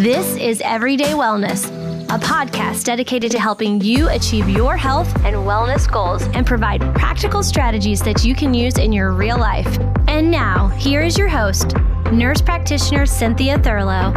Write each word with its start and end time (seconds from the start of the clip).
This 0.00 0.34
is 0.36 0.62
Everyday 0.62 1.12
Wellness, 1.12 1.66
a 2.08 2.18
podcast 2.18 2.84
dedicated 2.84 3.30
to 3.32 3.38
helping 3.38 3.82
you 3.82 4.08
achieve 4.08 4.48
your 4.48 4.74
health 4.74 5.14
and 5.26 5.36
wellness 5.36 5.86
goals 5.92 6.22
and 6.28 6.46
provide 6.46 6.80
practical 6.94 7.42
strategies 7.42 8.00
that 8.00 8.24
you 8.24 8.34
can 8.34 8.54
use 8.54 8.78
in 8.78 8.94
your 8.94 9.12
real 9.12 9.36
life. 9.36 9.78
And 10.08 10.30
now, 10.30 10.68
here 10.68 11.02
is 11.02 11.18
your 11.18 11.28
host, 11.28 11.76
nurse 12.12 12.40
practitioner 12.40 13.04
Cynthia 13.04 13.58
Thurlow. 13.58 14.14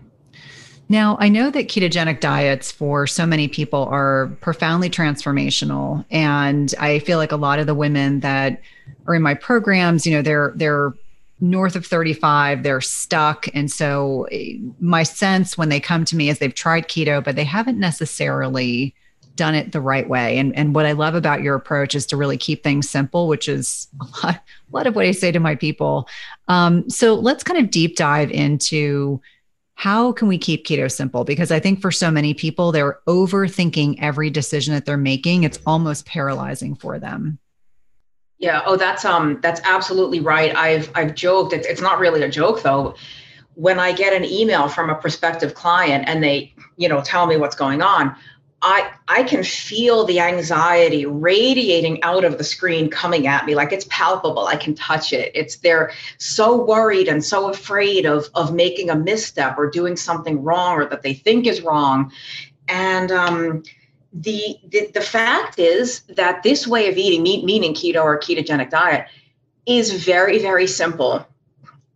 Now, 0.93 1.17
I 1.19 1.31
know 1.31 1.49
that 1.49 1.69
ketogenic 1.69 2.21
diets 2.21 2.71
for 2.71 3.07
so 3.07 3.25
many 3.25 3.49
people 3.49 3.85
are 3.85 4.27
profoundly 4.43 4.91
transformational 4.91 6.05
and 6.11 6.75
I 6.79 6.99
feel 6.99 7.17
like 7.17 7.33
a 7.33 7.37
lot 7.37 7.59
of 7.59 7.67
the 7.67 7.75
women 7.75 8.21
that 8.21 8.61
are 9.07 9.15
in 9.15 9.23
my 9.23 9.33
programs, 9.33 10.07
you 10.07 10.15
know, 10.15 10.21
they're 10.21 10.53
they're 10.55 10.93
north 11.41 11.77
of 11.77 11.87
35, 11.87 12.63
they're 12.63 12.83
stuck 12.83 13.49
and 13.55 13.73
so 13.73 14.29
eh, 14.31 14.59
my 14.81 15.03
sense 15.03 15.57
when 15.57 15.71
they 15.71 15.81
come 15.81 16.05
to 16.05 16.15
me 16.15 16.29
is 16.29 16.41
they've 16.41 16.55
tried 16.55 16.89
keto 16.89 17.25
but 17.25 17.37
they 17.37 17.45
haven't 17.45 17.81
necessarily 17.81 18.95
done 19.35 19.55
it 19.55 19.73
the 19.73 19.81
right 19.81 20.11
way. 20.11 20.37
And 20.37 20.55
and 20.55 20.75
what 20.75 20.85
I 20.85 20.93
love 20.93 21.15
about 21.15 21.41
your 21.41 21.55
approach 21.55 21.95
is 21.95 22.05
to 22.09 22.19
really 22.19 22.37
keep 22.37 22.63
things 22.63 22.91
simple, 22.91 23.29
which 23.29 23.49
is 23.49 23.89
a 23.99 24.27
lot, 24.27 24.35
a 24.35 24.77
lot 24.77 24.87
of 24.87 24.95
what 24.95 25.07
I 25.07 25.13
say 25.13 25.33
to 25.33 25.41
my 25.41 25.55
people. 25.55 26.07
Um, 26.49 26.91
so 26.91 27.15
let's 27.15 27.43
kind 27.43 27.59
of 27.65 27.71
deep 27.71 27.97
dive 27.97 28.31
into 28.31 29.23
how 29.83 30.13
can 30.13 30.29
we 30.29 30.39
keep 30.39 30.65
keto 30.65 30.89
simple? 30.89 31.25
Because 31.25 31.51
I 31.51 31.59
think 31.59 31.81
for 31.81 31.91
so 31.91 32.09
many 32.09 32.35
people, 32.35 32.71
they're 32.71 33.01
overthinking 33.09 33.97
every 33.99 34.31
decision 34.31 34.73
that 34.75 34.85
they're 34.85 34.97
making. 34.97 35.43
It's 35.43 35.59
almost 35.67 36.07
paralyzing 36.07 36.77
for 36.77 37.01
them. 37.01 37.41
Yeah. 38.39 38.63
Oh, 38.65 38.77
that's 38.77 39.05
um, 39.05 39.41
that's 39.43 39.61
absolutely 39.65 40.21
right. 40.21 40.55
I've 40.55 40.89
I've 40.95 41.17
joked. 41.17 41.53
It's 41.53 41.67
it's 41.67 41.81
not 41.81 41.99
really 41.99 42.23
a 42.23 42.29
joke 42.29 42.63
though. 42.63 42.95
When 43.55 43.81
I 43.81 43.91
get 43.91 44.13
an 44.13 44.25
email 44.25 44.69
from 44.69 44.89
a 44.89 44.95
prospective 44.95 45.55
client 45.55 46.05
and 46.07 46.23
they, 46.23 46.55
you 46.77 46.89
know, 46.89 47.01
tell 47.01 47.27
me 47.27 47.37
what's 47.37 47.57
going 47.57 47.83
on, 47.83 48.15
I 48.63 48.93
I 49.09 49.25
can 49.25 49.43
feel 49.43 50.05
the 50.05 50.21
anxiety 50.21 51.05
radiating 51.05 52.03
out 52.05 52.25
of 52.25 52.39
the 52.39 52.45
screen 52.45 52.89
coming 52.89 53.27
at 53.27 53.45
me 53.45 53.57
like 53.57 53.73
it's 53.73 53.87
palpable. 53.91 54.47
I 54.47 54.57
can 54.57 54.75
touch 54.75 55.13
it. 55.13 55.33
It's 55.35 55.57
they're 55.57 55.93
so 56.19 56.65
worried 56.65 57.09
and 57.09 57.25
so 57.25 57.51
afraid 57.51 58.07
of 58.07 58.29
of 58.35 58.55
making 58.55 58.89
a 58.89 58.95
misstep 58.95 59.59
or 59.59 59.69
doing 59.69 59.97
something 59.97 60.43
wrong 60.43 60.77
or 60.77 60.87
that 60.87 61.03
they 61.03 61.15
think 61.15 61.47
is 61.47 61.61
wrong. 61.61 62.13
And 62.69 63.11
um, 63.11 63.65
the, 64.13 64.57
the 64.69 64.91
the 64.95 65.01
fact 65.01 65.59
is 65.59 66.01
that 66.03 66.45
this 66.45 66.67
way 66.67 66.89
of 66.89 66.97
eating, 66.97 67.23
meaning 67.23 67.75
keto 67.75 68.03
or 68.03 68.19
ketogenic 68.19 68.71
diet, 68.71 69.09
is 69.67 70.05
very 70.05 70.39
very 70.39 70.69
simple 70.69 71.27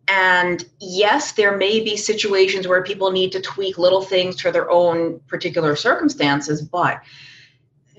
and 0.08 0.64
yes, 0.78 1.32
there 1.32 1.56
may 1.56 1.80
be 1.80 1.96
situations 1.96 2.68
where 2.68 2.82
people 2.82 3.10
need 3.10 3.32
to 3.32 3.40
tweak 3.40 3.76
little 3.76 4.02
things 4.02 4.40
for 4.40 4.52
their 4.52 4.70
own 4.70 5.20
particular 5.26 5.74
circumstances, 5.74 6.62
but 6.62 7.00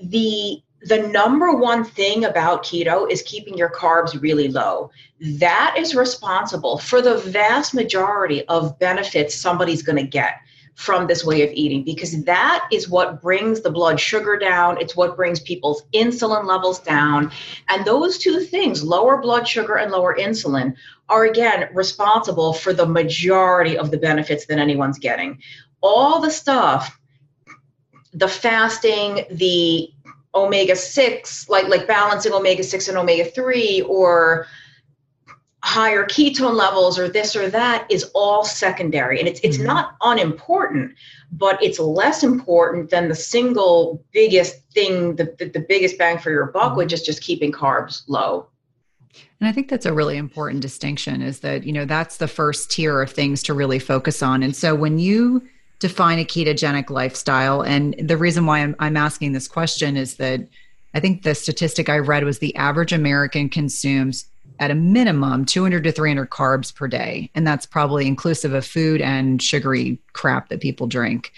the 0.02 0.62
the 0.82 1.08
number 1.08 1.52
one 1.52 1.84
thing 1.84 2.24
about 2.24 2.62
keto 2.62 3.10
is 3.10 3.20
keeping 3.22 3.58
your 3.58 3.68
carbs 3.68 4.20
really 4.22 4.48
low. 4.48 4.90
That 5.20 5.74
is 5.76 5.96
responsible 5.96 6.78
for 6.78 7.02
the 7.02 7.16
vast 7.18 7.74
majority 7.74 8.44
of 8.46 8.78
benefits 8.78 9.34
somebody's 9.34 9.82
going 9.82 9.96
to 9.96 10.04
get 10.04 10.40
from 10.78 11.08
this 11.08 11.24
way 11.24 11.42
of 11.42 11.50
eating 11.54 11.82
because 11.82 12.22
that 12.22 12.68
is 12.70 12.88
what 12.88 13.20
brings 13.20 13.62
the 13.62 13.70
blood 13.70 13.98
sugar 13.98 14.38
down. 14.38 14.80
It's 14.80 14.94
what 14.94 15.16
brings 15.16 15.40
people's 15.40 15.82
insulin 15.92 16.44
levels 16.44 16.78
down. 16.78 17.32
And 17.68 17.84
those 17.84 18.16
two 18.16 18.38
things, 18.38 18.84
lower 18.84 19.20
blood 19.20 19.48
sugar 19.48 19.76
and 19.76 19.90
lower 19.90 20.16
insulin, 20.16 20.76
are 21.08 21.24
again 21.24 21.68
responsible 21.74 22.52
for 22.52 22.72
the 22.72 22.86
majority 22.86 23.76
of 23.76 23.90
the 23.90 23.98
benefits 23.98 24.46
that 24.46 24.60
anyone's 24.60 25.00
getting. 25.00 25.42
All 25.80 26.20
the 26.20 26.30
stuff, 26.30 26.96
the 28.12 28.28
fasting, 28.28 29.24
the 29.32 29.90
omega 30.32 30.76
6 30.76 31.48
like 31.48 31.66
like 31.66 31.88
balancing 31.88 32.32
omega 32.32 32.62
6 32.62 32.86
and 32.86 32.98
omega 32.98 33.24
3 33.24 33.82
or 33.88 34.46
higher 35.68 36.02
ketone 36.06 36.54
levels 36.54 36.98
or 36.98 37.10
this 37.10 37.36
or 37.36 37.50
that 37.50 37.86
is 37.90 38.10
all 38.14 38.42
secondary 38.42 39.18
and 39.18 39.28
it's 39.28 39.38
it's 39.40 39.58
mm-hmm. 39.58 39.66
not 39.66 39.96
unimportant 40.00 40.94
but 41.30 41.62
it's 41.62 41.78
less 41.78 42.24
important 42.24 42.88
than 42.88 43.06
the 43.06 43.14
single 43.14 44.02
biggest 44.10 44.62
thing 44.72 45.14
the, 45.16 45.24
the, 45.38 45.44
the 45.44 45.60
biggest 45.68 45.98
bang 45.98 46.16
for 46.16 46.30
your 46.30 46.46
buck 46.46 46.70
mm-hmm. 46.70 46.78
which 46.78 46.92
is 46.94 47.02
just 47.02 47.20
keeping 47.20 47.52
carbs 47.52 48.02
low 48.08 48.46
and 49.40 49.46
i 49.46 49.52
think 49.52 49.68
that's 49.68 49.84
a 49.84 49.92
really 49.92 50.16
important 50.16 50.62
distinction 50.62 51.20
is 51.20 51.40
that 51.40 51.64
you 51.64 51.72
know 51.72 51.84
that's 51.84 52.16
the 52.16 52.28
first 52.28 52.70
tier 52.70 53.02
of 53.02 53.10
things 53.10 53.42
to 53.42 53.52
really 53.52 53.78
focus 53.78 54.22
on 54.22 54.42
and 54.42 54.56
so 54.56 54.74
when 54.74 54.98
you 54.98 55.46
define 55.80 56.18
a 56.18 56.24
ketogenic 56.24 56.88
lifestyle 56.88 57.60
and 57.60 57.94
the 58.00 58.16
reason 58.16 58.46
why 58.46 58.60
i'm, 58.60 58.74
I'm 58.78 58.96
asking 58.96 59.32
this 59.32 59.46
question 59.46 59.98
is 59.98 60.14
that 60.14 60.40
i 60.94 61.00
think 61.00 61.24
the 61.24 61.34
statistic 61.34 61.90
i 61.90 61.98
read 61.98 62.24
was 62.24 62.38
the 62.38 62.56
average 62.56 62.94
american 62.94 63.50
consumes 63.50 64.24
at 64.58 64.70
a 64.70 64.74
minimum 64.74 65.44
200 65.44 65.84
to 65.84 65.92
300 65.92 66.30
carbs 66.30 66.74
per 66.74 66.88
day. 66.88 67.30
And 67.34 67.46
that's 67.46 67.66
probably 67.66 68.06
inclusive 68.06 68.54
of 68.54 68.66
food 68.66 69.00
and 69.00 69.42
sugary 69.42 69.98
crap 70.12 70.48
that 70.48 70.60
people 70.60 70.86
drink. 70.86 71.32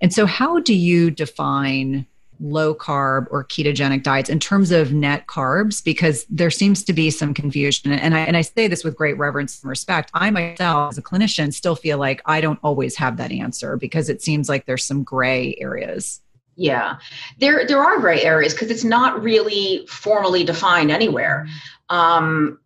And 0.00 0.12
so, 0.12 0.26
how 0.26 0.60
do 0.60 0.74
you 0.74 1.10
define 1.10 2.06
low 2.40 2.74
carb 2.74 3.26
or 3.30 3.44
ketogenic 3.44 4.02
diets 4.02 4.28
in 4.28 4.40
terms 4.40 4.70
of 4.72 4.92
net 4.92 5.26
carbs? 5.26 5.82
Because 5.82 6.26
there 6.28 6.50
seems 6.50 6.82
to 6.84 6.92
be 6.92 7.10
some 7.10 7.34
confusion. 7.34 7.92
And 7.92 8.14
I, 8.14 8.20
and 8.20 8.36
I 8.36 8.42
say 8.42 8.66
this 8.68 8.84
with 8.84 8.96
great 8.96 9.16
reverence 9.16 9.62
and 9.62 9.70
respect. 9.70 10.10
I 10.14 10.30
myself, 10.30 10.92
as 10.92 10.98
a 10.98 11.02
clinician, 11.02 11.52
still 11.52 11.76
feel 11.76 11.98
like 11.98 12.20
I 12.26 12.40
don't 12.40 12.58
always 12.62 12.96
have 12.96 13.16
that 13.18 13.32
answer 13.32 13.76
because 13.76 14.08
it 14.08 14.22
seems 14.22 14.48
like 14.48 14.66
there's 14.66 14.84
some 14.84 15.04
gray 15.04 15.56
areas. 15.58 16.20
Yeah, 16.54 16.98
there 17.38 17.66
there 17.66 17.82
are 17.82 17.98
gray 17.98 18.22
areas 18.22 18.52
because 18.52 18.70
it's 18.70 18.84
not 18.84 19.22
really 19.22 19.86
formally 19.88 20.44
defined 20.44 20.90
anywhere. 20.90 21.48
Um, 21.88 22.58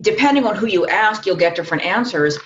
depending 0.00 0.44
on 0.44 0.56
who 0.56 0.66
you 0.66 0.86
ask, 0.86 1.26
you'll 1.26 1.36
get 1.36 1.56
different 1.56 1.84
answers. 1.84 2.38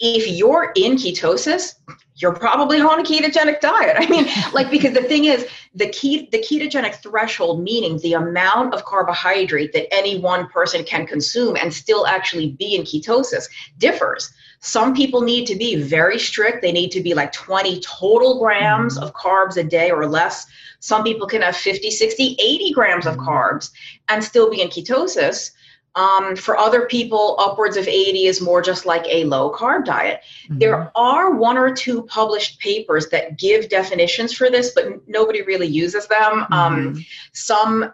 If 0.00 0.28
you're 0.28 0.72
in 0.76 0.96
ketosis, 0.96 1.74
you're 2.16 2.34
probably 2.34 2.80
on 2.80 3.00
a 3.00 3.02
ketogenic 3.02 3.60
diet. 3.60 3.96
I 3.98 4.06
mean, 4.06 4.26
like 4.52 4.70
because 4.70 4.94
the 4.94 5.02
thing 5.02 5.24
is, 5.24 5.46
the 5.74 5.88
key 5.88 6.28
the 6.30 6.38
ketogenic 6.38 6.96
threshold, 6.96 7.62
meaning 7.62 7.98
the 7.98 8.14
amount 8.14 8.74
of 8.74 8.84
carbohydrate 8.84 9.72
that 9.72 9.92
any 9.92 10.18
one 10.18 10.48
person 10.48 10.84
can 10.84 11.06
consume 11.06 11.56
and 11.56 11.72
still 11.72 12.06
actually 12.06 12.52
be 12.52 12.74
in 12.74 12.82
ketosis, 12.82 13.48
differs. 13.78 14.32
Some 14.60 14.94
people 14.94 15.22
need 15.22 15.46
to 15.46 15.56
be 15.56 15.82
very 15.82 16.18
strict. 16.18 16.62
They 16.62 16.70
need 16.70 16.90
to 16.90 17.00
be 17.00 17.14
like 17.14 17.32
20 17.32 17.80
total 17.80 18.38
grams 18.38 18.94
mm-hmm. 18.94 19.04
of 19.04 19.14
carbs 19.14 19.56
a 19.56 19.64
day 19.64 19.90
or 19.90 20.06
less. 20.06 20.46
Some 20.78 21.02
people 21.02 21.26
can 21.26 21.42
have 21.42 21.56
50, 21.56 21.90
60, 21.90 22.36
80 22.40 22.72
grams 22.72 23.06
of 23.06 23.16
mm-hmm. 23.16 23.28
carbs 23.28 23.70
and 24.08 24.22
still 24.22 24.50
be 24.50 24.60
in 24.60 24.68
ketosis. 24.68 25.50
Um, 25.94 26.36
for 26.36 26.56
other 26.56 26.86
people, 26.86 27.36
upwards 27.38 27.76
of 27.76 27.86
80 27.86 28.26
is 28.26 28.40
more 28.40 28.62
just 28.62 28.86
like 28.86 29.04
a 29.06 29.24
low 29.24 29.52
carb 29.52 29.84
diet. 29.84 30.22
Mm-hmm. 30.44 30.58
There 30.58 30.90
are 30.96 31.34
one 31.34 31.58
or 31.58 31.74
two 31.74 32.02
published 32.04 32.60
papers 32.60 33.08
that 33.10 33.38
give 33.38 33.68
definitions 33.68 34.32
for 34.32 34.50
this, 34.50 34.72
but 34.74 35.06
nobody 35.06 35.42
really 35.42 35.66
uses 35.66 36.06
them. 36.06 36.46
Um, 36.50 36.50
mm-hmm. 36.50 36.88
Um, 36.96 37.04
some, 37.32 37.92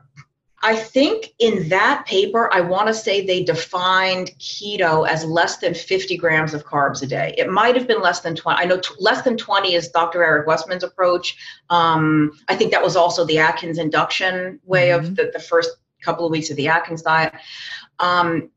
I 0.62 0.74
think 0.76 1.34
in 1.38 1.68
that 1.68 2.04
paper, 2.06 2.52
I 2.52 2.60
want 2.60 2.88
to 2.88 2.94
say 2.94 3.24
they 3.24 3.42
defined 3.44 4.32
keto 4.38 5.08
as 5.08 5.24
less 5.24 5.58
than 5.58 5.74
50 5.74 6.16
grams 6.16 6.54
of 6.54 6.64
carbs 6.64 7.02
a 7.02 7.06
day. 7.06 7.34
It 7.38 7.50
might 7.50 7.76
have 7.76 7.86
been 7.86 8.02
less 8.02 8.20
than 8.20 8.34
20. 8.34 8.60
I 8.60 8.64
know 8.64 8.78
t- 8.78 8.94
less 8.98 9.22
than 9.22 9.36
20 9.36 9.74
is 9.74 9.88
Dr. 9.88 10.22
Eric 10.22 10.46
Westman's 10.46 10.84
approach. 10.84 11.36
Um, 11.70 12.32
I 12.48 12.56
think 12.56 12.72
that 12.72 12.82
was 12.82 12.96
also 12.96 13.24
the 13.24 13.38
Atkins 13.38 13.78
induction 13.78 14.60
way 14.64 14.88
mm-hmm. 14.88 15.06
of 15.06 15.16
the, 15.16 15.30
the 15.32 15.40
first 15.40 15.70
couple 16.02 16.24
of 16.24 16.30
weeks 16.30 16.50
of 16.50 16.56
the 16.56 16.68
Atkins 16.68 17.02
diet. 17.02 17.32
Um, 18.00 18.50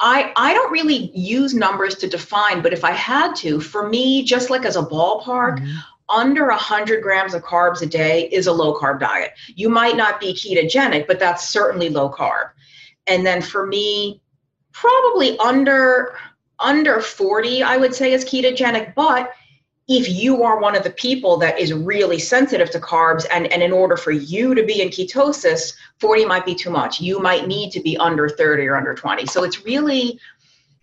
I, 0.00 0.32
I 0.36 0.54
don't 0.54 0.70
really 0.70 1.10
use 1.16 1.54
numbers 1.54 1.96
to 1.96 2.08
define, 2.08 2.62
but 2.62 2.72
if 2.72 2.84
I 2.84 2.92
had 2.92 3.34
to, 3.36 3.60
for 3.60 3.88
me, 3.88 4.22
just 4.22 4.48
like 4.48 4.64
as 4.64 4.76
a 4.76 4.82
ballpark, 4.82 5.58
mm-hmm. 5.58 5.76
under 6.08 6.46
100 6.46 7.02
grams 7.02 7.34
of 7.34 7.42
carbs 7.42 7.82
a 7.82 7.86
day 7.86 8.28
is 8.28 8.46
a 8.46 8.52
low 8.52 8.78
carb 8.78 9.00
diet. 9.00 9.32
You 9.48 9.68
might 9.68 9.96
not 9.96 10.20
be 10.20 10.32
ketogenic, 10.32 11.06
but 11.06 11.18
that's 11.18 11.48
certainly 11.48 11.88
low 11.88 12.10
carb. 12.10 12.50
And 13.08 13.26
then 13.26 13.42
for 13.42 13.66
me, 13.66 14.22
probably 14.72 15.36
under 15.38 16.16
under 16.60 17.00
40, 17.00 17.62
I 17.62 17.76
would 17.76 17.94
say 17.94 18.12
is 18.12 18.24
ketogenic, 18.24 18.94
but 18.94 19.32
if 19.88 20.06
you 20.06 20.42
are 20.42 20.60
one 20.60 20.76
of 20.76 20.84
the 20.84 20.90
people 20.90 21.38
that 21.38 21.58
is 21.58 21.72
really 21.72 22.18
sensitive 22.18 22.70
to 22.70 22.78
carbs 22.78 23.24
and, 23.32 23.50
and 23.50 23.62
in 23.62 23.72
order 23.72 23.96
for 23.96 24.10
you 24.10 24.54
to 24.54 24.62
be 24.62 24.82
in 24.82 24.88
ketosis 24.88 25.72
40 25.98 26.26
might 26.26 26.44
be 26.44 26.54
too 26.54 26.70
much. 26.70 27.00
You 27.00 27.18
might 27.18 27.48
need 27.48 27.72
to 27.72 27.80
be 27.80 27.96
under 27.96 28.28
30 28.28 28.66
or 28.66 28.76
under 28.76 28.94
20 28.94 29.26
so 29.26 29.44
it's 29.44 29.64
really 29.64 30.20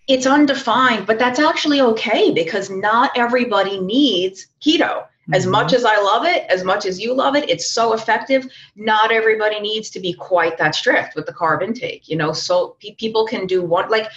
it's 0.08 0.26
undefined 0.26 1.06
but 1.06 1.20
that's 1.20 1.40
actually 1.40 1.82
okay 1.82 2.32
because 2.32 2.70
not 2.70 3.12
everybody 3.16 3.80
needs 3.80 4.48
keto. 4.60 5.06
As 5.34 5.44
mm-hmm. 5.44 5.52
much 5.52 5.74
as 5.74 5.86
i 5.86 6.00
love 6.00 6.26
it 6.26 6.46
as 6.50 6.64
much 6.64 6.88
as 6.88 7.00
you 7.00 7.14
love 7.14 7.36
it 7.36 7.48
it's 7.48 7.70
so 7.70 7.94
effective. 7.94 8.48
Not 8.76 9.12
everybody 9.12 9.60
needs 9.60 9.92
to 9.92 10.00
be 10.00 10.14
quite 10.14 10.58
that 10.58 10.74
strict 10.74 11.16
with 11.16 11.28
the 11.28 11.34
carb 11.34 11.62
intake 11.62 12.10
you 12.10 12.18
know? 12.18 12.34
So 12.34 12.76
pe- 12.80 12.96
people 12.96 13.28
can 13.28 13.46
do 13.46 13.62
one 13.62 13.88
like 13.90 14.10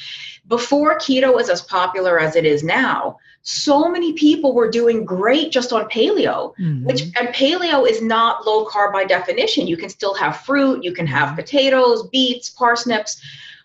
before 0.46 0.96
keto 0.98 1.34
was 1.34 1.50
as 1.50 1.60
popular 1.60 2.18
as 2.18 2.36
it 2.36 2.46
is 2.46 2.62
now 2.64 3.18
so 3.42 3.88
many 3.88 4.12
people 4.12 4.54
were 4.54 4.70
doing 4.70 5.04
great 5.04 5.50
just 5.50 5.72
on 5.72 5.88
paleo 5.88 6.54
mm-hmm. 6.56 6.84
which 6.84 7.02
and 7.02 7.28
paleo 7.28 7.88
is 7.88 8.02
not 8.02 8.46
low 8.46 8.66
carb 8.66 8.92
by 8.92 9.04
definition 9.04 9.66
you 9.66 9.76
can 9.76 9.88
still 9.88 10.14
have 10.14 10.40
fruit 10.40 10.84
you 10.84 10.92
can 10.92 11.06
have 11.06 11.28
mm-hmm. 11.28 11.36
potatoes 11.36 12.08
beets 12.08 12.50
parsnips 12.50 13.20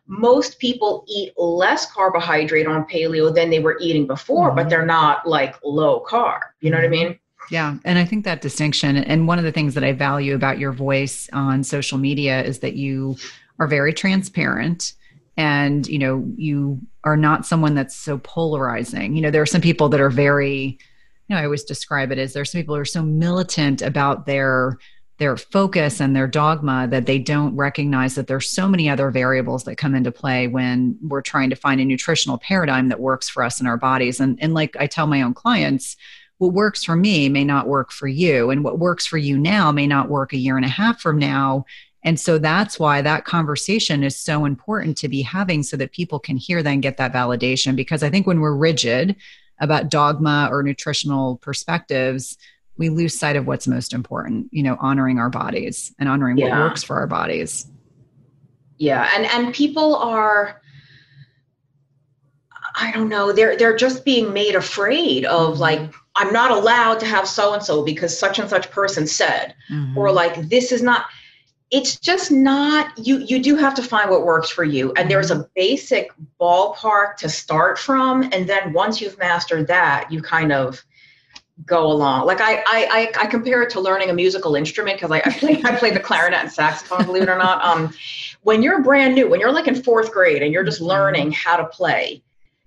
most 0.05 0.59
people 0.59 1.05
eat 1.07 1.33
less 1.37 1.91
carbohydrate 1.91 2.67
on 2.67 2.85
paleo 2.85 3.33
than 3.33 3.49
they 3.49 3.59
were 3.59 3.77
eating 3.79 4.07
before 4.07 4.47
mm-hmm. 4.47 4.57
but 4.57 4.69
they're 4.69 4.85
not 4.85 5.27
like 5.27 5.55
low 5.63 6.03
carb 6.07 6.39
you 6.61 6.69
know 6.69 6.77
what 6.77 6.85
i 6.85 6.87
mm-hmm. 6.87 7.07
mean 7.07 7.19
yeah 7.49 7.75
and 7.83 7.99
i 7.99 8.05
think 8.05 8.23
that 8.23 8.41
distinction 8.41 8.97
and 8.97 9.27
one 9.27 9.37
of 9.37 9.43
the 9.43 9.51
things 9.51 9.73
that 9.73 9.83
i 9.83 9.91
value 9.91 10.35
about 10.35 10.59
your 10.59 10.71
voice 10.71 11.29
on 11.33 11.63
social 11.63 11.97
media 11.97 12.41
is 12.43 12.59
that 12.59 12.75
you 12.75 13.15
are 13.59 13.67
very 13.67 13.93
transparent 13.93 14.93
and 15.35 15.87
you 15.87 15.99
know 15.99 16.23
you 16.35 16.79
are 17.03 17.17
not 17.17 17.45
someone 17.45 17.75
that's 17.75 17.95
so 17.95 18.17
polarizing. 18.19 19.15
You 19.15 19.21
know 19.21 19.31
there 19.31 19.41
are 19.41 19.47
some 19.47 19.61
people 19.61 19.89
that 19.89 20.01
are 20.01 20.09
very 20.09 20.77
you 21.27 21.35
know 21.35 21.41
i 21.41 21.45
always 21.45 21.63
describe 21.63 22.11
it 22.11 22.17
as 22.17 22.33
there's 22.33 22.51
some 22.51 22.59
people 22.59 22.75
who 22.75 22.81
are 22.81 22.85
so 22.85 23.01
militant 23.01 23.81
about 23.81 24.25
their 24.25 24.77
their 25.19 25.37
focus 25.37 26.01
and 26.01 26.15
their 26.15 26.27
dogma 26.27 26.87
that 26.89 27.05
they 27.05 27.19
don't 27.19 27.55
recognize 27.55 28.15
that 28.15 28.27
there's 28.27 28.49
so 28.49 28.67
many 28.67 28.89
other 28.89 29.11
variables 29.11 29.63
that 29.63 29.77
come 29.77 29.93
into 29.93 30.11
play 30.11 30.47
when 30.47 30.97
we're 31.01 31.21
trying 31.21 31.49
to 31.51 31.55
find 31.55 31.79
a 31.79 31.85
nutritional 31.85 32.39
paradigm 32.39 32.89
that 32.89 32.99
works 32.99 33.29
for 33.29 33.43
us 33.43 33.61
in 33.61 33.67
our 33.67 33.77
bodies. 33.77 34.19
And 34.19 34.37
and 34.41 34.53
like 34.53 34.75
i 34.77 34.87
tell 34.87 35.07
my 35.07 35.21
own 35.21 35.33
clients 35.33 35.95
what 36.39 36.53
works 36.53 36.83
for 36.83 36.95
me 36.95 37.29
may 37.29 37.43
not 37.43 37.67
work 37.67 37.91
for 37.91 38.07
you 38.07 38.49
and 38.49 38.63
what 38.63 38.79
works 38.79 39.05
for 39.05 39.17
you 39.17 39.37
now 39.37 39.71
may 39.71 39.87
not 39.87 40.09
work 40.09 40.33
a 40.33 40.37
year 40.37 40.57
and 40.57 40.65
a 40.65 40.69
half 40.69 40.99
from 40.99 41.19
now 41.19 41.65
and 42.03 42.19
so 42.19 42.37
that's 42.37 42.79
why 42.79 43.01
that 43.01 43.25
conversation 43.25 44.03
is 44.03 44.15
so 44.17 44.45
important 44.45 44.97
to 44.97 45.07
be 45.07 45.21
having 45.21 45.63
so 45.63 45.77
that 45.77 45.91
people 45.91 46.19
can 46.19 46.35
hear 46.35 46.61
that 46.61 46.69
and 46.69 46.81
get 46.81 46.97
that 46.97 47.13
validation. 47.13 47.75
Because 47.75 48.03
I 48.03 48.09
think 48.09 48.27
when 48.27 48.41
we're 48.41 48.55
rigid 48.55 49.15
about 49.59 49.89
dogma 49.89 50.49
or 50.51 50.63
nutritional 50.63 51.37
perspectives, 51.37 52.37
we 52.77 52.89
lose 52.89 53.17
sight 53.17 53.35
of 53.35 53.47
what's 53.47 53.67
most 53.67 53.93
important, 53.93 54.49
you 54.51 54.63
know, 54.63 54.77
honoring 54.81 55.17
our 55.17 55.29
bodies 55.29 55.93
and 55.97 56.09
honoring 56.09 56.37
yeah. 56.37 56.49
what 56.49 56.69
works 56.69 56.83
for 56.83 56.97
our 56.97 57.07
bodies. 57.07 57.67
Yeah. 58.77 59.09
And 59.15 59.25
and 59.25 59.53
people 59.53 59.95
are 59.95 60.61
I 62.75 62.91
don't 62.91 63.07
know, 63.07 63.31
they're 63.31 63.55
they're 63.55 63.77
just 63.77 64.03
being 64.03 64.33
made 64.33 64.55
afraid 64.55 65.25
of 65.25 65.53
mm-hmm. 65.53 65.61
like 65.61 65.93
I'm 66.15 66.33
not 66.33 66.51
allowed 66.51 66.99
to 66.99 67.05
have 67.05 67.27
so 67.27 67.53
and 67.53 67.63
so 67.63 67.83
because 67.83 68.17
such 68.17 68.39
and 68.39 68.49
such 68.49 68.69
person 68.71 69.07
said 69.07 69.55
mm-hmm. 69.71 69.97
or 69.97 70.11
like 70.11 70.49
this 70.49 70.71
is 70.71 70.81
not 70.81 71.05
it's 71.73 71.99
just 71.99 72.31
not 72.31 72.95
you 72.99 73.17
you 73.17 73.41
do 73.41 73.55
have 73.55 73.73
to 73.73 73.81
find 73.81 74.09
what 74.09 74.23
works 74.25 74.49
for 74.49 74.63
you. 74.63 74.93
And 74.93 75.09
there's 75.09 75.31
a 75.31 75.35
mm-hmm. 75.35 75.51
basic 75.55 76.11
ballpark 76.39 77.17
to 77.17 77.27
start 77.27 77.79
from. 77.79 78.29
And 78.31 78.47
then 78.47 78.73
once 78.73 79.01
you've 79.01 79.17
mastered 79.17 79.67
that 79.67 80.09
you 80.11 80.21
kind 80.21 80.51
of 80.51 80.85
go 81.65 81.85
along. 81.87 82.27
Like 82.27 82.41
i 82.41 82.63
i 82.67 83.11
i, 83.19 83.25
compare 83.25 83.63
it 83.63 83.71
to 83.71 83.81
learning 83.81 84.11
a 84.11 84.13
musical 84.13 84.55
instrument 84.55 84.97
because 84.97 85.11
I, 85.11 85.17
I 85.25 85.31
play 85.31 85.61
i 85.65 85.75
play 85.75 85.89
the 85.89 85.99
clarinet 85.99 86.41
and 86.41 86.51
saxophone 86.51 87.05
believe 87.05 87.23
it 87.23 87.29
or 87.29 87.37
not. 87.37 87.63
Um 87.63 87.93
when 88.43 88.61
you're 88.61 88.83
brand 88.83 89.15
new 89.15 89.27
when 89.27 89.39
you're 89.39 89.51
like 89.51 89.67
in 89.67 89.81
fourth 89.81 90.11
grade 90.11 90.43
and 90.43 90.53
you're 90.53 90.63
just 90.63 90.77
mm-hmm. 90.77 90.89
learning 90.89 91.31
how 91.31 91.57
to 91.57 91.65
play 91.65 92.21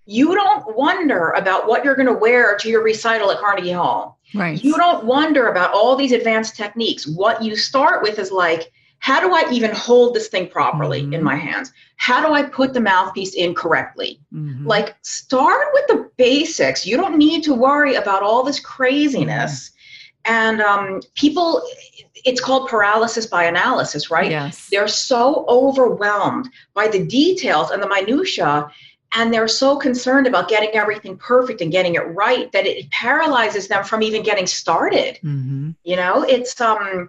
you 0.08 0.34
don't 0.34 0.76
wonder 0.76 1.30
about 1.30 1.66
what 1.66 1.84
you're 1.84 1.96
going 1.96 2.06
to 2.06 2.14
wear 2.14 2.56
to 2.58 2.68
your 2.68 2.80
recital 2.84 3.32
at 3.32 3.38
carnegie 3.38 3.72
hall. 3.72 4.20
Right. 4.34 4.62
You 4.62 4.76
don't 4.76 5.04
wonder 5.04 5.48
about 5.48 5.74
all 5.74 5.96
these 5.96 6.12
advanced 6.12 6.54
techniques. 6.54 7.08
What 7.08 7.42
you 7.42 7.56
start 7.56 8.04
with 8.04 8.20
is 8.20 8.30
like 8.30 8.70
how 8.98 9.20
do 9.20 9.34
I 9.34 9.50
even 9.52 9.72
hold 9.72 10.14
this 10.14 10.28
thing 10.28 10.48
properly 10.48 11.02
mm-hmm. 11.02 11.14
in 11.14 11.22
my 11.22 11.36
hands? 11.36 11.72
How 11.96 12.26
do 12.26 12.32
I 12.32 12.42
put 12.42 12.72
the 12.74 12.80
mouthpiece 12.80 13.34
in 13.34 13.54
correctly? 13.54 14.20
Mm-hmm. 14.32 14.66
Like, 14.66 14.96
start 15.02 15.68
with 15.72 15.86
the 15.86 16.10
basics. 16.16 16.86
You 16.86 16.96
don't 16.96 17.16
need 17.16 17.42
to 17.44 17.54
worry 17.54 17.94
about 17.94 18.22
all 18.22 18.42
this 18.42 18.60
craziness. 18.60 19.70
And 20.24 20.60
um, 20.60 21.00
people, 21.14 21.62
it's 22.24 22.40
called 22.40 22.68
paralysis 22.68 23.26
by 23.26 23.44
analysis, 23.44 24.10
right? 24.10 24.30
Yes. 24.30 24.68
They're 24.70 24.88
so 24.88 25.44
overwhelmed 25.48 26.50
by 26.74 26.88
the 26.88 27.06
details 27.06 27.70
and 27.70 27.82
the 27.82 27.88
minutia 27.88 28.68
and 29.12 29.32
they're 29.32 29.48
so 29.48 29.76
concerned 29.76 30.26
about 30.26 30.48
getting 30.48 30.70
everything 30.74 31.16
perfect 31.16 31.60
and 31.60 31.70
getting 31.72 31.94
it 31.94 32.00
right 32.00 32.50
that 32.52 32.66
it 32.66 32.90
paralyzes 32.90 33.68
them 33.68 33.84
from 33.84 34.02
even 34.02 34.22
getting 34.22 34.46
started 34.46 35.14
mm-hmm. 35.22 35.70
you 35.84 35.96
know 35.96 36.22
it's 36.22 36.60
um 36.60 37.08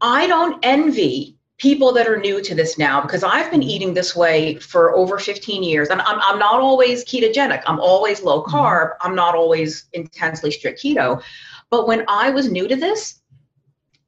I 0.00 0.26
don't 0.26 0.58
envy 0.62 1.36
people 1.60 1.92
that 1.92 2.08
are 2.08 2.18
new 2.18 2.40
to 2.42 2.54
this 2.54 2.78
now 2.78 3.02
because 3.02 3.22
I've 3.22 3.50
been 3.50 3.62
eating 3.62 3.92
this 3.92 4.16
way 4.16 4.56
for 4.56 4.96
over 4.96 5.18
15 5.18 5.62
years 5.62 5.88
and 5.88 6.00
I'm, 6.00 6.18
I'm 6.22 6.38
not 6.38 6.60
always 6.60 7.04
ketogenic. 7.04 7.62
I'm 7.66 7.78
always 7.78 8.22
low 8.22 8.42
mm-hmm. 8.42 8.56
carb. 8.56 8.94
I'm 9.02 9.14
not 9.14 9.34
always 9.34 9.84
intensely 9.92 10.50
strict 10.50 10.82
keto. 10.82 11.22
But 11.68 11.86
when 11.86 12.04
I 12.08 12.30
was 12.30 12.50
new 12.50 12.66
to 12.66 12.76
this, 12.76 13.20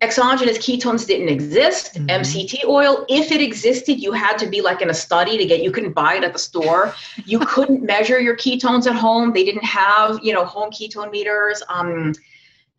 exogenous 0.00 0.58
ketones 0.58 1.06
didn't 1.06 1.28
exist. 1.28 1.94
Mm-hmm. 1.94 2.06
MCT 2.06 2.64
oil, 2.64 3.04
if 3.10 3.30
it 3.30 3.42
existed, 3.42 4.00
you 4.00 4.12
had 4.12 4.38
to 4.38 4.46
be 4.46 4.62
like 4.62 4.80
in 4.80 4.88
a 4.88 4.94
study 4.94 5.36
to 5.36 5.44
get, 5.44 5.62
you 5.62 5.70
couldn't 5.70 5.92
buy 5.92 6.14
it 6.14 6.24
at 6.24 6.32
the 6.32 6.38
store. 6.38 6.94
You 7.26 7.38
couldn't 7.46 7.82
measure 7.82 8.18
your 8.18 8.36
ketones 8.36 8.86
at 8.86 8.96
home. 8.96 9.32
They 9.34 9.44
didn't 9.44 9.64
have, 9.64 10.18
you 10.22 10.32
know, 10.32 10.46
home 10.46 10.70
ketone 10.70 11.10
meters. 11.10 11.62
Um, 11.68 12.14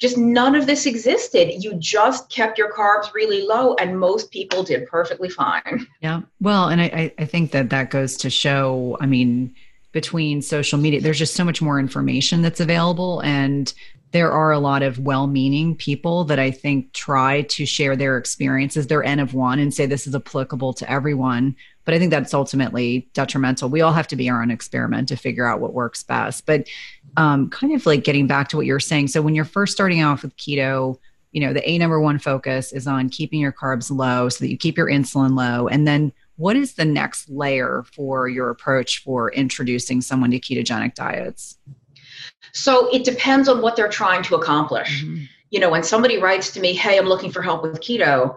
just 0.03 0.17
none 0.17 0.53
of 0.53 0.67
this 0.67 0.85
existed. 0.85 1.63
You 1.63 1.75
just 1.75 2.29
kept 2.29 2.57
your 2.57 2.69
carbs 2.73 3.13
really 3.13 3.47
low, 3.47 3.73
and 3.75 3.97
most 3.97 4.31
people 4.31 4.61
did 4.61 4.85
perfectly 4.85 5.29
fine. 5.29 5.87
Yeah. 6.01 6.23
Well, 6.41 6.67
and 6.67 6.81
I, 6.81 7.13
I 7.17 7.23
think 7.23 7.51
that 7.51 7.69
that 7.69 7.89
goes 7.89 8.17
to 8.17 8.29
show, 8.29 8.97
I 8.99 9.05
mean, 9.05 9.55
between 9.93 10.41
social 10.41 10.77
media, 10.77 10.99
there's 10.99 11.19
just 11.19 11.35
so 11.35 11.45
much 11.45 11.61
more 11.61 11.79
information 11.79 12.41
that's 12.41 12.59
available. 12.59 13.21
And 13.21 13.73
there 14.11 14.29
are 14.29 14.51
a 14.51 14.59
lot 14.59 14.83
of 14.83 14.99
well 14.99 15.25
meaning 15.25 15.73
people 15.73 16.25
that 16.25 16.37
I 16.37 16.51
think 16.51 16.91
try 16.91 17.43
to 17.43 17.65
share 17.65 17.95
their 17.95 18.17
experiences, 18.17 18.87
their 18.87 19.05
N 19.05 19.21
of 19.21 19.33
one, 19.33 19.57
and 19.57 19.73
say 19.73 19.85
this 19.85 20.05
is 20.05 20.13
applicable 20.13 20.73
to 20.73 20.91
everyone 20.91 21.55
but 21.85 21.93
i 21.93 21.99
think 21.99 22.11
that's 22.11 22.33
ultimately 22.33 23.07
detrimental. 23.13 23.69
We 23.69 23.81
all 23.81 23.93
have 23.93 24.07
to 24.07 24.15
be 24.15 24.29
our 24.29 24.41
own 24.41 24.51
experiment 24.51 25.07
to 25.09 25.15
figure 25.15 25.45
out 25.45 25.59
what 25.59 25.73
works 25.73 26.03
best. 26.03 26.45
But 26.45 26.67
um, 27.17 27.49
kind 27.49 27.73
of 27.73 27.85
like 27.85 28.03
getting 28.03 28.27
back 28.27 28.49
to 28.49 28.57
what 28.57 28.65
you're 28.65 28.79
saying 28.79 29.07
so 29.07 29.21
when 29.21 29.35
you're 29.35 29.45
first 29.45 29.73
starting 29.73 30.03
off 30.03 30.23
with 30.23 30.35
keto 30.37 30.97
you 31.33 31.41
know 31.41 31.51
the 31.51 31.67
a 31.69 31.77
number 31.77 31.99
one 31.99 32.19
focus 32.19 32.71
is 32.71 32.87
on 32.87 33.09
keeping 33.09 33.41
your 33.41 33.51
carbs 33.51 33.91
low 33.91 34.29
so 34.29 34.45
that 34.45 34.51
you 34.51 34.57
keep 34.57 34.77
your 34.77 34.87
insulin 34.87 35.35
low. 35.35 35.67
And 35.67 35.85
then 35.85 36.13
what 36.37 36.55
is 36.55 36.75
the 36.75 36.85
next 36.85 37.29
layer 37.29 37.83
for 37.93 38.27
your 38.27 38.49
approach 38.49 39.03
for 39.03 39.31
introducing 39.33 40.01
someone 40.01 40.31
to 40.31 40.39
ketogenic 40.39 40.95
diets? 40.95 41.57
So 42.53 42.87
it 42.93 43.03
depends 43.03 43.49
on 43.49 43.61
what 43.61 43.75
they're 43.75 43.89
trying 43.89 44.23
to 44.23 44.35
accomplish. 44.35 45.03
Mm-hmm. 45.03 45.23
you 45.49 45.59
know 45.59 45.69
when 45.69 45.83
somebody 45.83 46.17
writes 46.17 46.51
to 46.51 46.59
me 46.59 46.73
hey 46.73 46.97
i'm 46.97 47.05
looking 47.05 47.31
for 47.31 47.41
help 47.41 47.63
with 47.63 47.79
keto 47.79 48.35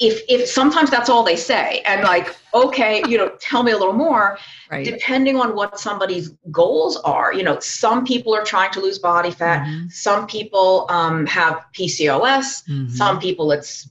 if 0.00 0.22
if 0.28 0.48
sometimes 0.48 0.90
that's 0.90 1.10
all 1.10 1.22
they 1.22 1.36
say 1.36 1.82
and 1.84 2.02
like 2.02 2.34
okay 2.54 3.02
you 3.06 3.16
know 3.16 3.28
tell 3.40 3.62
me 3.62 3.70
a 3.70 3.78
little 3.78 3.94
more 3.94 4.38
right. 4.70 4.84
depending 4.84 5.36
on 5.36 5.54
what 5.54 5.78
somebody's 5.78 6.30
goals 6.50 6.96
are 6.98 7.32
you 7.32 7.42
know 7.42 7.58
some 7.60 8.04
people 8.04 8.34
are 8.34 8.42
trying 8.42 8.72
to 8.72 8.80
lose 8.80 8.98
body 8.98 9.30
fat 9.30 9.66
mm-hmm. 9.66 9.88
some 9.88 10.26
people 10.26 10.86
um, 10.88 11.26
have 11.26 11.64
pcos 11.74 12.64
mm-hmm. 12.66 12.88
some 12.88 13.20
people 13.20 13.52
it's 13.52 13.88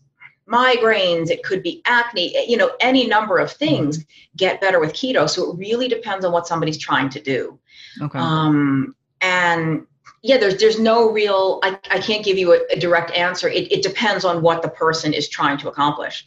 migraines 0.47 1.29
it 1.29 1.43
could 1.43 1.61
be 1.61 1.79
acne 1.85 2.33
you 2.49 2.57
know 2.57 2.71
any 2.79 3.05
number 3.05 3.37
of 3.37 3.51
things 3.51 3.99
mm-hmm. 3.99 4.35
get 4.35 4.59
better 4.59 4.79
with 4.79 4.93
keto 4.93 5.29
so 5.29 5.51
it 5.51 5.57
really 5.57 5.87
depends 5.87 6.25
on 6.25 6.31
what 6.31 6.47
somebody's 6.47 6.77
trying 6.77 7.07
to 7.07 7.21
do 7.21 7.59
okay 8.01 8.17
um, 8.17 8.95
and 9.21 9.85
yeah 10.21 10.37
there's 10.37 10.57
there's 10.57 10.79
no 10.79 11.09
real 11.11 11.59
i, 11.63 11.77
I 11.91 11.99
can't 11.99 12.23
give 12.23 12.37
you 12.37 12.53
a, 12.53 12.59
a 12.71 12.79
direct 12.79 13.11
answer 13.11 13.47
it, 13.47 13.71
it 13.71 13.83
depends 13.83 14.25
on 14.25 14.41
what 14.41 14.61
the 14.61 14.69
person 14.69 15.13
is 15.13 15.29
trying 15.29 15.57
to 15.59 15.69
accomplish 15.69 16.25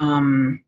um 0.00 0.62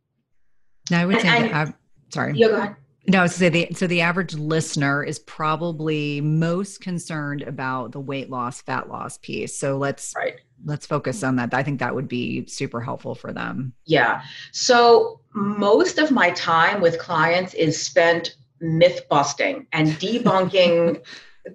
now 0.91 1.01
i 1.01 1.07
would 1.07 1.21
say 1.21 1.29
and, 1.29 1.51
that, 1.53 1.75
sorry 2.11 2.35
yeah 2.37 2.49
go 2.49 2.57
ahead 2.57 2.77
No, 3.09 3.27
so 3.29 3.49
the 3.49 3.69
so 3.73 3.87
the 3.87 4.01
average 4.01 4.35
listener 4.35 5.05
is 5.05 5.21
probably 5.21 6.21
most 6.21 6.81
concerned 6.81 7.43
about 7.43 7.93
the 7.93 8.01
weight 8.01 8.31
loss, 8.31 8.63
fat 8.63 8.89
loss 8.89 9.17
piece. 9.19 9.57
So 9.57 9.77
let's 9.79 10.13
right. 10.17 10.41
let's 10.65 10.87
focus 10.87 11.23
on 11.23 11.37
that. 11.37 11.55
I 11.55 11.63
think 11.63 11.79
that 11.79 11.95
would 11.95 12.09
be 12.09 12.47
super 12.47 12.81
helpful 12.81 13.15
for 13.15 13.33
them. 13.33 13.73
Yeah. 13.85 14.23
So 14.51 15.21
most 15.35 15.99
of 15.99 16.11
my 16.11 16.31
time 16.31 16.81
with 16.81 16.99
clients 16.99 17.55
is 17.55 17.81
spent 17.81 18.35
myth 18.61 19.03
busting 19.09 19.67
and 19.73 19.89
debunking 20.03 21.01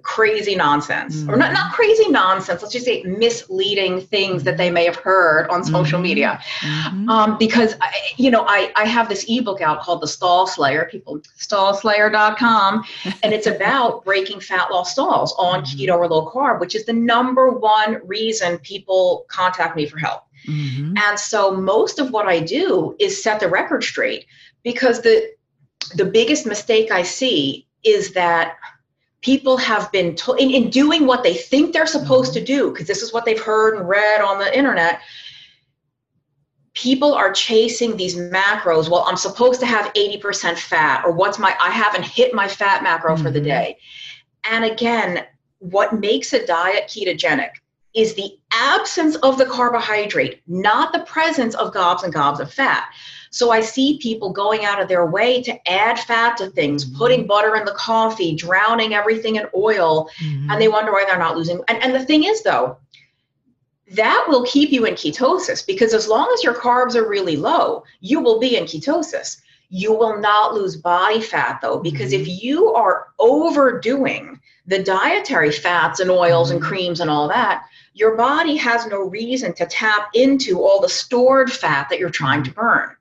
crazy 0.01 0.55
nonsense 0.55 1.17
mm-hmm. 1.17 1.31
or 1.31 1.37
not, 1.37 1.51
not 1.53 1.73
crazy 1.73 2.09
nonsense 2.09 2.61
let's 2.61 2.73
just 2.73 2.85
say 2.85 3.03
misleading 3.03 3.99
things 3.99 4.43
that 4.43 4.57
they 4.57 4.71
may 4.71 4.85
have 4.85 4.95
heard 4.95 5.47
on 5.49 5.63
social 5.63 5.97
mm-hmm. 5.97 6.03
media 6.03 6.39
mm-hmm. 6.59 7.09
Um, 7.09 7.37
because 7.37 7.75
I, 7.81 7.93
you 8.17 8.31
know 8.31 8.45
I, 8.47 8.71
I 8.75 8.85
have 8.85 9.09
this 9.09 9.25
ebook 9.27 9.61
out 9.61 9.81
called 9.81 10.01
the 10.01 10.07
stall 10.07 10.47
slayer 10.47 10.87
people 10.89 11.19
stallslayer.com 11.39 12.83
and 13.23 13.33
it's 13.33 13.47
about 13.47 14.05
breaking 14.05 14.39
fat 14.39 14.71
loss 14.71 14.93
stalls 14.93 15.33
on 15.37 15.63
mm-hmm. 15.63 15.79
keto 15.79 15.97
or 15.97 16.07
low 16.07 16.29
carb 16.31 16.59
which 16.59 16.75
is 16.75 16.85
the 16.85 16.93
number 16.93 17.49
one 17.49 17.99
reason 18.05 18.57
people 18.59 19.25
contact 19.27 19.75
me 19.75 19.85
for 19.85 19.97
help 19.97 20.23
mm-hmm. 20.47 20.95
and 20.97 21.19
so 21.19 21.51
most 21.51 21.99
of 21.99 22.11
what 22.11 22.27
i 22.27 22.39
do 22.39 22.95
is 22.99 23.21
set 23.21 23.39
the 23.39 23.49
record 23.49 23.83
straight 23.83 24.25
because 24.63 25.01
the 25.01 25.31
the 25.95 26.05
biggest 26.05 26.45
mistake 26.45 26.91
I 26.91 27.03
see 27.03 27.67
is 27.83 28.13
that 28.13 28.55
people 29.21 29.57
have 29.57 29.91
been 29.91 30.15
told 30.15 30.39
in, 30.39 30.49
in, 30.49 30.69
doing 30.69 31.05
what 31.05 31.23
they 31.23 31.33
think 31.33 31.73
they're 31.73 31.85
supposed 31.85 32.33
to 32.33 32.39
mm-hmm. 32.39 32.45
do 32.45 32.71
because 32.71 32.87
this 32.87 33.01
is 33.01 33.13
what 33.13 33.25
they've 33.25 33.41
heard 33.41 33.77
and 33.77 33.87
read 33.87 34.21
on 34.21 34.39
the 34.39 34.57
internet 34.57 35.01
people 36.73 37.13
are 37.13 37.31
chasing 37.31 37.97
these 37.97 38.15
macros 38.15 38.89
well 38.89 39.05
i'm 39.07 39.17
supposed 39.17 39.59
to 39.59 39.65
have 39.65 39.93
80% 39.93 40.57
fat 40.57 41.03
or 41.05 41.11
what's 41.11 41.37
my 41.37 41.55
i 41.61 41.69
haven't 41.69 42.05
hit 42.05 42.33
my 42.33 42.47
fat 42.47 42.83
macro 42.83 43.13
mm-hmm. 43.13 43.23
for 43.23 43.31
the 43.31 43.39
mm-hmm. 43.39 43.49
day 43.49 43.77
and 44.49 44.65
again 44.65 45.25
what 45.59 45.99
makes 45.99 46.33
a 46.33 46.45
diet 46.45 46.87
ketogenic 46.87 47.51
is 47.93 48.15
the 48.15 48.39
absence 48.53 49.15
of 49.17 49.37
the 49.37 49.45
carbohydrate 49.45 50.41
not 50.47 50.93
the 50.93 51.01
presence 51.01 51.55
of 51.55 51.73
gobs 51.73 52.03
and 52.03 52.13
gobs 52.13 52.39
of 52.39 52.51
fat 52.51 52.89
so 53.31 53.49
I 53.49 53.61
see 53.61 53.97
people 53.97 54.29
going 54.29 54.65
out 54.65 54.81
of 54.81 54.89
their 54.89 55.05
way 55.05 55.41
to 55.43 55.69
add 55.69 55.97
fat 55.97 56.35
to 56.37 56.47
things, 56.47 56.85
mm-hmm. 56.85 56.97
putting 56.97 57.27
butter 57.27 57.55
in 57.55 57.63
the 57.63 57.71
coffee, 57.71 58.35
drowning 58.35 58.93
everything 58.93 59.37
in 59.37 59.47
oil, 59.55 60.09
mm-hmm. 60.19 60.49
and 60.49 60.61
they 60.61 60.67
wonder 60.67 60.91
why 60.91 61.05
they're 61.07 61.17
not 61.17 61.37
losing. 61.37 61.61
And, 61.69 61.81
and 61.81 61.95
the 61.95 62.05
thing 62.05 62.25
is, 62.25 62.43
though, 62.43 62.77
that 63.91 64.25
will 64.27 64.43
keep 64.45 64.71
you 64.71 64.85
in 64.85 64.95
ketosis 64.95 65.65
because 65.65 65.93
as 65.93 66.09
long 66.09 66.29
as 66.33 66.43
your 66.43 66.53
carbs 66.53 66.95
are 66.95 67.07
really 67.07 67.37
low, 67.37 67.83
you 68.01 68.19
will 68.19 68.37
be 68.37 68.57
in 68.57 68.65
ketosis. 68.65 69.41
You 69.69 69.93
will 69.93 70.19
not 70.19 70.53
lose 70.53 70.75
body 70.75 71.21
fat 71.21 71.59
though, 71.61 71.79
because 71.79 72.11
mm-hmm. 72.11 72.23
if 72.23 72.43
you 72.43 72.73
are 72.73 73.07
overdoing 73.17 74.41
the 74.67 74.83
dietary 74.83 75.51
fats 75.51 76.01
and 76.01 76.11
oils 76.11 76.49
mm-hmm. 76.49 76.57
and 76.57 76.65
creams 76.65 76.99
and 76.99 77.09
all 77.09 77.29
that, 77.29 77.63
your 77.93 78.15
body 78.17 78.57
has 78.57 78.87
no 78.87 78.99
reason 78.99 79.53
to 79.53 79.65
tap 79.65 80.09
into 80.13 80.61
all 80.61 80.81
the 80.81 80.89
stored 80.89 81.51
fat 81.51 81.87
that 81.89 81.99
you're 81.99 82.09
trying 82.09 82.43
to 82.43 82.51
burn. 82.51 82.95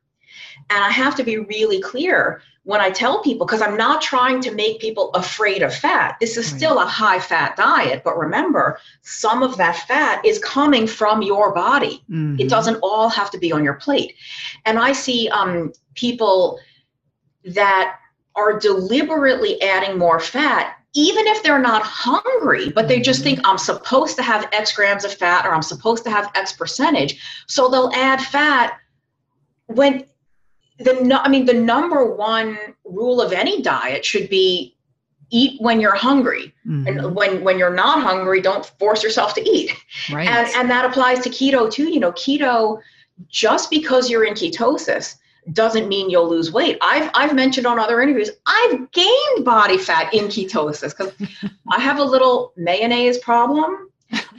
And 0.70 0.82
I 0.82 0.90
have 0.90 1.14
to 1.16 1.24
be 1.24 1.38
really 1.38 1.80
clear 1.80 2.42
when 2.62 2.80
I 2.80 2.90
tell 2.90 3.22
people, 3.22 3.46
because 3.46 3.62
I'm 3.62 3.76
not 3.76 4.00
trying 4.00 4.40
to 4.42 4.54
make 4.54 4.80
people 4.80 5.10
afraid 5.10 5.62
of 5.62 5.74
fat. 5.74 6.16
This 6.20 6.36
is 6.36 6.46
still 6.46 6.78
a 6.78 6.86
high 6.86 7.18
fat 7.18 7.56
diet, 7.56 8.02
but 8.04 8.16
remember, 8.16 8.78
some 9.02 9.42
of 9.42 9.56
that 9.56 9.76
fat 9.88 10.24
is 10.24 10.38
coming 10.38 10.86
from 10.86 11.22
your 11.22 11.52
body. 11.52 12.04
Mm-hmm. 12.10 12.38
It 12.38 12.48
doesn't 12.48 12.76
all 12.82 13.08
have 13.08 13.30
to 13.32 13.38
be 13.38 13.50
on 13.50 13.64
your 13.64 13.74
plate. 13.74 14.14
And 14.66 14.78
I 14.78 14.92
see 14.92 15.28
um, 15.30 15.72
people 15.94 16.60
that 17.44 17.96
are 18.36 18.58
deliberately 18.58 19.60
adding 19.62 19.98
more 19.98 20.20
fat 20.20 20.76
even 20.92 21.26
if 21.28 21.42
they're 21.42 21.60
not 21.60 21.82
hungry, 21.82 22.70
but 22.70 22.88
they 22.88 23.00
just 23.00 23.22
think 23.22 23.38
I'm 23.44 23.58
supposed 23.58 24.16
to 24.16 24.22
have 24.22 24.48
X 24.52 24.72
grams 24.74 25.04
of 25.04 25.14
fat 25.14 25.46
or 25.46 25.54
I'm 25.54 25.62
supposed 25.62 26.02
to 26.04 26.10
have 26.10 26.30
X 26.34 26.52
percentage. 26.52 27.44
So 27.46 27.68
they'll 27.68 27.92
add 27.94 28.20
fat 28.20 28.76
when 29.66 30.04
the 30.80 31.20
I 31.22 31.28
mean 31.28 31.44
the 31.44 31.54
number 31.54 32.04
one 32.04 32.58
rule 32.84 33.20
of 33.20 33.32
any 33.32 33.62
diet 33.62 34.04
should 34.04 34.28
be 34.28 34.76
eat 35.30 35.60
when 35.60 35.80
you're 35.80 35.94
hungry. 35.94 36.54
Mm-hmm. 36.66 36.86
and 36.86 37.14
when 37.14 37.44
when 37.44 37.58
you're 37.58 37.74
not 37.74 38.02
hungry 38.02 38.40
don't 38.40 38.66
force 38.78 39.02
yourself 39.02 39.34
to 39.34 39.48
eat. 39.48 39.72
Right. 40.12 40.28
And, 40.28 40.48
and 40.56 40.70
that 40.70 40.84
applies 40.84 41.20
to 41.20 41.30
keto 41.30 41.70
too. 41.70 41.90
You 41.90 42.00
know 42.00 42.12
keto 42.12 42.80
just 43.28 43.70
because 43.70 44.10
you're 44.10 44.24
in 44.24 44.34
ketosis 44.34 45.16
doesn't 45.52 45.88
mean 45.88 46.10
you'll 46.10 46.28
lose 46.28 46.52
weight. 46.52 46.78
I've 46.80 47.10
i've 47.14 47.34
mentioned 47.34 47.66
on 47.66 47.78
other 47.78 48.00
interviews 48.00 48.30
i've 48.46 48.90
gained 48.92 49.44
body 49.44 49.78
fat 49.78 50.12
in 50.14 50.26
ketosis 50.26 50.96
because 50.96 51.12
i 51.70 51.80
have 51.80 51.98
a 51.98 52.04
little 52.04 52.52
mayonnaise 52.56 53.18
problem 53.18 53.89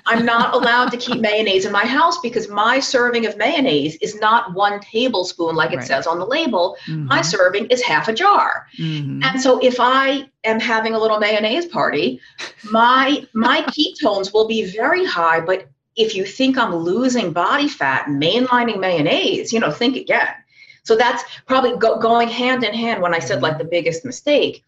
I'm 0.06 0.26
not 0.26 0.54
allowed 0.54 0.90
to 0.92 0.98
keep 0.98 1.22
mayonnaise 1.22 1.66
in 1.66 1.72
my 1.72 1.86
house 1.86 2.20
because 2.20 2.48
my 2.48 2.80
serving 2.80 3.26
of 3.26 3.38
mayonnaise 3.38 3.96
is 3.98 4.20
not 4.20 4.54
one 4.54 4.80
tablespoon 4.80 5.56
like 5.56 5.72
it 5.72 5.78
right. 5.78 5.88
says 5.88 6.08
on 6.08 6.20
the 6.20 6.26
label. 6.26 6.78
Mm-hmm. 6.86 7.06
My 7.06 7.22
serving 7.22 7.68
is 7.68 7.82
half 7.82 8.08
a 8.08 8.14
jar. 8.14 8.68
Mm-hmm. 8.78 9.24
And 9.24 9.42
so 9.42 9.60
if 9.60 9.80
I 9.80 10.30
am 10.44 10.60
having 10.60 10.94
a 10.94 11.00
little 11.00 11.20
mayonnaise 11.20 11.66
party, 11.66 12.20
my 12.72 13.26
my 13.34 13.62
ketones 13.64 14.34
will 14.34 14.48
be 14.48 14.72
very 14.72 15.06
high, 15.06 15.40
but 15.40 15.68
if 15.96 16.16
you 16.16 16.26
think 16.26 16.58
I'm 16.58 16.76
losing 16.76 17.34
body 17.34 17.68
fat 17.68 18.08
mainlining 18.08 18.80
mayonnaise, 18.80 19.52
you 19.52 19.60
know, 19.60 19.72
think 19.72 19.98
again. 19.98 20.34
So 20.84 20.96
that's 20.96 21.24
probably 21.46 21.78
go, 21.78 22.00
going 22.00 22.28
hand 22.28 22.64
in 22.64 22.74
hand 22.74 23.02
when 23.02 23.14
I 23.14 23.20
said 23.20 23.42
like 23.42 23.58
the 23.58 23.66
biggest 23.66 24.06
mistake. 24.06 24.64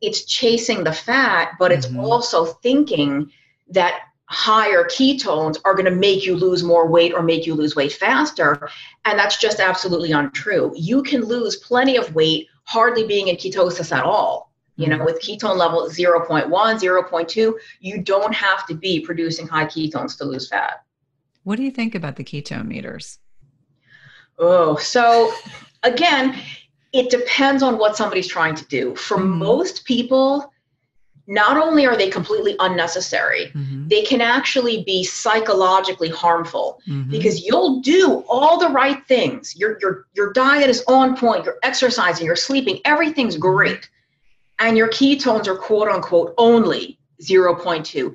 It's 0.00 0.24
chasing 0.24 0.84
the 0.84 0.92
fat, 0.92 1.52
but 1.58 1.72
it's 1.72 1.86
mm-hmm. 1.86 2.00
also 2.00 2.44
thinking 2.44 3.32
that 3.70 4.00
higher 4.26 4.84
ketones 4.84 5.58
are 5.64 5.74
going 5.74 5.84
to 5.84 5.90
make 5.90 6.26
you 6.26 6.36
lose 6.36 6.62
more 6.62 6.88
weight 6.88 7.14
or 7.14 7.22
make 7.22 7.46
you 7.46 7.54
lose 7.54 7.76
weight 7.76 7.92
faster. 7.92 8.68
And 9.04 9.18
that's 9.18 9.38
just 9.38 9.60
absolutely 9.60 10.12
untrue. 10.12 10.72
You 10.76 11.02
can 11.02 11.22
lose 11.22 11.56
plenty 11.56 11.96
of 11.96 12.14
weight 12.14 12.48
hardly 12.64 13.06
being 13.06 13.28
in 13.28 13.36
ketosis 13.36 13.96
at 13.96 14.04
all. 14.04 14.52
You 14.76 14.88
know, 14.88 14.96
mm-hmm. 14.96 15.04
with 15.06 15.22
ketone 15.22 15.56
level 15.56 15.88
0.1, 15.88 16.50
0.2, 16.50 17.54
you 17.80 18.02
don't 18.02 18.34
have 18.34 18.66
to 18.66 18.74
be 18.74 19.00
producing 19.00 19.46
high 19.46 19.64
ketones 19.64 20.18
to 20.18 20.24
lose 20.24 20.48
fat. 20.48 20.84
What 21.44 21.56
do 21.56 21.62
you 21.62 21.70
think 21.70 21.94
about 21.94 22.16
the 22.16 22.24
ketone 22.24 22.66
meters? 22.66 23.18
Oh, 24.38 24.76
so 24.76 25.32
again, 25.82 26.38
it 26.92 27.08
depends 27.08 27.62
on 27.62 27.78
what 27.78 27.96
somebody's 27.96 28.26
trying 28.26 28.54
to 28.56 28.66
do. 28.66 28.94
For 28.96 29.16
mm-hmm. 29.16 29.38
most 29.38 29.84
people, 29.86 30.52
not 31.26 31.56
only 31.56 31.86
are 31.86 31.96
they 31.96 32.08
completely 32.08 32.54
unnecessary, 32.60 33.46
mm-hmm. 33.54 33.88
they 33.88 34.02
can 34.02 34.20
actually 34.20 34.84
be 34.84 35.02
psychologically 35.02 36.08
harmful 36.08 36.80
mm-hmm. 36.86 37.10
because 37.10 37.44
you'll 37.44 37.80
do 37.80 38.24
all 38.28 38.58
the 38.58 38.68
right 38.68 39.04
things. 39.06 39.56
Your, 39.56 39.78
your, 39.80 40.06
your 40.14 40.32
diet 40.32 40.70
is 40.70 40.84
on 40.86 41.16
point, 41.16 41.44
you're 41.44 41.58
exercising, 41.62 42.26
you're 42.26 42.36
sleeping, 42.36 42.80
everything's 42.84 43.34
mm-hmm. 43.34 43.42
great. 43.42 43.90
And 44.58 44.76
your 44.76 44.88
ketones 44.88 45.46
are 45.48 45.56
quote 45.56 45.88
unquote 45.88 46.34
only 46.38 46.98
0.2. 47.22 48.14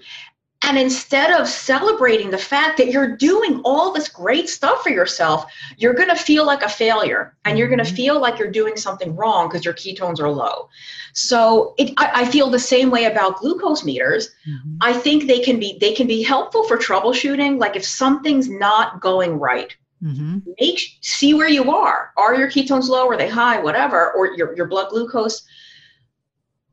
And 0.63 0.77
instead 0.77 1.32
of 1.32 1.48
celebrating 1.48 2.30
the 2.30 2.38
fact 2.38 2.77
that 2.77 2.91
you're 2.91 3.15
doing 3.15 3.62
all 3.65 3.91
this 3.91 4.08
great 4.08 4.48
stuff 4.48 4.84
for 4.84 4.89
yourself, 4.89 5.51
you're 5.77 5.94
going 5.94 6.10
to 6.10 6.15
feel 6.15 6.46
like 6.46 6.62
a 6.62 6.70
failure 6.70 7.36
and 7.46 7.58
you're 7.58 7.68
going 7.68 7.80
to 7.80 7.84
mm-hmm. 7.84 7.96
feel 7.96 8.22
like 8.22 8.38
you're 8.38 8.51
doing 8.51 8.77
something 8.77 9.15
wrong 9.15 9.48
because 9.48 9.65
your 9.65 9.74
ketones 9.74 10.20
are 10.20 10.30
low. 10.30 10.70
So 11.13 11.74
it, 11.77 11.94
I, 11.98 12.22
I, 12.22 12.25
feel 12.25 12.50
the 12.50 12.60
same 12.60 12.91
way 12.91 13.06
about 13.06 13.38
glucose 13.38 13.84
meters. 13.84 14.30
Mm-hmm. 14.48 14.77
I 14.82 14.94
think 14.94 15.25
they 15.25 15.39
can 15.39 15.60
be 15.60 15.77
they 15.82 15.94
can 15.94 16.08
be 16.08 16.22
helpful 16.22 16.63
for 16.65 16.77
troubleshooting. 16.77 17.60
Like 17.60 17.75
if 17.75 17.84
something's 17.84 18.48
not 18.48 19.01
going 19.01 19.39
right, 19.39 19.75
mm-hmm. 20.01 20.39
make 20.60 20.80
see 21.01 21.34
where 21.34 21.50
you 21.50 21.72
are. 21.72 22.12
Are 22.18 22.36
your 22.36 22.50
ketones 22.50 22.88
low? 22.88 23.10
Are 23.10 23.18
they 23.18 23.30
high? 23.30 23.60
Whatever, 23.60 24.12
or 24.13 24.36
your 24.38 24.56
your 24.56 24.68
blood 24.68 24.89
glucose 24.89 25.44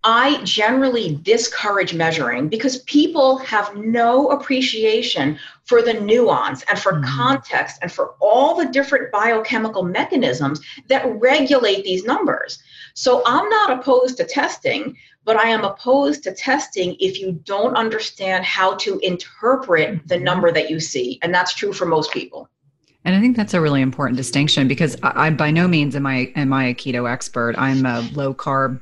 I 0.05 0.43
generally 0.45 1.19
discourage 1.23 1.93
measuring 1.93 2.49
because 2.49 2.79
people 2.83 3.39
have 3.39 3.75
no 3.77 4.31
appreciation 4.31 5.39
for 5.65 5.83
the 5.83 5.95
nuance 5.95 6.63
and 6.69 6.79
for 6.79 6.95
mm-hmm. 6.95 7.17
context 7.17 7.79
and 7.83 7.91
for 7.91 8.15
all 8.21 8.55
the 8.57 8.67
different 8.67 9.11
biochemical 9.11 9.83
mechanisms 9.83 10.61
that 10.89 11.05
regulate 11.21 11.85
these 11.85 12.05
numbers. 12.05 12.63
So 12.95 13.23
I'm 13.27 13.49
not 13.49 13.79
opposed 13.79 14.17
to 14.19 14.25
testing, 14.25 14.97
but 15.25 15.37
I 15.37 15.49
am 15.49 15.65
opposed 15.65 16.23
to 16.25 16.33
testing 16.33 16.97
if 17.01 17.19
you 17.19 17.33
don't 17.45 17.77
understand 17.77 18.45
how 18.45 18.77
to 18.77 19.01
interpret 19.03 20.07
the 20.07 20.15
mm-hmm. 20.15 20.25
number 20.25 20.53
that 20.53 20.71
you 20.71 20.79
see. 20.79 21.19
And 21.23 21.35
that's 21.35 21.55
true 21.55 21.73
for 21.73 21.87
most 21.87 22.13
people. 22.13 22.49
And 23.05 23.17
I 23.17 23.21
think 23.21 23.37
that's 23.37 23.55
a 23.55 23.61
really 23.61 23.83
important 23.83 24.17
distinction 24.17 24.69
because 24.69 24.97
I, 25.03 25.27
I 25.27 25.31
by 25.31 25.51
no 25.51 25.67
means 25.67 25.97
am 25.97 26.07
I 26.07 26.33
am 26.37 26.53
I 26.53 26.67
a 26.67 26.75
keto 26.75 27.11
expert. 27.11 27.57
I'm 27.57 27.87
a 27.87 28.01
low 28.13 28.35
carb 28.35 28.81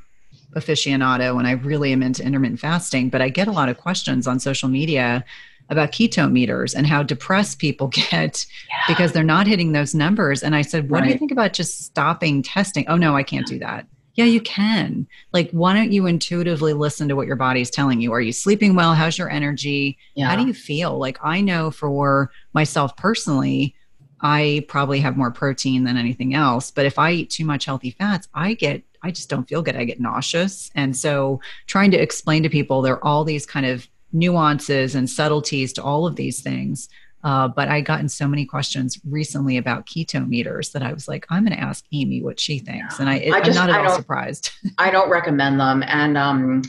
aficionado 0.57 1.37
and 1.37 1.47
I 1.47 1.51
really 1.51 1.91
am 1.91 2.03
into 2.03 2.23
intermittent 2.23 2.59
fasting, 2.59 3.09
but 3.09 3.21
I 3.21 3.29
get 3.29 3.47
a 3.47 3.51
lot 3.51 3.69
of 3.69 3.77
questions 3.77 4.27
on 4.27 4.39
social 4.39 4.69
media 4.69 5.23
about 5.69 5.91
ketone 5.91 6.31
meters 6.31 6.73
and 6.73 6.87
how 6.87 7.03
depressed 7.03 7.59
people 7.59 7.87
get 8.11 8.45
yeah. 8.69 8.83
because 8.87 9.11
they're 9.11 9.23
not 9.23 9.47
hitting 9.47 9.71
those 9.71 9.93
numbers. 9.93 10.43
And 10.43 10.55
I 10.55 10.61
said, 10.61 10.89
What 10.89 11.01
right. 11.01 11.07
do 11.07 11.13
you 11.13 11.19
think 11.19 11.31
about 11.31 11.53
just 11.53 11.83
stopping 11.83 12.41
testing? 12.41 12.85
Oh, 12.87 12.95
no, 12.95 13.15
I 13.15 13.23
can't 13.23 13.47
do 13.47 13.59
that. 13.59 13.87
Yeah, 14.15 14.25
you 14.25 14.41
can. 14.41 15.07
Like, 15.31 15.51
why 15.51 15.75
don't 15.75 15.91
you 15.91 16.07
intuitively 16.07 16.73
listen 16.73 17.07
to 17.07 17.15
what 17.15 17.27
your 17.27 17.35
body's 17.35 17.69
telling 17.69 18.01
you? 18.01 18.11
Are 18.13 18.21
you 18.21 18.31
sleeping 18.31 18.73
well? 18.73 18.95
How's 18.95 19.17
your 19.17 19.29
energy? 19.29 19.95
Yeah. 20.15 20.27
How 20.27 20.35
do 20.35 20.47
you 20.47 20.55
feel? 20.55 20.97
Like, 20.97 21.19
I 21.21 21.39
know 21.39 21.69
for 21.69 22.31
myself 22.53 22.97
personally, 22.97 23.75
I 24.21 24.65
probably 24.67 24.99
have 25.01 25.17
more 25.17 25.29
protein 25.29 25.83
than 25.83 25.97
anything 25.97 26.33
else. 26.33 26.71
But 26.71 26.87
if 26.87 26.97
I 26.97 27.11
eat 27.11 27.29
too 27.29 27.45
much 27.45 27.65
healthy 27.65 27.91
fats, 27.91 28.27
I 28.33 28.55
get, 28.55 28.81
I 29.03 29.11
just 29.11 29.29
don't 29.29 29.47
feel 29.47 29.61
good. 29.61 29.75
I 29.75 29.83
get 29.83 29.99
nauseous. 29.99 30.71
And 30.75 30.95
so, 30.95 31.39
trying 31.65 31.91
to 31.91 31.97
explain 31.97 32.43
to 32.43 32.49
people 32.49 32.81
there 32.81 32.95
are 32.95 33.05
all 33.05 33.23
these 33.23 33.45
kind 33.45 33.65
of 33.65 33.87
nuances 34.13 34.95
and 34.95 35.09
subtleties 35.09 35.73
to 35.73 35.83
all 35.83 36.07
of 36.07 36.15
these 36.15 36.41
things 36.41 36.87
uh, 37.23 37.47
but 37.47 37.67
I 37.67 37.81
gotten 37.81 38.09
so 38.09 38.27
many 38.27 38.45
questions 38.45 38.99
recently 39.05 39.57
about 39.57 39.85
keto 39.85 40.27
meters 40.27 40.69
that 40.69 40.83
I 40.83 40.93
was 40.93 41.07
like, 41.07 41.25
I'm 41.29 41.43
going 41.45 41.57
to 41.57 41.61
ask 41.61 41.83
Amy 41.91 42.21
what 42.21 42.39
she 42.39 42.59
thinks, 42.59 42.99
and 42.99 43.09
I, 43.09 43.15
I 43.15 43.39
am 43.39 43.53
not 43.53 43.69
at 43.69 43.85
all 43.85 43.95
surprised. 43.95 44.51
I 44.77 44.91
don't 44.91 45.09
recommend 45.09 45.59
them, 45.59 45.83
and 45.87 46.17
um, 46.17 46.61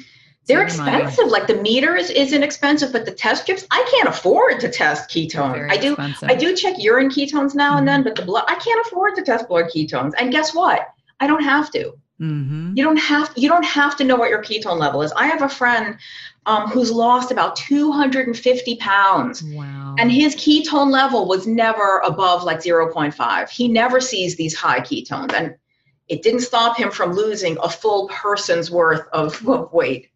they're 0.47 0.65
expensive. 0.65 1.27
Like 1.29 1.47
the 1.47 1.63
meter 1.63 1.95
is 1.95 2.11
isn't 2.11 2.43
expensive, 2.43 2.93
but 2.93 3.05
the 3.05 3.13
test 3.13 3.43
strips 3.43 3.67
I 3.71 3.87
can't 3.91 4.09
afford 4.09 4.59
to 4.61 4.71
test 4.71 5.11
ketones. 5.11 5.71
I 5.71 5.77
do 5.77 5.93
expensive. 5.93 6.31
I 6.31 6.35
do 6.35 6.57
check 6.57 6.75
urine 6.79 7.11
ketones 7.11 7.55
now 7.55 7.71
mm-hmm. 7.71 7.79
and 7.79 7.89
then, 7.89 8.01
mm-hmm. 8.01 8.09
but 8.09 8.17
the 8.17 8.25
blood 8.25 8.45
I 8.49 8.55
can't 8.55 8.85
afford 8.87 9.15
to 9.17 9.23
test 9.23 9.49
blood 9.49 9.67
ketones. 9.67 10.13
And 10.19 10.33
guess 10.33 10.55
what? 10.55 10.89
I 11.21 11.27
don't 11.27 11.45
have 11.45 11.71
to. 11.73 11.93
Mm-hmm. 12.21 12.73
You 12.75 12.83
don't 12.83 12.97
have 12.97 13.33
you 13.37 13.49
don't 13.49 13.65
have 13.65 13.97
to 13.97 14.05
know 14.05 14.17
what 14.17 14.29
your 14.29 14.43
ketone 14.43 14.79
level 14.79 15.03
is. 15.03 15.13
I 15.13 15.27
have 15.27 15.43
a 15.43 15.49
friend 15.49 15.97
um, 16.47 16.69
who's 16.69 16.91
lost 16.91 17.31
about 17.31 17.55
250 17.57 18.77
pounds. 18.77 19.43
Wow. 19.43 19.95
And 19.99 20.11
his 20.11 20.35
ketone 20.35 20.91
level 20.91 21.29
was 21.29 21.47
never 21.47 21.99
above 21.99 22.43
like 22.43 22.59
0.5. 22.59 23.51
He 23.51 23.69
never 23.69 24.01
sees 24.01 24.37
these 24.37 24.55
high 24.55 24.81
ketones. 24.81 25.33
And 25.33 25.55
it 26.09 26.23
didn't 26.23 26.41
stop 26.41 26.77
him 26.77 26.91
from 26.91 27.13
losing 27.13 27.59
a 27.63 27.69
full 27.69 28.09
person's 28.09 28.71
worth 28.71 29.07
of, 29.13 29.47
of 29.47 29.73
weight. 29.73 30.11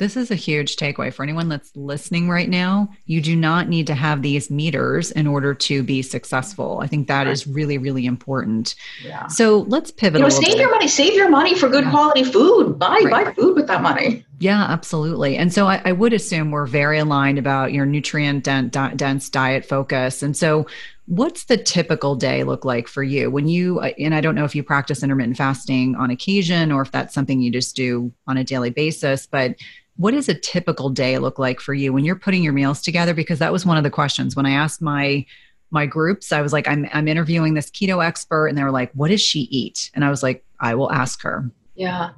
This 0.00 0.16
is 0.16 0.30
a 0.30 0.34
huge 0.34 0.76
takeaway 0.76 1.12
for 1.12 1.22
anyone 1.22 1.50
that's 1.50 1.76
listening 1.76 2.30
right 2.30 2.48
now. 2.48 2.88
You 3.04 3.20
do 3.20 3.36
not 3.36 3.68
need 3.68 3.86
to 3.88 3.94
have 3.94 4.22
these 4.22 4.50
meters 4.50 5.10
in 5.10 5.26
order 5.26 5.52
to 5.52 5.82
be 5.82 6.00
successful. 6.00 6.80
I 6.82 6.86
think 6.86 7.06
that 7.08 7.24
right. 7.24 7.32
is 7.32 7.46
really, 7.46 7.76
really 7.76 8.06
important. 8.06 8.76
Yeah. 9.04 9.26
So 9.26 9.58
let's 9.68 9.90
pivot. 9.90 10.20
You 10.20 10.24
know, 10.24 10.30
save 10.30 10.52
bit. 10.52 10.56
your 10.56 10.70
money. 10.70 10.88
Save 10.88 11.12
your 11.12 11.28
money 11.28 11.54
for 11.54 11.68
good 11.68 11.84
yeah. 11.84 11.90
quality 11.90 12.24
food. 12.24 12.78
Buy 12.78 12.98
right. 13.04 13.26
buy 13.26 13.32
food 13.34 13.56
with 13.56 13.66
that 13.66 13.82
money. 13.82 14.24
Yeah, 14.38 14.64
absolutely. 14.64 15.36
And 15.36 15.52
so 15.52 15.66
I, 15.66 15.82
I 15.84 15.92
would 15.92 16.14
assume 16.14 16.50
we're 16.50 16.64
very 16.64 16.98
aligned 16.98 17.38
about 17.38 17.74
your 17.74 17.84
nutrient 17.84 18.44
dense 18.44 19.28
diet 19.28 19.66
focus. 19.66 20.22
And 20.22 20.34
so 20.34 20.66
what's 21.10 21.44
the 21.44 21.56
typical 21.56 22.14
day 22.14 22.44
look 22.44 22.64
like 22.64 22.86
for 22.86 23.02
you 23.02 23.32
when 23.32 23.48
you 23.48 23.80
uh, 23.80 23.90
and 23.98 24.14
i 24.14 24.20
don't 24.20 24.36
know 24.36 24.44
if 24.44 24.54
you 24.54 24.62
practice 24.62 25.02
intermittent 25.02 25.36
fasting 25.36 25.96
on 25.96 26.08
occasion 26.08 26.70
or 26.70 26.82
if 26.82 26.92
that's 26.92 27.12
something 27.12 27.40
you 27.40 27.50
just 27.50 27.74
do 27.74 28.12
on 28.28 28.36
a 28.36 28.44
daily 28.44 28.70
basis 28.70 29.26
but 29.26 29.56
what 30.00 30.12
does 30.12 30.30
a 30.30 30.34
typical 30.34 30.88
day 30.88 31.18
look 31.18 31.38
like 31.38 31.60
for 31.60 31.74
you 31.74 31.92
when 31.92 32.06
you're 32.06 32.16
putting 32.16 32.42
your 32.42 32.54
meals 32.54 32.80
together? 32.80 33.12
Because 33.12 33.38
that 33.40 33.52
was 33.52 33.66
one 33.66 33.76
of 33.76 33.84
the 33.84 33.90
questions. 33.90 34.34
When 34.34 34.46
i 34.46 34.52
asked 34.52 34.80
my 34.80 35.26
my 35.72 35.86
groups 35.86 36.32
i 36.32 36.40
was 36.40 36.52
like 36.52 36.66
i'm 36.66 36.88
i'm 36.92 37.06
interviewing 37.06 37.54
this 37.54 37.70
keto 37.70 38.04
expert 38.04 38.48
and 38.48 38.58
they 38.58 38.64
were 38.64 38.72
like 38.72 38.90
what 38.94 39.08
does 39.08 39.20
she 39.20 39.40
eat? 39.40 39.90
And 39.94 40.02
i 40.02 40.08
was 40.08 40.22
like 40.22 40.42
i 40.58 40.74
will 40.74 40.90
ask 40.90 41.20
her. 41.22 41.50
Yeah. 41.74 42.10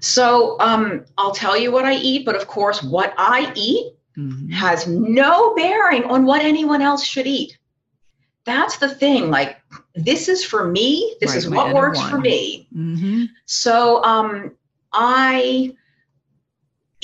So 0.00 0.60
um 0.60 1.06
i'll 1.16 1.32
tell 1.32 1.56
you 1.56 1.72
what 1.72 1.86
i 1.86 1.94
eat 1.94 2.26
but 2.26 2.36
of 2.36 2.46
course 2.46 2.82
what 2.82 3.14
i 3.16 3.50
eat 3.56 3.94
mm-hmm. 4.18 4.50
has 4.50 4.86
no 4.86 5.54
bearing 5.54 6.04
on 6.04 6.26
what 6.26 6.42
anyone 6.42 6.82
else 6.82 7.02
should 7.02 7.26
eat. 7.26 7.56
That's 8.44 8.76
the 8.76 8.94
thing 8.94 9.30
like 9.30 9.56
this 9.94 10.28
is 10.28 10.44
for 10.44 10.68
me 10.70 11.16
this 11.22 11.30
right, 11.30 11.38
is 11.38 11.48
what 11.48 11.72
works 11.72 12.02
for 12.02 12.18
me. 12.18 12.68
Mm-hmm. 12.76 13.24
so 13.46 14.04
um 14.04 14.54
i 14.92 15.74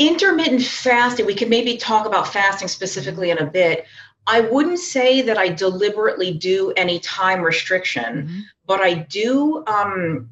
intermittent 0.00 0.62
fasting, 0.62 1.26
we 1.26 1.34
can 1.34 1.48
maybe 1.48 1.76
talk 1.76 2.06
about 2.06 2.26
fasting 2.26 2.66
specifically 2.66 3.30
in 3.30 3.38
a 3.38 3.46
bit. 3.46 3.84
I 4.26 4.40
wouldn't 4.40 4.78
say 4.78 5.22
that 5.22 5.38
I 5.38 5.48
deliberately 5.48 6.32
do 6.32 6.72
any 6.76 6.98
time 7.00 7.42
restriction, 7.42 8.02
mm-hmm. 8.02 8.40
but 8.66 8.80
I 8.80 8.94
do. 8.94 9.62
Um, 9.66 10.28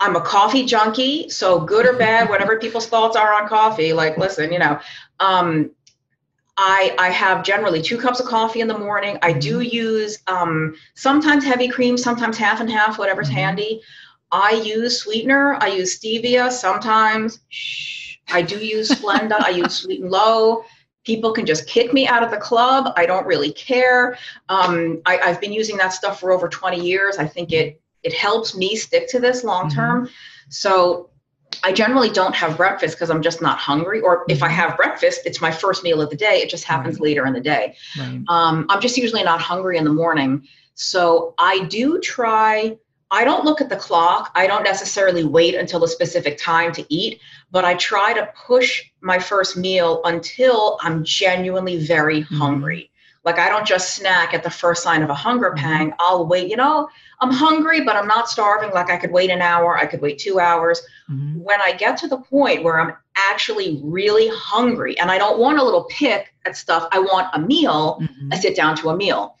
I'm 0.00 0.16
a 0.16 0.20
coffee 0.22 0.64
junkie, 0.64 1.28
so 1.28 1.60
good 1.60 1.86
or 1.86 1.92
bad, 1.92 2.28
whatever 2.30 2.58
people's 2.58 2.86
thoughts 2.86 3.16
are 3.16 3.34
on 3.34 3.48
coffee, 3.48 3.92
like 3.92 4.16
listen, 4.16 4.52
you 4.52 4.58
know, 4.58 4.80
um, 5.20 5.70
I 6.56 6.94
I 6.98 7.10
have 7.10 7.44
generally 7.44 7.82
two 7.82 7.98
cups 7.98 8.20
of 8.20 8.26
coffee 8.26 8.62
in 8.62 8.68
the 8.68 8.78
morning. 8.78 9.18
I 9.20 9.34
do 9.34 9.58
mm-hmm. 9.58 9.74
use 9.74 10.18
um, 10.28 10.74
sometimes 10.94 11.44
heavy 11.44 11.68
cream, 11.68 11.98
sometimes 11.98 12.38
half 12.38 12.60
and 12.60 12.70
half, 12.70 12.98
whatever's 12.98 13.28
mm-hmm. 13.28 13.36
handy. 13.36 13.82
I 14.32 14.52
use 14.64 15.00
sweetener. 15.00 15.58
I 15.60 15.68
use 15.68 15.98
stevia 15.98 16.50
sometimes. 16.50 17.40
Shh 17.48 18.09
I 18.28 18.42
do 18.42 18.58
use 18.58 18.90
Splenda. 18.90 19.40
I 19.40 19.50
use 19.50 19.74
Sweet 19.74 20.02
and 20.02 20.10
Low. 20.10 20.64
People 21.04 21.32
can 21.32 21.46
just 21.46 21.66
kick 21.66 21.92
me 21.92 22.06
out 22.06 22.22
of 22.22 22.30
the 22.30 22.36
club. 22.36 22.92
I 22.96 23.06
don't 23.06 23.26
really 23.26 23.52
care. 23.52 24.18
Um, 24.48 25.00
I, 25.06 25.16
have 25.16 25.40
been 25.40 25.52
using 25.52 25.76
that 25.78 25.92
stuff 25.92 26.20
for 26.20 26.30
over 26.30 26.48
20 26.48 26.80
years. 26.80 27.16
I 27.16 27.26
think 27.26 27.52
it 27.52 27.80
it 28.02 28.14
helps 28.14 28.56
me 28.56 28.76
stick 28.76 29.08
to 29.10 29.20
this 29.20 29.44
long 29.44 29.66
mm-hmm. 29.66 29.76
term. 29.76 30.04
Mm-hmm. 30.04 30.12
So 30.50 31.10
I 31.62 31.72
generally 31.72 32.10
don't 32.10 32.34
have 32.34 32.56
breakfast 32.56 32.96
because 32.96 33.10
I'm 33.10 33.22
just 33.22 33.42
not 33.42 33.58
hungry. 33.58 34.00
Or 34.00 34.24
if 34.28 34.42
I 34.42 34.46
mm-hmm. 34.46 34.56
have 34.56 34.76
breakfast, 34.76 35.22
it's 35.24 35.40
my 35.40 35.50
first 35.50 35.82
meal 35.82 36.00
of 36.00 36.10
the 36.10 36.16
day. 36.16 36.40
It 36.42 36.48
just 36.48 36.64
happens 36.64 36.96
right. 36.96 37.04
later 37.04 37.26
in 37.26 37.32
the 37.32 37.40
day. 37.40 37.76
Right. 37.98 38.22
Um, 38.28 38.66
I'm 38.68 38.80
just 38.80 38.96
usually 38.96 39.22
not 39.22 39.40
hungry 39.40 39.76
in 39.76 39.84
the 39.84 39.92
morning. 39.92 40.46
So 40.74 41.34
I 41.38 41.64
do 41.64 42.00
try 42.00 42.78
I 43.10 43.24
don't 43.24 43.44
look 43.44 43.60
at 43.60 43.68
the 43.68 43.76
clock. 43.76 44.30
I 44.34 44.46
don't 44.46 44.62
necessarily 44.62 45.24
wait 45.24 45.54
until 45.54 45.82
a 45.82 45.88
specific 45.88 46.38
time 46.38 46.72
to 46.72 46.86
eat, 46.88 47.20
but 47.50 47.64
I 47.64 47.74
try 47.74 48.12
to 48.12 48.32
push 48.46 48.84
my 49.00 49.18
first 49.18 49.56
meal 49.56 50.00
until 50.04 50.78
I'm 50.82 51.04
genuinely 51.04 51.84
very 51.84 52.22
mm-hmm. 52.22 52.36
hungry. 52.36 52.90
Like 53.24 53.38
I 53.38 53.48
don't 53.48 53.66
just 53.66 53.94
snack 53.94 54.32
at 54.32 54.42
the 54.42 54.50
first 54.50 54.82
sign 54.82 55.02
of 55.02 55.10
a 55.10 55.14
hunger 55.14 55.50
mm-hmm. 55.50 55.64
pang. 55.64 55.92
I'll 55.98 56.26
wait, 56.26 56.48
you 56.48 56.56
know, 56.56 56.88
I'm 57.20 57.30
hungry, 57.30 57.82
but 57.82 57.96
I'm 57.96 58.06
not 58.06 58.30
starving. 58.30 58.70
Like 58.70 58.90
I 58.90 58.96
could 58.96 59.10
wait 59.10 59.30
an 59.30 59.42
hour, 59.42 59.76
I 59.76 59.86
could 59.86 60.00
wait 60.00 60.18
two 60.18 60.38
hours. 60.38 60.80
Mm-hmm. 61.10 61.40
When 61.40 61.60
I 61.60 61.72
get 61.72 61.96
to 61.98 62.08
the 62.08 62.18
point 62.18 62.62
where 62.62 62.80
I'm 62.80 62.96
actually 63.16 63.80
really 63.82 64.30
hungry 64.32 64.98
and 64.98 65.10
I 65.10 65.18
don't 65.18 65.38
want 65.38 65.58
a 65.58 65.64
little 65.64 65.84
pick 65.84 66.32
at 66.46 66.56
stuff, 66.56 66.88
I 66.92 67.00
want 67.00 67.28
a 67.34 67.40
meal, 67.40 67.98
mm-hmm. 68.00 68.32
I 68.32 68.38
sit 68.38 68.56
down 68.56 68.76
to 68.76 68.90
a 68.90 68.96
meal. 68.96 69.36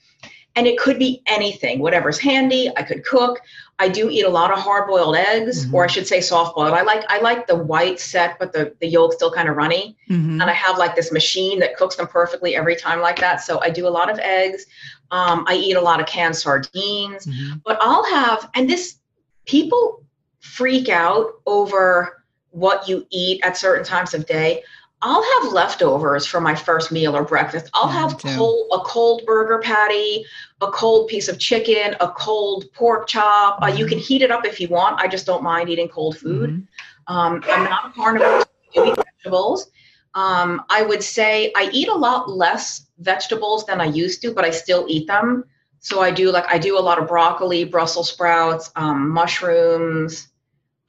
And 0.56 0.66
it 0.66 0.78
could 0.78 0.98
be 0.98 1.22
anything, 1.26 1.78
whatever's 1.78 2.18
handy. 2.18 2.70
I 2.76 2.82
could 2.82 3.04
cook. 3.04 3.40
I 3.78 3.88
do 3.88 4.10
eat 4.10 4.24
a 4.26 4.28
lot 4.28 4.50
of 4.50 4.58
hard-boiled 4.58 5.16
eggs, 5.16 5.64
mm-hmm. 5.64 5.74
or 5.74 5.84
I 5.84 5.86
should 5.86 6.06
say 6.06 6.20
soft-boiled. 6.20 6.74
I 6.74 6.82
like 6.82 7.04
I 7.08 7.20
like 7.20 7.46
the 7.46 7.56
white 7.56 7.98
set, 8.00 8.38
but 8.38 8.52
the 8.52 8.74
the 8.80 8.88
yolk 8.88 9.12
still 9.12 9.32
kind 9.32 9.48
of 9.48 9.56
runny. 9.56 9.96
Mm-hmm. 10.10 10.40
And 10.40 10.50
I 10.50 10.52
have 10.52 10.76
like 10.76 10.96
this 10.96 11.12
machine 11.12 11.60
that 11.60 11.76
cooks 11.76 11.96
them 11.96 12.06
perfectly 12.06 12.56
every 12.56 12.76
time 12.76 13.00
like 13.00 13.18
that. 13.20 13.42
So 13.42 13.60
I 13.62 13.70
do 13.70 13.86
a 13.86 13.88
lot 13.88 14.10
of 14.10 14.18
eggs. 14.18 14.66
Um, 15.12 15.44
I 15.48 15.54
eat 15.54 15.76
a 15.76 15.80
lot 15.80 16.00
of 16.00 16.06
canned 16.06 16.36
sardines, 16.36 17.26
mm-hmm. 17.26 17.58
but 17.64 17.78
I'll 17.80 18.04
have 18.04 18.50
and 18.54 18.68
this 18.68 18.98
people 19.46 20.04
freak 20.40 20.88
out 20.88 21.40
over 21.46 22.24
what 22.50 22.88
you 22.88 23.06
eat 23.10 23.40
at 23.44 23.56
certain 23.56 23.84
times 23.84 24.14
of 24.14 24.26
day. 24.26 24.62
I'll 25.02 25.22
have 25.22 25.52
leftovers 25.52 26.26
for 26.26 26.40
my 26.40 26.54
first 26.54 26.92
meal 26.92 27.16
or 27.16 27.24
breakfast. 27.24 27.70
I'll 27.72 27.88
yeah, 27.88 28.00
have 28.00 28.18
cold, 28.18 28.68
a 28.72 28.78
cold 28.80 29.22
burger 29.24 29.58
patty, 29.58 30.24
a 30.60 30.70
cold 30.70 31.08
piece 31.08 31.28
of 31.28 31.38
chicken, 31.38 31.96
a 32.00 32.08
cold 32.08 32.66
pork 32.74 33.06
chop. 33.06 33.56
Mm-hmm. 33.56 33.64
Uh, 33.64 33.68
you 33.68 33.86
can 33.86 33.98
mm-hmm. 33.98 34.06
heat 34.06 34.22
it 34.22 34.30
up 34.30 34.44
if 34.44 34.60
you 34.60 34.68
want. 34.68 35.00
I 35.00 35.08
just 35.08 35.24
don't 35.24 35.42
mind 35.42 35.70
eating 35.70 35.88
cold 35.88 36.18
food. 36.18 36.50
Mm-hmm. 36.50 37.14
Um, 37.14 37.42
I'm 37.48 37.64
not 37.64 37.90
a 37.90 37.92
carnivore. 37.92 38.40
I 38.40 38.44
do 38.74 38.84
eat 38.84 38.96
vegetables. 38.96 39.70
Um, 40.14 40.64
I 40.68 40.82
would 40.82 41.02
say 41.02 41.52
I 41.56 41.70
eat 41.72 41.88
a 41.88 41.94
lot 41.94 42.28
less 42.28 42.86
vegetables 42.98 43.64
than 43.64 43.80
I 43.80 43.86
used 43.86 44.20
to, 44.22 44.34
but 44.34 44.44
I 44.44 44.50
still 44.50 44.84
eat 44.88 45.06
them. 45.06 45.44
So 45.78 46.00
I 46.00 46.10
do 46.10 46.30
like 46.30 46.44
I 46.48 46.58
do 46.58 46.78
a 46.78 46.80
lot 46.80 46.98
of 46.98 47.08
broccoli, 47.08 47.64
Brussels 47.64 48.10
sprouts, 48.10 48.70
um, 48.76 49.08
mushrooms, 49.08 50.28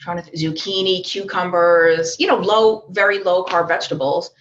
trying 0.02 0.22
to 0.22 0.32
zucchini, 0.32 1.06
cucumbers, 1.06 2.20
you 2.20 2.28
know, 2.28 2.38
low, 2.38 2.86
very 2.90 3.20
low 3.20 3.46
carb 3.46 3.68
vegetables. 3.68 4.32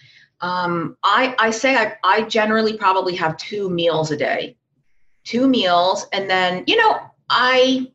Um, 0.41 0.97
I, 1.03 1.35
I 1.37 1.51
say 1.51 1.75
I, 1.75 1.95
I 2.03 2.23
generally 2.23 2.75
probably 2.75 3.15
have 3.15 3.37
two 3.37 3.69
meals 3.69 4.09
a 4.11 4.17
day, 4.17 4.57
two 5.23 5.47
meals. 5.47 6.07
And 6.11 6.29
then, 6.29 6.63
you 6.67 6.77
know, 6.77 6.99
I. 7.29 7.91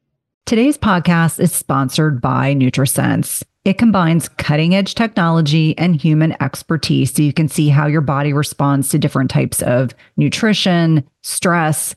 Today's 0.47 0.79
podcast 0.79 1.41
is 1.41 1.53
sponsored 1.53 2.21
by 2.21 2.55
NutriSense. 2.55 3.43
It 3.65 3.79
combines 3.79 4.29
cutting 4.29 4.77
edge 4.77 4.95
technology 4.95 5.77
and 5.77 6.01
human 6.01 6.41
expertise 6.41 7.13
so 7.13 7.23
you 7.23 7.33
can 7.33 7.49
see 7.49 7.69
how 7.69 7.89
your 7.89 8.01
body 8.01 8.33
responds 8.33 8.91
to 8.91 8.99
different 8.99 9.29
types 9.29 9.61
of 9.63 9.93
nutrition, 10.17 11.05
stress, 11.25 11.97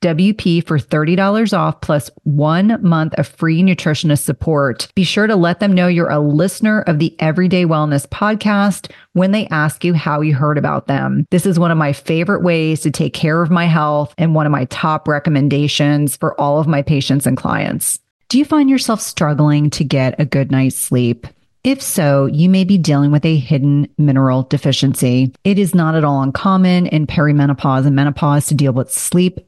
WP 0.00 0.66
for 0.66 0.78
$30 0.78 1.56
off 1.56 1.80
plus 1.80 2.10
one 2.24 2.78
month 2.82 3.14
of 3.14 3.26
free 3.26 3.62
nutritionist 3.62 4.22
support. 4.22 4.88
Be 4.94 5.04
sure 5.04 5.26
to 5.26 5.36
let 5.36 5.60
them 5.60 5.72
know 5.72 5.88
you're 5.88 6.10
a 6.10 6.20
listener 6.20 6.82
of 6.82 6.98
the 6.98 7.14
Everyday 7.18 7.64
Wellness 7.64 8.06
podcast 8.06 8.90
when 9.14 9.32
they 9.32 9.46
ask 9.48 9.84
you 9.84 9.94
how 9.94 10.20
you 10.20 10.34
heard 10.34 10.58
about 10.58 10.86
them. 10.86 11.26
This 11.30 11.46
is 11.46 11.58
one 11.58 11.70
of 11.70 11.78
my 11.78 11.92
favorite 11.92 12.42
ways 12.42 12.80
to 12.82 12.90
take 12.90 13.14
care 13.14 13.42
of 13.42 13.50
my 13.50 13.66
health 13.66 14.14
and 14.18 14.34
one 14.34 14.46
of 14.46 14.52
my 14.52 14.66
top 14.66 15.08
recommendations 15.08 16.16
for 16.16 16.38
all 16.40 16.60
of 16.60 16.68
my 16.68 16.82
patients 16.82 17.26
and 17.26 17.36
clients. 17.36 17.98
Do 18.28 18.38
you 18.38 18.44
find 18.44 18.68
yourself 18.68 19.00
struggling 19.00 19.70
to 19.70 19.84
get 19.84 20.20
a 20.20 20.26
good 20.26 20.50
night's 20.50 20.76
sleep? 20.76 21.26
If 21.64 21.82
so, 21.82 22.26
you 22.26 22.48
may 22.48 22.64
be 22.64 22.78
dealing 22.78 23.10
with 23.10 23.24
a 23.24 23.36
hidden 23.36 23.88
mineral 23.98 24.44
deficiency. 24.44 25.34
It 25.44 25.58
is 25.58 25.74
not 25.74 25.94
at 25.94 26.04
all 26.04 26.22
uncommon 26.22 26.86
in 26.86 27.06
perimenopause 27.06 27.84
and 27.84 27.96
menopause 27.96 28.46
to 28.46 28.54
deal 28.54 28.72
with 28.72 28.92
sleep 28.92 29.40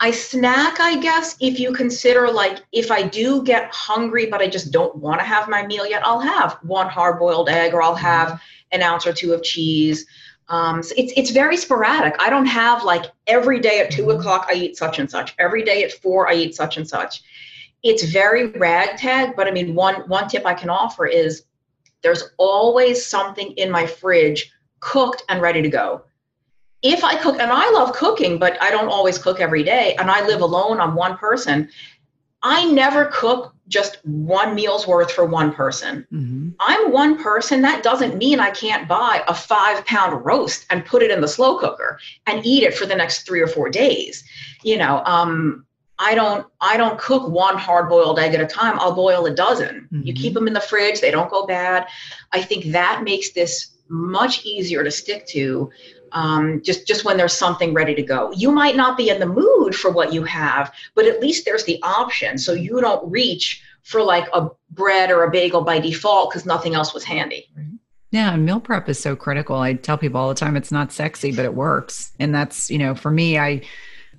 I 0.00 0.12
snack, 0.12 0.78
I 0.80 1.00
guess, 1.00 1.36
if 1.40 1.58
you 1.58 1.72
consider 1.72 2.30
like 2.30 2.62
if 2.72 2.90
I 2.90 3.02
do 3.02 3.42
get 3.42 3.72
hungry, 3.72 4.26
but 4.26 4.40
I 4.40 4.46
just 4.46 4.70
don't 4.70 4.94
want 4.96 5.20
to 5.20 5.26
have 5.26 5.48
my 5.48 5.66
meal 5.66 5.86
yet, 5.86 6.06
I'll 6.06 6.20
have 6.20 6.58
one 6.62 6.88
hard 6.88 7.18
boiled 7.18 7.48
egg 7.48 7.74
or 7.74 7.82
I'll 7.82 7.96
have 7.96 8.40
an 8.70 8.82
ounce 8.82 9.06
or 9.06 9.12
two 9.12 9.32
of 9.32 9.42
cheese. 9.42 10.06
Um, 10.48 10.82
so 10.82 10.94
it's 10.96 11.12
it's 11.16 11.30
very 11.30 11.56
sporadic. 11.56 12.14
I 12.20 12.30
don't 12.30 12.46
have 12.46 12.84
like 12.84 13.06
every 13.26 13.58
day 13.58 13.80
at 13.80 13.90
two 13.90 14.02
mm-hmm. 14.02 14.20
o'clock 14.20 14.46
I 14.48 14.54
eat 14.54 14.76
such 14.76 14.98
and 14.98 15.10
such. 15.10 15.34
Every 15.38 15.64
day 15.64 15.82
at 15.82 15.92
four 15.92 16.28
I 16.28 16.34
eat 16.34 16.54
such 16.54 16.76
and 16.76 16.88
such. 16.88 17.22
It's 17.82 18.04
very 18.04 18.46
ragtag, 18.46 19.34
but 19.36 19.48
I 19.48 19.50
mean 19.50 19.74
one 19.74 20.08
one 20.08 20.28
tip 20.28 20.46
I 20.46 20.54
can 20.54 20.70
offer 20.70 21.06
is 21.06 21.44
there's 22.02 22.30
always 22.38 23.04
something 23.04 23.50
in 23.52 23.70
my 23.70 23.84
fridge 23.84 24.52
cooked 24.80 25.24
and 25.28 25.42
ready 25.42 25.60
to 25.60 25.68
go. 25.68 26.04
If 26.82 27.02
I 27.02 27.16
cook, 27.16 27.38
and 27.40 27.50
I 27.52 27.70
love 27.70 27.92
cooking, 27.92 28.38
but 28.38 28.60
I 28.62 28.70
don't 28.70 28.88
always 28.88 29.18
cook 29.18 29.40
every 29.40 29.64
day, 29.64 29.96
and 29.98 30.10
I 30.10 30.24
live 30.26 30.40
alone, 30.40 30.80
I'm 30.80 30.94
one 30.94 31.16
person. 31.16 31.68
I 32.42 32.64
never 32.66 33.06
cook 33.06 33.54
just 33.66 33.98
one 34.04 34.54
meal's 34.54 34.86
worth 34.86 35.10
for 35.10 35.24
one 35.24 35.52
person. 35.52 36.06
Mm-hmm. 36.12 36.50
I'm 36.60 36.92
one 36.92 37.22
person. 37.22 37.62
That 37.62 37.82
doesn't 37.82 38.16
mean 38.16 38.40
I 38.40 38.50
can't 38.50 38.88
buy 38.88 39.22
a 39.28 39.34
five 39.34 39.84
pound 39.86 40.24
roast 40.24 40.66
and 40.70 40.84
put 40.84 41.02
it 41.02 41.10
in 41.10 41.20
the 41.20 41.28
slow 41.28 41.58
cooker 41.58 41.98
and 42.26 42.44
eat 42.46 42.62
it 42.62 42.74
for 42.74 42.86
the 42.86 42.96
next 42.96 43.26
three 43.26 43.40
or 43.40 43.48
four 43.48 43.68
days. 43.68 44.24
You 44.62 44.78
know, 44.78 45.02
um, 45.04 45.66
I 45.98 46.14
don't 46.14 46.46
I 46.60 46.76
don't 46.76 46.98
cook 46.98 47.28
one 47.28 47.58
hard 47.58 47.88
boiled 47.88 48.18
egg 48.18 48.34
at 48.34 48.40
a 48.40 48.46
time. 48.46 48.78
I'll 48.78 48.94
boil 48.94 49.26
a 49.26 49.34
dozen. 49.34 49.88
Mm-hmm. 49.92 50.06
You 50.06 50.14
keep 50.14 50.34
them 50.34 50.46
in 50.46 50.54
the 50.54 50.60
fridge; 50.60 51.00
they 51.00 51.10
don't 51.10 51.30
go 51.30 51.44
bad. 51.44 51.86
I 52.32 52.40
think 52.40 52.66
that 52.66 53.02
makes 53.02 53.32
this 53.32 53.74
much 53.88 54.44
easier 54.44 54.84
to 54.84 54.90
stick 54.90 55.26
to 55.26 55.70
um, 56.12 56.62
just 56.62 56.86
just 56.86 57.04
when 57.04 57.16
there's 57.16 57.32
something 57.32 57.74
ready 57.74 57.94
to 57.94 58.02
go. 58.02 58.32
You 58.32 58.50
might 58.50 58.76
not 58.76 58.96
be 58.96 59.10
in 59.10 59.20
the 59.20 59.26
mood 59.26 59.74
for 59.74 59.90
what 59.90 60.12
you 60.12 60.24
have, 60.24 60.72
but 60.94 61.06
at 61.06 61.20
least 61.20 61.44
there's 61.44 61.64
the 61.64 61.80
option, 61.82 62.38
so 62.38 62.52
you 62.52 62.80
don't 62.80 63.10
reach 63.10 63.62
for 63.82 64.02
like 64.02 64.28
a 64.32 64.48
bread 64.70 65.10
or 65.10 65.24
a 65.24 65.30
bagel 65.30 65.62
by 65.62 65.78
default 65.78 66.30
because 66.30 66.44
nothing 66.44 66.74
else 66.74 66.92
was 66.92 67.04
handy. 67.04 67.48
Yeah, 68.10 68.32
and 68.32 68.44
meal 68.44 68.60
prep 68.60 68.88
is 68.88 68.98
so 68.98 69.14
critical. 69.14 69.56
I 69.56 69.74
tell 69.74 69.98
people 69.98 70.20
all 70.20 70.28
the 70.28 70.34
time 70.34 70.56
it's 70.56 70.72
not 70.72 70.92
sexy, 70.92 71.30
but 71.30 71.44
it 71.44 71.54
works. 71.54 72.12
And 72.18 72.34
that's, 72.34 72.70
you 72.70 72.78
know, 72.78 72.94
for 72.94 73.10
me, 73.10 73.38
I 73.38 73.62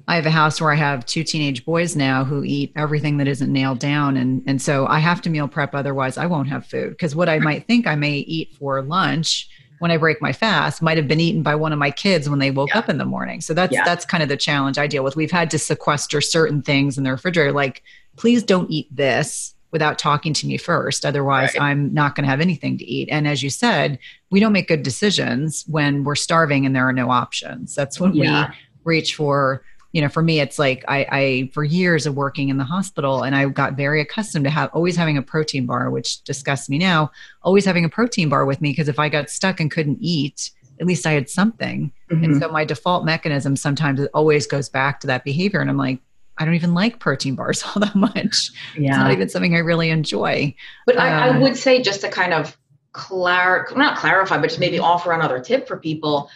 I 0.10 0.15
have 0.15 0.25
a 0.25 0.32
house 0.32 0.60
where 0.60 0.71
I 0.71 0.75
have 0.75 1.06
two 1.06 1.23
teenage 1.23 1.63
boys 1.65 1.95
now 1.95 2.23
who 2.23 2.43
eat 2.43 2.73
everything 2.75 3.17
that 3.17 3.28
isn't 3.28 3.54
nailed 3.54 3.78
down 3.78 4.17
and 4.17 4.41
and 4.47 4.60
so 4.60 4.88
I 4.88 4.97
have 4.97 5.21
to 5.21 5.30
meal 5.30 5.47
prep 5.47 5.75
otherwise 5.75 6.17
I 6.17 6.25
won't 6.25 6.49
have 6.49 6.65
food 6.65 6.89
because 6.89 7.15
what 7.15 7.30
I 7.30 7.38
might 7.38 7.67
think 7.67 7.86
I 7.86 7.93
may 7.93 8.17
eat 8.17 8.56
for 8.56 8.82
lunch 8.82 9.47
when 9.80 9.92
I 9.92 9.98
break 9.98 10.22
my 10.22 10.34
fast 10.34 10.82
might 10.82 10.98
have 10.98 11.08
been 11.08 11.20
eaten 11.20 11.42
by 11.42 11.56
one 11.56 11.74
of 11.74 11.80
my 11.80 11.92
kids 11.92 12.30
when 12.30 12.39
they 12.39 12.52
woke 12.52 12.70
yeah. 12.70 12.80
up 12.80 12.89
in 12.89 12.98
the 12.98 13.06
morning. 13.06 13.42
So 13.42 13.54
that's 13.54 13.74
yeah. 13.74 13.84
that's 13.84 14.06
kind 14.06 14.22
of 14.22 14.30
the 14.30 14.38
challenge 14.38 14.78
I 14.78 14.88
deal 14.88 15.04
with. 15.04 15.15
We've 15.15 15.32
had 15.32 15.50
to 15.52 15.60
sequester 15.60 16.22
certain 16.22 16.62
things 16.62 16.98
in 16.98 17.04
the 17.04 17.12
refrigerator 17.12 17.52
like 17.52 17.84
please 18.15 18.44
don't 18.44 18.70
eat 18.70 18.94
this 18.94 19.56
without 19.72 19.98
talking 19.98 20.34
to 20.34 20.48
me 20.48 20.58
first. 20.58 21.06
Otherwise, 21.06 21.54
right. 21.56 21.62
I'm 21.62 21.94
not 21.94 22.15
going 22.15 22.24
to 22.24 22.30
have 22.30 22.42
anything 22.42 22.78
to 22.78 22.86
eat. 22.86 23.08
And 23.10 23.28
as 23.28 23.42
you 23.42 23.50
said, 23.50 24.00
we 24.30 24.39
don't 24.39 24.52
make 24.52 24.68
good 24.68 24.84
decisions 24.84 25.63
when 25.68 26.04
we're 26.04 26.15
starving 26.15 26.65
and 26.65 26.76
there 26.76 26.88
are 26.88 26.94
no 26.94 27.12
options. 27.12 27.76
That's 27.76 28.00
when 28.00 28.13
yeah. 28.13 28.50
we 28.50 28.56
reach 28.84 29.15
for, 29.15 29.63
you 29.91 30.02
know, 30.02 30.10
for 30.10 30.21
me, 30.21 30.39
it's 30.39 30.60
like 30.60 30.84
I, 30.88 31.08
I, 31.12 31.52
for 31.54 31.63
years 31.63 32.06
of 32.06 32.15
working 32.15 32.49
in 32.49 32.58
the 32.58 32.63
hospital 32.63 33.23
and 33.23 33.36
I 33.36 33.45
got 33.45 33.73
very 33.73 34.02
accustomed 34.02 34.45
to 34.45 34.52
have 34.52 34.69
always 34.73 34.95
having 34.95 35.17
a 35.17 35.21
protein 35.21 35.65
bar, 35.65 35.89
which 35.89 36.23
disgusts 36.23 36.69
me 36.69 36.78
now, 36.78 37.12
always 37.41 37.65
having 37.65 37.86
a 37.86 37.89
protein 37.89 38.30
bar 38.30 38.45
with 38.45 38.62
me 38.62 38.69
because 38.71 38.88
if 38.88 38.99
I 38.99 39.10
got 39.10 39.30
stuck 39.30 39.60
and 39.60 39.71
couldn't 39.71 39.97
eat, 39.99 40.52
at 40.80 40.86
least 40.86 41.08
I 41.08 41.13
had 41.13 41.30
something. 41.30 41.91
Mm-hmm. 42.12 42.23
And 42.23 42.41
so 42.41 42.49
my 42.49 42.65
default 42.65 43.04
mechanism 43.04 43.56
sometimes 43.56 43.99
it 43.99 44.12
always 44.13 44.45
goes 44.45 44.69
back 44.69 44.99
to 45.02 45.08
that 45.08 45.23
behavior. 45.23 45.60
And 45.60 45.69
I'm 45.69 45.78
like, 45.78 45.99
I 46.38 46.45
don't 46.45 46.56
even 46.56 46.73
like 46.73 46.99
protein 46.99 47.36
bars 47.36 47.63
all 47.65 47.80
that 47.82 47.95
much. 47.95 48.52
Yeah. 48.78 48.91
It's 48.91 48.97
not 48.97 49.12
even 49.12 49.30
something 49.30 49.56
I 49.56 49.60
really 49.60 49.89
enjoy. 49.89 50.56
But 50.86 50.99
I, 50.99 51.10
I, 51.10 51.30
um, 51.30 51.41
would 51.41 51.58
say 51.58 51.82
just 51.82 52.02
to 52.02 52.10
kind 52.10 52.34
of 52.34 52.56
clar 52.91 53.67
not 53.75 53.97
clarify, 53.97 54.38
but 54.38 54.47
just 54.47 54.60
maybe 54.60 54.78
offer 54.78 55.12
another 55.12 55.39
tip 55.39 55.67
for 55.67 55.78
people. 55.78 56.30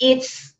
It's 0.00 0.53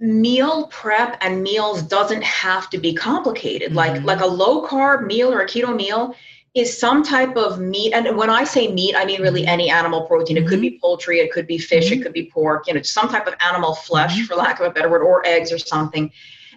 meal 0.00 0.68
prep 0.68 1.16
and 1.20 1.42
meals 1.42 1.82
doesn't 1.82 2.22
have 2.22 2.70
to 2.70 2.78
be 2.78 2.94
complicated. 2.94 3.68
Mm-hmm. 3.68 3.76
Like 3.76 4.02
like 4.02 4.20
a 4.20 4.26
low 4.26 4.66
carb 4.66 5.06
meal 5.06 5.32
or 5.32 5.40
a 5.40 5.46
keto 5.46 5.74
meal 5.74 6.14
is 6.54 6.76
some 6.76 7.02
type 7.02 7.36
of 7.36 7.60
meat. 7.60 7.92
And 7.92 8.16
when 8.16 8.30
I 8.30 8.44
say 8.44 8.72
meat, 8.72 8.94
I 8.96 9.04
mean 9.04 9.20
really 9.20 9.42
mm-hmm. 9.42 9.50
any 9.50 9.70
animal 9.70 10.02
protein. 10.06 10.36
It 10.36 10.40
mm-hmm. 10.40 10.48
could 10.48 10.60
be 10.60 10.70
mm-hmm. 10.70 10.80
poultry, 10.80 11.20
it 11.20 11.32
could 11.32 11.46
be 11.46 11.58
fish, 11.58 11.86
mm-hmm. 11.90 12.00
it 12.00 12.02
could 12.02 12.12
be 12.12 12.30
pork, 12.30 12.66
you 12.66 12.74
know, 12.74 12.82
some 12.82 13.08
type 13.08 13.26
of 13.26 13.34
animal 13.40 13.74
flesh, 13.74 14.14
mm-hmm. 14.14 14.24
for 14.24 14.36
lack 14.36 14.60
of 14.60 14.66
a 14.66 14.70
better 14.70 14.88
word, 14.88 15.02
or 15.02 15.24
eggs 15.26 15.52
or 15.52 15.58
something 15.58 16.10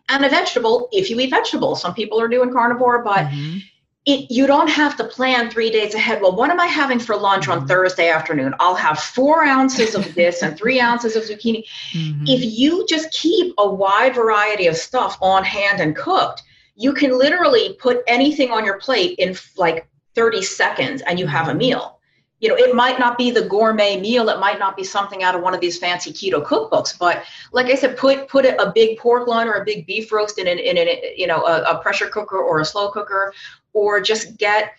and 0.10 0.26
a 0.26 0.30
vegetable 0.30 0.90
if 0.92 1.10
you 1.10 1.20
eat 1.20 1.30
vegetables. 1.30 1.82
Some 1.82 1.94
people 1.94 2.20
are 2.20 2.28
doing 2.28 2.52
carnivore, 2.52 3.04
but. 3.04 3.28
It, 4.06 4.32
you 4.32 4.48
don't 4.48 4.70
have 4.70 4.98
to 4.98 5.04
plan 5.04 5.50
three 5.52 5.70
days 5.70 5.94
ahead. 5.94 6.22
Well, 6.22 6.36
what 6.36 6.50
am 6.50 6.60
I 6.60 6.66
having 6.66 7.00
for 7.00 7.16
lunch 7.16 7.48
mm-hmm. 7.48 7.62
on 7.62 7.68
Thursday 7.68 8.10
afternoon? 8.10 8.56
I'll 8.60 8.76
have 8.76 9.00
four 9.00 9.44
ounces 9.44 9.94
of 9.94 10.16
this 10.16 10.42
and 10.42 10.58
three 10.58 10.80
ounces 10.90 11.16
of 11.16 11.24
zucchini. 11.24 11.66
Mm-hmm. 11.94 12.26
If 12.28 12.44
you 12.44 12.86
just 12.88 13.12
keep 13.12 13.54
a 13.58 13.70
wide 13.70 14.16
variety 14.16 14.68
of 14.68 14.76
stuff 14.76 15.18
on 15.22 15.44
hand 15.44 15.80
and 15.80 15.96
cooked, 15.96 16.44
you 16.76 16.94
can 16.94 17.18
literally 17.18 17.74
put 17.74 18.02
anything 18.08 18.50
on 18.50 18.66
your 18.66 18.80
plate 18.80 19.20
in 19.20 19.36
like 19.56 19.88
30 20.16 20.42
seconds 20.42 21.02
and 21.04 21.20
you 21.20 21.28
have 21.28 21.48
a 21.48 21.52
mm-hmm. 21.52 21.60
meal 21.60 22.00
you 22.42 22.50
know 22.50 22.56
it 22.56 22.76
might 22.76 23.00
not 23.00 23.18
be 23.18 23.32
the 23.32 23.44
gourmet 23.44 24.00
meal 24.00 24.28
it 24.28 24.40
might 24.40 24.60
not 24.60 24.76
be 24.76 24.84
something 24.84 25.24
out 25.24 25.36
of 25.36 25.42
one 25.42 25.54
of 25.54 25.62
these 25.62 25.78
fancy 25.78 26.12
keto 26.12 26.44
cookbooks 26.44 26.98
but 26.98 27.24
like 27.54 27.68
i 27.68 27.76
said 27.76 27.96
put 27.96 28.28
put 28.28 28.46
a 28.46 28.72
big 28.76 28.98
pork 28.98 29.28
loin 29.28 29.48
or 29.48 29.54
a 29.54 29.64
big 29.64 29.86
beef 29.86 30.12
roast 30.12 30.38
in 30.38 30.48
an 30.48 30.60
in 30.60 30.78
an 30.78 30.88
you 31.16 31.28
know 31.28 31.46
a, 31.46 31.62
a 31.62 31.82
pressure 31.82 32.10
cooker 32.10 32.38
or 32.38 32.60
a 32.60 32.66
slow 32.66 32.92
cooker 32.92 33.34
or 33.74 34.02
just 34.02 34.38
get 34.38 34.74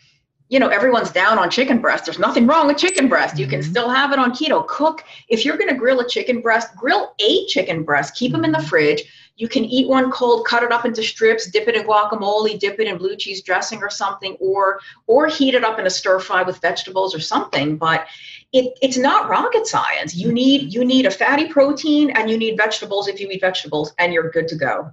you 0.49 0.59
know 0.59 0.69
everyone's 0.69 1.11
down 1.11 1.39
on 1.39 1.49
chicken 1.49 1.81
breast 1.81 2.05
there's 2.05 2.19
nothing 2.19 2.47
wrong 2.47 2.67
with 2.67 2.77
chicken 2.77 3.09
breast 3.09 3.39
you 3.39 3.47
mm-hmm. 3.47 3.53
can 3.53 3.63
still 3.63 3.89
have 3.89 4.13
it 4.13 4.19
on 4.19 4.33
keto 4.33 4.67
cook 4.67 5.05
if 5.29 5.45
you're 5.45 5.57
going 5.57 5.71
to 5.71 5.77
grill 5.77 6.01
a 6.01 6.09
chicken 6.09 6.41
breast 6.41 6.75
grill 6.77 7.15
a 7.21 7.47
chicken 7.47 7.83
breast 7.83 8.15
keep 8.15 8.33
them 8.33 8.45
in 8.45 8.53
the 8.53 8.59
mm-hmm. 8.59 8.67
fridge 8.67 9.05
you 9.37 9.49
can 9.49 9.65
eat 9.65 9.89
one 9.89 10.11
cold, 10.11 10.47
cut 10.47 10.63
it 10.63 10.73
up 10.73 10.85
into 10.85 11.03
strips, 11.03 11.51
dip 11.51 11.67
it 11.67 11.75
in 11.75 11.85
guacamole, 11.85 12.59
dip 12.59 12.79
it 12.79 12.87
in 12.87 12.99
blue 12.99 13.17
cheese 13.17 13.43
dressing 13.43 13.83
or 13.83 13.91
something, 13.91 14.37
or 14.41 14.81
or 15.07 15.27
heat 15.27 15.55
it 15.55 15.65
up 15.65 15.79
in 15.79 15.87
a 15.87 15.91
stir 15.91 16.19
fry 16.19 16.43
with 16.43 16.61
vegetables 16.61 17.15
or 17.15 17.21
something. 17.21 17.77
But 17.77 18.07
it, 18.53 18.79
it's 18.83 18.99
not 18.99 19.31
rocket 19.31 19.67
science. 19.67 20.15
You 20.15 20.33
need 20.33 20.63
mm-hmm. 20.63 20.71
you 20.71 20.85
need 20.85 21.07
a 21.07 21.11
fatty 21.11 21.49
protein 21.49 22.11
and 22.11 22.31
you 22.31 22.37
need 22.37 22.57
vegetables 22.57 23.09
if 23.09 23.21
you 23.21 23.29
eat 23.31 23.41
vegetables, 23.41 23.95
and 23.99 24.13
you're 24.13 24.31
good 24.31 24.49
to 24.49 24.57
go. 24.57 24.93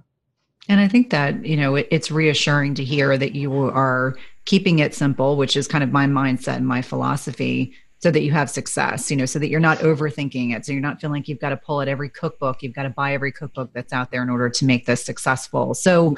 And 0.70 0.78
I 0.78 0.86
think 0.86 1.10
that 1.10 1.44
you 1.44 1.56
know 1.56 1.74
it, 1.74 1.88
it's 1.90 2.12
reassuring 2.12 2.76
to 2.76 2.84
hear 2.84 3.18
that 3.18 3.34
you 3.34 3.52
are 3.52 4.14
keeping 4.44 4.78
it 4.78 4.94
simple, 4.94 5.36
which 5.36 5.56
is 5.56 5.66
kind 5.66 5.82
of 5.82 5.90
my 5.90 6.06
mindset 6.06 6.56
and 6.56 6.66
my 6.66 6.80
philosophy 6.80 7.74
so 7.98 8.10
that 8.10 8.22
you 8.22 8.30
have 8.30 8.48
success, 8.48 9.10
you 9.10 9.16
know, 9.16 9.26
so 9.26 9.38
that 9.40 9.48
you're 9.48 9.60
not 9.60 9.78
overthinking 9.78 10.56
it. 10.56 10.64
So 10.64 10.72
you're 10.72 10.80
not 10.80 11.00
feeling 11.00 11.20
like 11.20 11.28
you've 11.28 11.40
got 11.40 11.50
to 11.50 11.56
pull 11.56 11.82
at 11.82 11.88
every 11.88 12.08
cookbook, 12.08 12.62
you've 12.62 12.72
got 12.72 12.84
to 12.84 12.90
buy 12.90 13.12
every 13.12 13.32
cookbook 13.32 13.72
that's 13.74 13.92
out 13.92 14.12
there 14.12 14.22
in 14.22 14.30
order 14.30 14.48
to 14.48 14.64
make 14.64 14.86
this 14.86 15.04
successful. 15.04 15.74
So, 15.74 16.16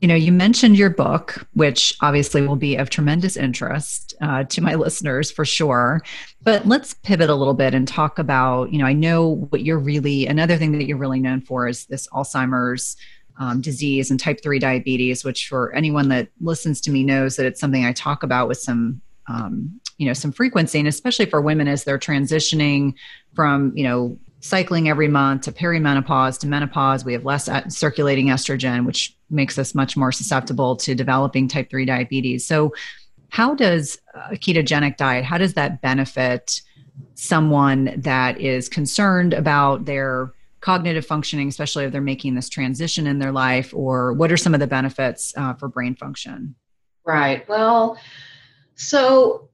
you 0.00 0.08
know, 0.08 0.14
you 0.14 0.30
mentioned 0.30 0.78
your 0.78 0.90
book, 0.90 1.46
which 1.54 1.96
obviously 2.00 2.46
will 2.46 2.56
be 2.56 2.76
of 2.76 2.90
tremendous 2.90 3.36
interest 3.36 4.14
uh, 4.20 4.44
to 4.44 4.60
my 4.60 4.74
listeners 4.86 5.32
for 5.32 5.44
sure. 5.44 6.00
But 6.42 6.66
let's 6.66 6.94
pivot 6.94 7.28
a 7.28 7.34
little 7.34 7.54
bit 7.54 7.74
and 7.74 7.88
talk 7.88 8.20
about, 8.20 8.72
you 8.72 8.78
know, 8.78 8.86
I 8.86 8.92
know 8.92 9.28
what 9.50 9.62
you're 9.62 9.78
really, 9.78 10.26
another 10.26 10.56
thing 10.56 10.72
that 10.78 10.86
you're 10.86 10.96
really 10.96 11.20
known 11.20 11.40
for 11.40 11.66
is 11.66 11.86
this 11.86 12.06
Alzheimer's. 12.08 12.96
Um, 13.36 13.60
disease 13.60 14.12
and 14.12 14.20
type 14.20 14.40
3 14.44 14.60
diabetes, 14.60 15.24
which 15.24 15.48
for 15.48 15.74
anyone 15.74 16.08
that 16.10 16.28
listens 16.40 16.80
to 16.82 16.90
me 16.92 17.02
knows 17.02 17.34
that 17.34 17.46
it's 17.46 17.58
something 17.58 17.84
I 17.84 17.92
talk 17.92 18.22
about 18.22 18.46
with 18.46 18.58
some 18.58 19.00
um, 19.26 19.80
you 19.98 20.06
know 20.06 20.12
some 20.12 20.32
frequency 20.32 20.78
and 20.78 20.88
especially 20.88 21.26
for 21.26 21.40
women 21.40 21.68
as 21.68 21.84
they're 21.84 21.98
transitioning 21.98 22.94
from 23.34 23.72
you 23.76 23.84
know 23.84 24.18
cycling 24.40 24.88
every 24.88 25.08
month 25.08 25.42
to 25.42 25.52
perimenopause 25.52 26.38
to 26.38 26.46
menopause 26.46 27.04
we 27.04 27.12
have 27.12 27.24
less 27.24 27.48
circulating 27.74 28.26
estrogen 28.26 28.84
which 28.84 29.16
makes 29.30 29.58
us 29.58 29.74
much 29.74 29.96
more 29.96 30.12
susceptible 30.12 30.76
to 30.76 30.94
developing 30.94 31.48
type 31.48 31.70
3 31.70 31.84
diabetes. 31.84 32.46
So 32.46 32.74
how 33.30 33.54
does 33.54 33.98
a 34.14 34.36
ketogenic 34.36 34.96
diet 34.96 35.24
how 35.24 35.38
does 35.38 35.54
that 35.54 35.80
benefit 35.80 36.60
someone 37.14 37.92
that 37.96 38.40
is 38.40 38.68
concerned 38.68 39.34
about 39.34 39.86
their 39.86 40.32
cognitive 40.64 41.04
functioning 41.04 41.48
especially 41.48 41.84
if 41.84 41.92
they're 41.92 42.00
making 42.00 42.34
this 42.34 42.48
transition 42.48 43.06
in 43.06 43.18
their 43.18 43.32
life 43.32 43.72
or 43.74 44.12
what 44.14 44.32
are 44.32 44.36
some 44.36 44.54
of 44.54 44.60
the 44.60 44.66
benefits 44.66 45.34
uh, 45.36 45.52
for 45.54 45.68
brain 45.68 45.94
function 45.94 46.54
right 47.04 47.46
well 47.48 47.98
so 48.74 49.48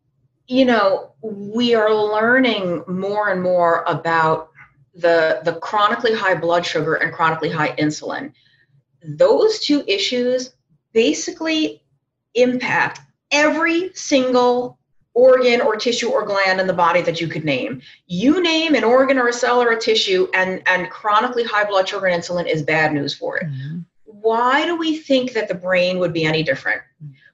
you 0.50 0.64
know, 0.64 1.12
we 1.22 1.76
are 1.76 1.94
learning 1.94 2.82
more 2.88 3.30
and 3.30 3.40
more 3.40 3.84
about 3.86 4.50
the, 4.96 5.40
the 5.44 5.54
chronically 5.60 6.12
high 6.12 6.34
blood 6.34 6.66
sugar 6.66 6.96
and 6.96 7.12
chronically 7.12 7.48
high 7.48 7.70
insulin. 7.76 8.32
Those 9.04 9.60
two 9.60 9.84
issues 9.86 10.54
basically 10.92 11.84
impact 12.34 13.00
every 13.30 13.94
single 13.94 14.79
organ 15.20 15.60
or 15.60 15.76
tissue 15.76 16.08
or 16.08 16.24
gland 16.24 16.60
in 16.60 16.66
the 16.66 16.72
body 16.72 17.02
that 17.02 17.20
you 17.20 17.28
could 17.28 17.44
name. 17.44 17.82
You 18.06 18.42
name 18.42 18.74
an 18.74 18.84
organ 18.84 19.18
or 19.18 19.28
a 19.28 19.32
cell 19.32 19.60
or 19.60 19.70
a 19.70 19.80
tissue, 19.80 20.28
and, 20.32 20.62
and 20.66 20.90
chronically 20.90 21.44
high 21.44 21.64
blood 21.64 21.88
sugar 21.88 22.06
and 22.06 22.22
insulin 22.22 22.46
is 22.46 22.62
bad 22.62 22.92
news 22.92 23.14
for 23.14 23.36
it. 23.36 23.46
Mm-hmm. 23.46 23.80
Why 24.04 24.64
do 24.64 24.76
we 24.76 24.96
think 24.96 25.32
that 25.34 25.48
the 25.48 25.54
brain 25.54 25.98
would 25.98 26.12
be 26.12 26.24
any 26.24 26.42
different? 26.42 26.80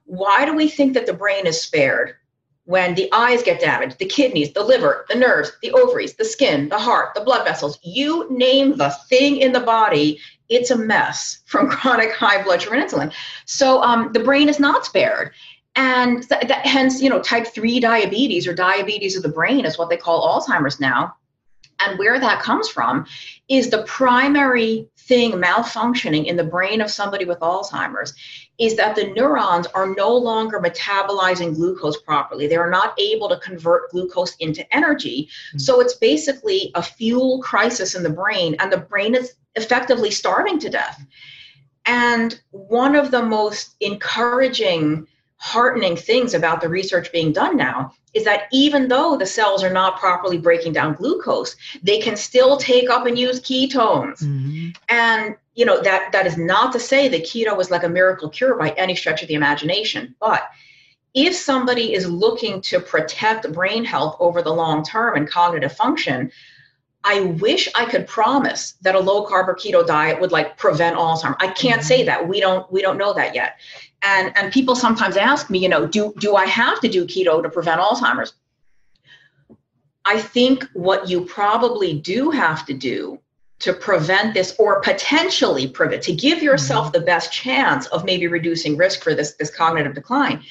Why 0.05 0.44
do 0.44 0.55
we 0.55 0.68
think 0.68 0.94
that 0.94 1.07
the 1.07 1.12
brain 1.12 1.46
is 1.46 1.61
spared? 1.61 2.16
when 2.66 2.96
the 2.96 3.09
eyes 3.12 3.44
get 3.44 3.61
damaged, 3.61 3.96
the 3.99 4.05
kidneys, 4.05 4.53
the 4.53 4.62
liver, 4.62 5.07
the 5.09 5.14
nerves, 5.14 5.53
the 5.62 5.70
ovaries, 5.70 6.14
the 6.14 6.25
skin, 6.25 6.68
the 6.68 6.79
heart, 6.79 7.14
the 7.14 7.20
blood 7.20 7.44
vessels, 7.44 7.79
you 7.85 8.27
name 8.29 8.77
the 8.77 8.90
thing 9.09 9.37
in 9.37 9.53
the 9.53 9.61
body, 9.61 10.18
it's 10.49 10.72
a 10.72 10.77
mess 10.77 11.42
from 11.46 11.70
chronic 11.70 12.12
high 12.12 12.42
blood 12.42 12.61
sugar 12.61 12.75
and 12.75 12.88
insulin. 12.88 13.12
So 13.44 13.81
um, 13.83 14.12
the 14.12 14.18
brain 14.18 14.49
is 14.49 14.59
not 14.59 14.85
spared. 14.85 15.31
And 15.77 16.27
th- 16.29 16.49
that, 16.49 16.67
hence, 16.67 17.03
you 17.03 17.11
know, 17.11 17.21
type 17.21 17.47
3 17.47 17.81
diabetes 17.81 18.47
or 18.47 18.55
diabetes 18.55 19.17
of 19.17 19.23
the 19.23 19.29
brain 19.29 19.65
is 19.65 19.79
what 19.79 19.91
they 19.91 19.97
call 19.97 20.41
Alzheimer's 20.41 20.81
now. 20.81 21.15
And 21.79 21.99
where 21.99 22.19
that 22.19 22.41
comes 22.41 22.69
from 22.69 23.07
is 23.49 23.69
the 23.69 23.83
primary 23.83 24.89
thing 24.97 25.33
malfunctioning 25.33 26.25
in 26.25 26.37
the 26.37 26.45
brain 26.45 26.81
of 26.81 26.91
somebody 26.91 27.27
with 27.27 27.39
Alzheimer's 27.41 28.15
is 28.59 28.77
that 28.77 28.97
the 28.97 29.09
neurons 29.09 29.67
are 29.69 29.95
no 29.95 30.17
longer 30.17 30.59
metabolizing 30.59 31.55
glucose 31.55 32.01
properly. 32.01 32.47
They 32.47 32.57
are 32.57 32.71
not 32.71 32.99
able 32.99 33.29
to 33.29 33.39
convert 33.39 33.91
glucose 33.91 34.35
into 34.37 34.75
energy. 34.75 35.29
Mm-hmm. 35.29 35.59
So 35.59 35.81
it's 35.81 35.95
basically 35.95 36.73
a 36.75 36.83
fuel 36.83 37.43
crisis 37.43 37.95
in 37.95 38.03
the 38.03 38.11
brain, 38.11 38.57
and 38.59 38.73
the 38.73 38.79
brain 38.79 39.15
is 39.15 39.35
effectively 39.55 40.11
starving 40.11 40.59
to 40.61 40.71
death. 40.71 41.05
And 41.85 42.41
one 42.51 42.97
of 42.97 43.11
the 43.11 43.23
most 43.23 43.77
encouraging 43.81 45.07
heartening 45.38 45.96
things 45.96 46.35
about 46.35 46.61
the 46.61 46.68
research 46.68 47.12
being 47.12 47.33
done 47.33 47.57
now 47.57 47.92
is 48.14 48.25
that 48.25 48.44
even 48.51 48.88
though 48.88 49.16
the 49.16 49.27
cells 49.27 49.62
are 49.62 49.72
not 49.72 49.99
properly 49.99 50.38
breaking 50.38 50.72
down 50.72 50.94
glucose, 50.94 51.55
they 51.83 52.01
can 52.01 52.16
still 52.16 52.57
take 52.57 52.88
up 52.88 53.07
and 53.07 53.18
use 53.18 53.40
ketones. 53.40 54.22
Mm-hmm. 54.22 54.70
And 54.88 55.37
you 55.55 55.64
know 55.64 55.83
that 55.83 56.12
that 56.12 56.27
is 56.27 56.37
not 56.37 56.72
to 56.72 56.81
say 56.81 57.09
that 57.09 57.25
keto 57.25 57.61
is 57.61 57.70
like 57.70 57.85
a 57.85 57.88
miracle 57.88 58.29
cure 58.29 58.57
by 58.57 58.70
any 58.70 58.94
stretch 58.94 59.22
of 59.22 59.29
the 59.29 59.35
imagination, 59.35 60.14
but 60.20 60.49
if 61.14 61.35
somebody 61.35 61.94
is 61.94 62.09
looking 62.09 62.61
to 62.61 62.79
protect 62.79 63.51
brain 63.53 63.85
health 63.85 64.16
over 64.20 64.42
the 64.42 64.53
long 64.53 64.85
term 64.85 65.16
and 65.16 65.29
cognitive 65.29 65.72
function, 65.72 66.31
I 67.09 67.21
wish 67.21 67.69
I 67.77 67.85
could 67.85 68.09
promise 68.09 68.73
that 68.83 68.97
a 68.97 68.99
low 68.99 69.25
carb 69.27 69.47
or 69.47 69.55
keto 69.55 69.87
diet 69.87 70.21
would 70.21 70.33
like 70.33 70.59
prevent 70.59 70.97
Alzheimer's. 70.97 71.37
I 71.38 71.53
can't 71.53 71.83
say 71.83 72.01
mm-hmm. 72.01 72.07
that. 72.07 72.29
We 72.29 72.40
don't 72.40 72.71
we 72.71 72.83
don't 72.83 72.99
know 72.99 73.14
that 73.14 73.33
yet. 73.35 73.61
And 74.03 74.37
and 74.37 74.53
people 74.53 74.75
sometimes 74.75 75.16
ask 75.16 75.49
me, 75.49 75.61
you 75.61 75.69
know, 75.69 75.87
do 75.87 76.12
do 76.19 76.35
I 76.35 76.47
have 76.47 76.81
to 76.81 76.88
do 76.88 77.07
keto 77.07 77.40
to 77.42 77.49
prevent 77.49 77.81
Alzheimer's? 77.81 78.35
I 80.05 80.21
think 80.21 80.64
what 80.73 81.09
you 81.09 81.25
probably 81.25 81.95
do 81.95 82.31
have 82.31 82.66
to 82.66 82.75
do 82.75 83.21
to 83.61 83.73
prevent 83.73 84.35
this 84.35 84.55
or 84.59 84.81
potentially 84.81 85.69
prevent 85.69 86.03
to 86.03 86.12
give 86.12 86.42
yourself 86.42 86.87
mm-hmm. 86.87 86.99
the 86.99 87.07
best 87.07 87.33
chance 87.33 87.87
of 87.87 88.05
maybe 88.05 88.27
reducing 88.27 88.77
risk 88.77 89.03
for 89.03 89.14
this 89.14 89.35
this 89.35 89.55
cognitive 89.55 89.95
decline 89.95 90.42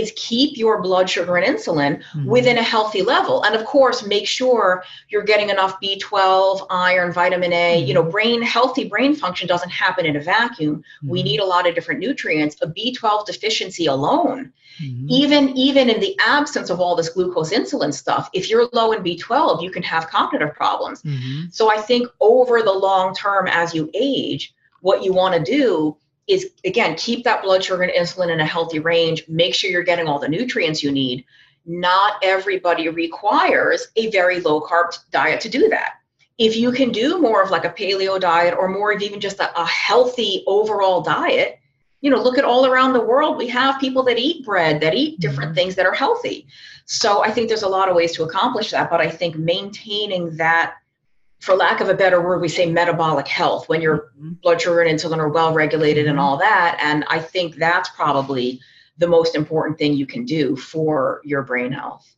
is 0.00 0.12
keep 0.16 0.56
your 0.56 0.80
blood 0.80 1.08
sugar 1.08 1.36
and 1.36 1.56
insulin 1.56 1.98
mm-hmm. 1.98 2.26
within 2.26 2.58
a 2.58 2.62
healthy 2.62 3.02
level 3.02 3.42
and 3.44 3.54
of 3.54 3.64
course 3.64 4.04
make 4.06 4.26
sure 4.26 4.84
you're 5.08 5.22
getting 5.22 5.50
enough 5.50 5.80
b12 5.80 6.66
iron 6.70 7.12
vitamin 7.12 7.52
a 7.52 7.76
mm-hmm. 7.76 7.86
you 7.86 7.94
know 7.94 8.02
brain 8.02 8.42
healthy 8.42 8.88
brain 8.88 9.14
function 9.14 9.46
doesn't 9.46 9.70
happen 9.70 10.06
in 10.06 10.16
a 10.16 10.20
vacuum 10.20 10.76
mm-hmm. 10.76 11.08
we 11.08 11.22
need 11.22 11.40
a 11.40 11.44
lot 11.44 11.68
of 11.68 11.74
different 11.74 12.00
nutrients 12.00 12.56
a 12.62 12.66
b12 12.66 13.26
deficiency 13.26 13.86
alone 13.86 14.52
mm-hmm. 14.82 15.06
even 15.08 15.56
even 15.56 15.90
in 15.90 16.00
the 16.00 16.16
absence 16.20 16.70
of 16.70 16.80
all 16.80 16.94
this 16.96 17.08
glucose 17.10 17.52
insulin 17.52 17.92
stuff 17.92 18.30
if 18.32 18.48
you're 18.48 18.68
low 18.72 18.92
in 18.92 19.02
b12 19.02 19.62
you 19.62 19.70
can 19.70 19.82
have 19.82 20.08
cognitive 20.08 20.54
problems 20.54 21.02
mm-hmm. 21.02 21.46
so 21.50 21.70
i 21.70 21.76
think 21.76 22.08
over 22.20 22.62
the 22.62 22.72
long 22.72 23.14
term 23.14 23.46
as 23.46 23.74
you 23.74 23.90
age 23.94 24.54
what 24.80 25.02
you 25.02 25.12
want 25.12 25.34
to 25.34 25.42
do 25.42 25.96
is 26.26 26.50
again 26.64 26.94
keep 26.96 27.24
that 27.24 27.42
blood 27.42 27.62
sugar 27.62 27.82
and 27.82 27.92
insulin 27.92 28.32
in 28.32 28.40
a 28.40 28.46
healthy 28.46 28.78
range. 28.78 29.24
Make 29.28 29.54
sure 29.54 29.70
you're 29.70 29.82
getting 29.82 30.06
all 30.06 30.18
the 30.18 30.28
nutrients 30.28 30.82
you 30.82 30.90
need. 30.90 31.24
Not 31.66 32.14
everybody 32.22 32.88
requires 32.88 33.88
a 33.96 34.10
very 34.10 34.40
low 34.40 34.60
carb 34.60 34.96
diet 35.10 35.40
to 35.42 35.48
do 35.48 35.68
that. 35.68 35.94
If 36.36 36.56
you 36.56 36.72
can 36.72 36.90
do 36.90 37.20
more 37.20 37.42
of 37.42 37.50
like 37.50 37.64
a 37.64 37.70
paleo 37.70 38.18
diet 38.18 38.54
or 38.58 38.68
more 38.68 38.92
of 38.92 39.02
even 39.02 39.20
just 39.20 39.38
a, 39.38 39.60
a 39.60 39.66
healthy 39.66 40.42
overall 40.46 41.00
diet 41.00 41.58
you 42.00 42.10
know 42.10 42.22
look 42.22 42.36
at 42.36 42.44
all 42.44 42.66
around 42.66 42.92
the 42.92 43.00
world. 43.00 43.38
We 43.38 43.48
have 43.48 43.80
people 43.80 44.02
that 44.02 44.18
eat 44.18 44.44
bread 44.44 44.80
that 44.82 44.94
eat 44.94 45.20
different 45.20 45.50
mm-hmm. 45.50 45.54
things 45.54 45.74
that 45.76 45.86
are 45.86 45.94
healthy. 45.94 46.46
So 46.86 47.24
i 47.24 47.30
think 47.30 47.48
there's 47.48 47.62
a 47.62 47.68
lot 47.68 47.88
of 47.88 47.96
ways 47.96 48.12
to 48.12 48.24
accomplish 48.24 48.70
that 48.70 48.90
but 48.90 49.00
i 49.00 49.08
think 49.08 49.36
maintaining 49.36 50.36
that 50.36 50.74
for 51.40 51.54
lack 51.54 51.80
of 51.80 51.88
a 51.88 51.94
better 51.94 52.20
word, 52.20 52.40
we 52.40 52.48
say 52.48 52.66
metabolic 52.66 53.28
health 53.28 53.68
when 53.68 53.82
your 53.82 54.12
mm-hmm. 54.18 54.32
blood 54.42 54.60
sugar 54.60 54.80
and 54.80 54.98
insulin 54.98 55.18
are 55.18 55.28
well 55.28 55.52
regulated 55.52 56.06
and 56.06 56.16
mm-hmm. 56.16 56.24
all 56.24 56.38
that. 56.38 56.78
And 56.80 57.04
I 57.08 57.18
think 57.18 57.56
that's 57.56 57.88
probably 57.90 58.60
the 58.98 59.06
most 59.06 59.34
important 59.34 59.78
thing 59.78 59.94
you 59.94 60.06
can 60.06 60.24
do 60.24 60.56
for 60.56 61.20
your 61.24 61.42
brain 61.42 61.72
health. 61.72 62.14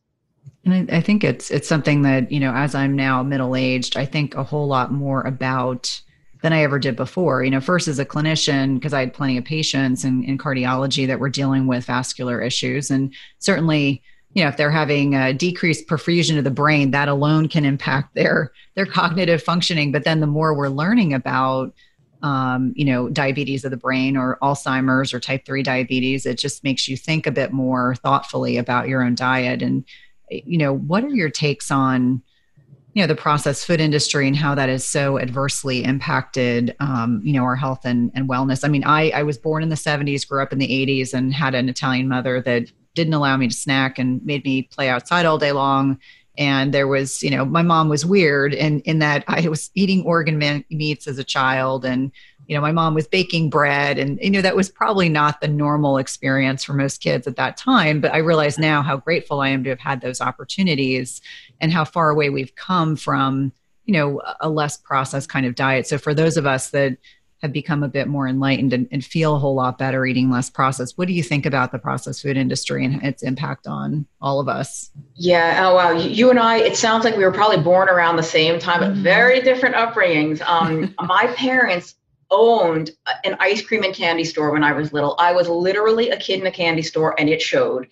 And 0.63 0.91
I, 0.91 0.97
I 0.97 1.01
think 1.01 1.23
it's 1.23 1.49
it's 1.49 1.67
something 1.67 2.01
that 2.03 2.31
you 2.31 2.39
know, 2.39 2.53
as 2.53 2.75
I'm 2.75 2.95
now 2.95 3.23
middle 3.23 3.55
aged, 3.55 3.97
I 3.97 4.05
think 4.05 4.35
a 4.35 4.43
whole 4.43 4.67
lot 4.67 4.91
more 4.91 5.21
about 5.21 6.01
than 6.43 6.53
I 6.53 6.61
ever 6.61 6.77
did 6.77 6.95
before. 6.95 7.43
You 7.43 7.51
know, 7.51 7.61
first 7.61 7.87
as 7.87 7.99
a 7.99 8.05
clinician, 8.05 8.75
because 8.75 8.93
I 8.93 8.99
had 8.99 9.13
plenty 9.13 9.37
of 9.37 9.45
patients 9.45 10.03
in, 10.03 10.23
in 10.23 10.37
cardiology 10.37 11.07
that 11.07 11.19
were 11.19 11.29
dealing 11.29 11.67
with 11.67 11.85
vascular 11.85 12.41
issues, 12.41 12.91
and 12.91 13.13
certainly 13.39 14.03
you 14.37 14.43
know 14.43 14.49
if 14.49 14.55
they're 14.55 14.69
having 14.69 15.15
a 15.15 15.33
decreased 15.33 15.87
perfusion 15.87 16.37
of 16.37 16.43
the 16.43 16.51
brain 16.51 16.91
that 16.91 17.09
alone 17.09 17.47
can 17.49 17.65
impact 17.65 18.13
their 18.13 18.51
their 18.75 18.85
cognitive 18.85 19.41
functioning. 19.41 19.91
But 19.91 20.03
then 20.03 20.19
the 20.19 20.27
more 20.27 20.53
we're 20.53 20.69
learning 20.69 21.11
about 21.11 21.73
um, 22.21 22.71
you 22.75 22.85
know 22.85 23.09
diabetes 23.09 23.65
of 23.65 23.71
the 23.71 23.77
brain 23.77 24.15
or 24.15 24.37
alzheimer's 24.43 25.11
or 25.11 25.19
type 25.19 25.43
3 25.45 25.63
diabetes 25.63 26.25
it 26.27 26.37
just 26.37 26.63
makes 26.63 26.87
you 26.87 26.97
think 26.97 27.25
a 27.25 27.31
bit 27.31 27.51
more 27.51 27.95
thoughtfully 27.95 28.57
about 28.57 28.87
your 28.87 29.01
own 29.01 29.15
diet. 29.15 29.63
And 29.63 29.83
you 30.29 30.59
know 30.59 30.71
what 30.71 31.03
are 31.03 31.09
your 31.09 31.31
takes 31.31 31.71
on 31.71 32.21
you 32.93 33.01
know 33.01 33.07
the 33.07 33.15
processed 33.15 33.65
food 33.65 33.81
industry 33.81 34.27
and 34.27 34.37
how 34.37 34.53
that 34.53 34.69
has 34.69 34.85
so 34.85 35.17
adversely 35.17 35.83
impacted 35.83 36.75
um, 36.79 37.21
you 37.23 37.33
know 37.33 37.43
our 37.43 37.55
health 37.55 37.85
and, 37.85 38.11
and 38.13 38.29
wellness? 38.29 38.63
I 38.63 38.67
mean 38.67 38.83
I, 38.83 39.09
I 39.09 39.23
was 39.23 39.39
born 39.39 39.63
in 39.63 39.69
the 39.69 39.75
70s 39.75 40.27
grew 40.27 40.43
up 40.43 40.53
in 40.53 40.59
the 40.59 40.67
80s 40.67 41.15
and 41.15 41.33
had 41.33 41.55
an 41.55 41.69
italian 41.69 42.07
mother 42.07 42.39
that 42.41 42.71
didn't 42.97 43.13
allow 43.13 43.37
me 43.37 43.47
to 43.47 43.55
snack 43.55 43.97
and 43.97 44.23
made 44.25 44.43
me 44.43 44.63
play 44.63 44.89
outside 44.89 45.25
all 45.25 45.37
day 45.37 45.53
long. 45.53 45.99
And 46.37 46.73
there 46.73 46.87
was 46.87 47.23
you 47.23 47.29
know 47.29 47.45
my 47.45 47.61
mom 47.61 47.87
was 47.89 48.05
weird 48.05 48.53
in 48.53 48.81
in 48.81 48.99
that 48.99 49.23
i 49.27 49.47
was 49.47 49.71
eating 49.73 50.03
organ 50.03 50.37
meats 50.69 51.07
as 51.07 51.17
a 51.17 51.23
child 51.23 51.83
and 51.83 52.11
you 52.45 52.55
know 52.55 52.61
my 52.61 52.71
mom 52.71 52.93
was 52.93 53.07
baking 53.07 53.49
bread 53.49 53.97
and 53.97 54.19
you 54.21 54.29
know 54.29 54.43
that 54.43 54.55
was 54.55 54.69
probably 54.69 55.09
not 55.09 55.41
the 55.41 55.47
normal 55.47 55.97
experience 55.97 56.63
for 56.63 56.73
most 56.73 57.01
kids 57.01 57.25
at 57.25 57.37
that 57.37 57.57
time. 57.57 58.01
But 58.01 58.13
i 58.13 58.17
realize 58.17 58.59
now 58.59 58.83
how 58.83 58.97
grateful 58.97 59.41
i 59.41 59.49
am 59.49 59.63
to 59.63 59.71
have 59.71 59.79
had 59.79 60.01
those 60.01 60.21
opportunities 60.21 61.21
and 61.59 61.71
how 61.71 61.85
far 61.85 62.11
away 62.11 62.29
we've 62.29 62.53
come 62.53 62.95
from 62.95 63.51
you 63.85 63.93
know 63.93 64.21
a 64.41 64.49
less 64.49 64.77
processed 64.77 65.29
kind 65.29 65.45
of 65.45 65.55
diet. 65.55 65.87
So 65.87 65.97
for 65.97 66.13
those 66.13 66.37
of 66.37 66.45
us 66.45 66.69
that 66.69 66.97
have 67.41 67.53
become 67.53 67.83
a 67.83 67.87
bit 67.87 68.07
more 68.07 68.27
enlightened 68.27 68.73
and, 68.73 68.87
and, 68.91 69.05
feel 69.05 69.35
a 69.35 69.39
whole 69.39 69.53
lot 69.53 69.77
better 69.77 70.05
eating 70.05 70.31
less 70.31 70.49
processed. 70.49 70.97
What 70.97 71.07
do 71.07 71.13
you 71.13 71.21
think 71.21 71.45
about 71.45 71.71
the 71.71 71.77
processed 71.77 72.23
food 72.23 72.35
industry 72.35 72.83
and 72.83 73.03
its 73.03 73.21
impact 73.21 73.67
on 73.67 74.07
all 74.21 74.39
of 74.39 74.47
us? 74.47 74.89
Yeah. 75.13 75.67
Oh, 75.67 75.75
wow. 75.75 75.91
You 75.91 76.29
and 76.29 76.39
I, 76.39 76.57
it 76.57 76.77
sounds 76.77 77.05
like 77.05 77.15
we 77.15 77.23
were 77.23 77.31
probably 77.31 77.61
born 77.61 77.89
around 77.89 78.15
the 78.15 78.23
same 78.23 78.59
time, 78.59 78.79
but 78.79 78.91
mm-hmm. 78.91 79.03
very 79.03 79.41
different 79.41 79.75
upbringings. 79.75 80.41
Um, 80.41 80.95
my 81.07 81.27
parents 81.35 81.95
owned 82.29 82.91
an 83.23 83.37
ice 83.39 83.61
cream 83.61 83.83
and 83.83 83.93
candy 83.93 84.23
store 84.23 84.51
when 84.51 84.63
I 84.63 84.73
was 84.73 84.91
little. 84.91 85.15
I 85.19 85.31
was 85.31 85.47
literally 85.47 86.09
a 86.09 86.17
kid 86.17 86.39
in 86.39 86.47
a 86.47 86.51
candy 86.51 86.81
store 86.81 87.15
and 87.19 87.29
it 87.29 87.41
showed. 87.41 87.87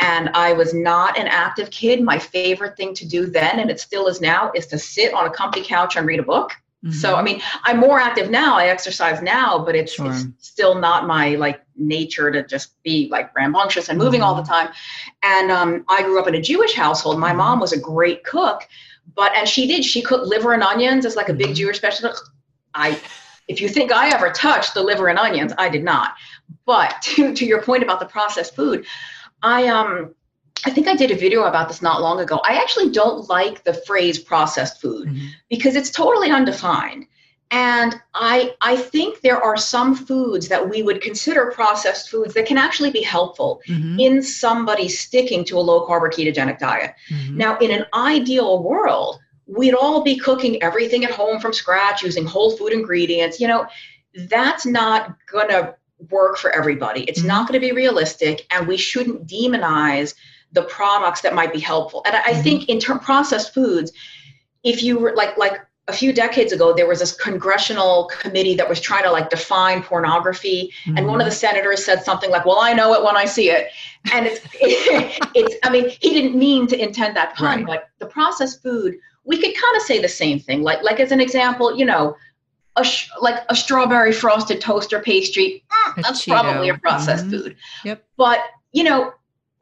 And 0.00 0.30
I 0.30 0.52
was 0.52 0.72
not 0.74 1.18
an 1.18 1.26
active 1.26 1.70
kid. 1.70 2.02
My 2.02 2.18
favorite 2.18 2.76
thing 2.76 2.94
to 2.94 3.06
do 3.06 3.26
then, 3.26 3.58
and 3.58 3.70
it 3.70 3.80
still 3.80 4.06
is 4.06 4.20
now, 4.20 4.52
is 4.54 4.66
to 4.68 4.78
sit 4.78 5.12
on 5.12 5.26
a 5.26 5.30
comfy 5.30 5.62
couch 5.62 5.96
and 5.96 6.06
read 6.06 6.20
a 6.20 6.24
book. 6.24 6.52
Mm-hmm. 6.84 6.92
So 6.92 7.16
I 7.16 7.22
mean, 7.22 7.42
I'm 7.64 7.78
more 7.78 7.98
active 7.98 8.30
now. 8.30 8.56
I 8.56 8.66
exercise 8.66 9.20
now, 9.20 9.58
but 9.58 9.74
it's, 9.74 9.94
sure. 9.94 10.12
it's 10.12 10.26
still 10.38 10.76
not 10.76 11.06
my 11.06 11.34
like 11.34 11.60
nature 11.74 12.30
to 12.30 12.46
just 12.46 12.80
be 12.84 13.08
like 13.10 13.34
rambunctious 13.34 13.88
and 13.88 13.98
moving 13.98 14.20
mm-hmm. 14.20 14.28
all 14.28 14.34
the 14.36 14.42
mm-hmm. 14.42 14.66
time. 14.66 14.74
And 15.24 15.50
um, 15.50 15.84
I 15.88 16.02
grew 16.02 16.20
up 16.20 16.28
in 16.28 16.36
a 16.36 16.40
Jewish 16.40 16.74
household. 16.74 17.18
My 17.18 17.30
mm-hmm. 17.30 17.38
mom 17.38 17.60
was 17.60 17.72
a 17.72 17.80
great 17.80 18.22
cook, 18.22 18.62
but 19.16 19.34
and 19.34 19.48
she 19.48 19.66
did 19.66 19.84
she 19.84 20.02
cooked 20.02 20.26
liver 20.26 20.52
and 20.52 20.62
onions 20.62 21.04
as 21.04 21.16
like 21.16 21.28
a 21.28 21.34
big 21.34 21.48
mm-hmm. 21.48 21.54
Jewish 21.54 21.78
special. 21.78 22.12
I, 22.74 23.00
if 23.48 23.60
you 23.60 23.68
think 23.68 23.90
I 23.90 24.10
ever 24.14 24.30
touched 24.30 24.74
the 24.74 24.82
liver 24.82 25.08
and 25.08 25.18
onions, 25.18 25.52
I 25.58 25.68
did 25.68 25.82
not. 25.82 26.12
But 26.64 26.94
to 27.02 27.34
to 27.34 27.44
your 27.44 27.60
point 27.60 27.82
about 27.82 27.98
the 27.98 28.06
processed 28.06 28.54
food, 28.54 28.86
I 29.42 29.66
um 29.66 30.14
I 30.64 30.70
think 30.70 30.88
I 30.88 30.94
did 30.94 31.10
a 31.10 31.16
video 31.16 31.44
about 31.44 31.68
this 31.68 31.82
not 31.82 32.00
long 32.00 32.20
ago. 32.20 32.40
I 32.44 32.56
actually 32.56 32.90
don't 32.90 33.28
like 33.28 33.64
the 33.64 33.74
phrase 33.74 34.18
processed 34.18 34.80
food 34.80 35.08
mm-hmm. 35.08 35.26
because 35.48 35.76
it's 35.76 35.90
totally 35.90 36.30
undefined. 36.30 37.06
And 37.50 37.94
I, 38.14 38.54
I 38.60 38.76
think 38.76 39.22
there 39.22 39.42
are 39.42 39.56
some 39.56 39.94
foods 39.94 40.48
that 40.48 40.68
we 40.68 40.82
would 40.82 41.00
consider 41.00 41.50
processed 41.50 42.10
foods 42.10 42.34
that 42.34 42.46
can 42.46 42.58
actually 42.58 42.90
be 42.90 43.02
helpful 43.02 43.62
mm-hmm. 43.66 43.98
in 43.98 44.22
somebody 44.22 44.88
sticking 44.88 45.44
to 45.46 45.56
a 45.56 45.60
low 45.60 45.86
carb 45.86 46.02
or 46.02 46.10
ketogenic 46.10 46.58
diet. 46.58 46.92
Mm-hmm. 47.08 47.38
Now, 47.38 47.56
in 47.58 47.70
an 47.70 47.86
ideal 47.94 48.62
world, 48.62 49.18
we'd 49.46 49.74
all 49.74 50.02
be 50.02 50.18
cooking 50.18 50.62
everything 50.62 51.04
at 51.04 51.10
home 51.10 51.40
from 51.40 51.54
scratch 51.54 52.02
using 52.02 52.26
whole 52.26 52.54
food 52.54 52.72
ingredients. 52.72 53.40
You 53.40 53.48
know, 53.48 53.66
that's 54.28 54.66
not 54.66 55.16
going 55.30 55.48
to 55.48 55.74
work 56.10 56.36
for 56.36 56.50
everybody. 56.50 57.04
It's 57.04 57.20
mm-hmm. 57.20 57.28
not 57.28 57.48
going 57.48 57.58
to 57.58 57.66
be 57.66 57.72
realistic, 57.72 58.46
and 58.50 58.68
we 58.68 58.76
shouldn't 58.76 59.26
demonize 59.26 60.14
the 60.52 60.62
products 60.62 61.20
that 61.22 61.34
might 61.34 61.52
be 61.52 61.60
helpful. 61.60 62.02
And 62.06 62.16
I, 62.16 62.20
mm-hmm. 62.20 62.42
think 62.42 62.68
in 62.68 62.78
term 62.78 62.98
processed 62.98 63.52
foods, 63.54 63.92
if 64.64 64.82
you 64.82 64.98
were 64.98 65.14
like 65.14 65.36
like 65.36 65.60
a 65.88 65.92
few 65.92 66.12
decades 66.12 66.52
ago, 66.52 66.74
there 66.74 66.86
was 66.86 66.98
this 66.98 67.12
congressional 67.12 68.10
committee 68.20 68.54
that 68.56 68.68
was 68.68 68.78
trying 68.78 69.04
to 69.04 69.10
like 69.10 69.30
define 69.30 69.82
pornography, 69.82 70.72
mm-hmm. 70.84 70.98
and 70.98 71.06
one 71.06 71.20
of 71.20 71.24
the 71.24 71.30
mm-hmm. 71.30 71.38
senators 71.38 71.84
said 71.84 72.02
something 72.02 72.30
like, 72.30 72.44
"Well, 72.44 72.58
I 72.60 72.72
know 72.72 72.92
it 72.94 73.02
when 73.02 73.16
I 73.16 73.24
see 73.24 73.50
it," 73.50 73.68
and 74.12 74.26
it's 74.26 74.40
it, 74.54 75.18
it's. 75.34 75.56
I 75.64 75.70
mean, 75.70 75.88
he 75.88 76.12
didn't 76.12 76.38
mean 76.38 76.66
to 76.68 76.80
intend 76.80 77.16
that 77.16 77.34
pun. 77.34 77.58
Right. 77.60 77.68
Like 77.68 77.84
the 77.98 78.06
processed 78.06 78.62
food, 78.62 78.96
we 79.24 79.36
could 79.36 79.54
kind 79.54 79.76
of 79.76 79.82
say 79.82 80.00
the 80.00 80.08
same 80.08 80.38
thing. 80.38 80.62
Like 80.62 80.82
like 80.82 81.00
as 81.00 81.12
an 81.12 81.20
example, 81.20 81.76
you 81.76 81.86
know, 81.86 82.16
a 82.76 82.84
sh- 82.84 83.10
like 83.20 83.42
a 83.48 83.56
strawberry 83.56 84.12
frosted 84.12 84.60
toaster 84.60 85.00
pastry. 85.00 85.64
Mm, 85.70 86.02
that's 86.02 86.24
Cheeto. 86.24 86.40
probably 86.40 86.68
a 86.68 86.78
processed 86.78 87.26
mm-hmm. 87.26 87.44
food. 87.44 87.56
Yep. 87.84 88.04
But 88.16 88.40
you 88.72 88.84
know, 88.84 89.12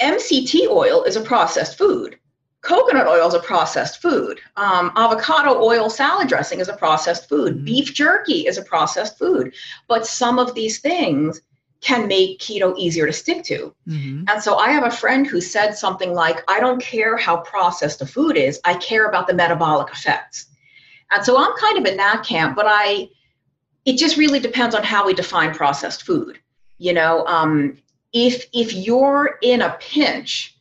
MCT 0.01 0.69
oil 0.69 1.03
is 1.05 1.17
a 1.17 1.21
processed 1.21 1.79
food. 1.79 2.19
Coconut 2.61 3.07
oil 3.07 3.29
is 3.29 3.35
a 3.35 3.41
processed 3.41 4.03
food. 4.03 4.41
Um, 4.57 4.91
avocado 4.97 5.63
oil 5.63 5.89
salad 5.89 6.29
dressing 6.29 6.59
is 6.59 6.69
a 6.69 6.77
processed 6.77 7.29
food. 7.29 7.55
Mm-hmm. 7.55 7.65
Beef 7.65 7.95
jerky 7.95 8.47
is 8.47 8.59
a 8.59 8.63
processed 8.63 9.19
food. 9.19 9.55
But 9.87 10.07
some 10.07 10.39
of 10.39 10.55
these 10.55 10.81
things 10.81 11.41
can 11.81 12.09
make 12.09 12.41
keto 12.41 12.77
easier 12.77 13.07
to 13.07 13.13
stick 13.13 13.45
to. 13.45 13.75
Mm-hmm. 13.87 14.25
And 14.29 14.43
so 14.43 14.57
I 14.57 14.71
have 14.71 14.85
a 14.85 14.91
friend 14.91 15.27
who 15.27 15.41
said 15.41 15.77
something 15.77 16.13
like, 16.13 16.43
I 16.51 16.59
don't 16.59 16.83
care 16.83 17.17
how 17.17 17.39
processed 17.39 18.01
the 18.01 18.07
food 18.07 18.37
is, 18.37 18.61
I 18.65 18.75
care 18.75 19.09
about 19.09 19.27
the 19.27 19.35
metabolic 19.35 19.93
effects. 19.93 20.47
And 21.13 21.25
so 21.25 21.39
I'm 21.39 21.57
kind 21.57 21.79
of 21.79 21.85
in 21.85 21.97
that 21.99 22.25
camp, 22.25 22.57
but 22.57 22.67
I, 22.69 23.09
it 23.85 23.97
just 23.97 24.17
really 24.17 24.41
depends 24.41 24.75
on 24.75 24.83
how 24.83 25.07
we 25.07 25.15
define 25.15 25.55
processed 25.55 26.03
food. 26.03 26.41
You 26.79 26.95
know, 26.95 27.25
um, 27.27 27.79
if 28.13 28.47
if 28.53 28.75
you're 28.75 29.39
in 29.43 29.63
a 29.63 29.77
pinch 29.81 30.57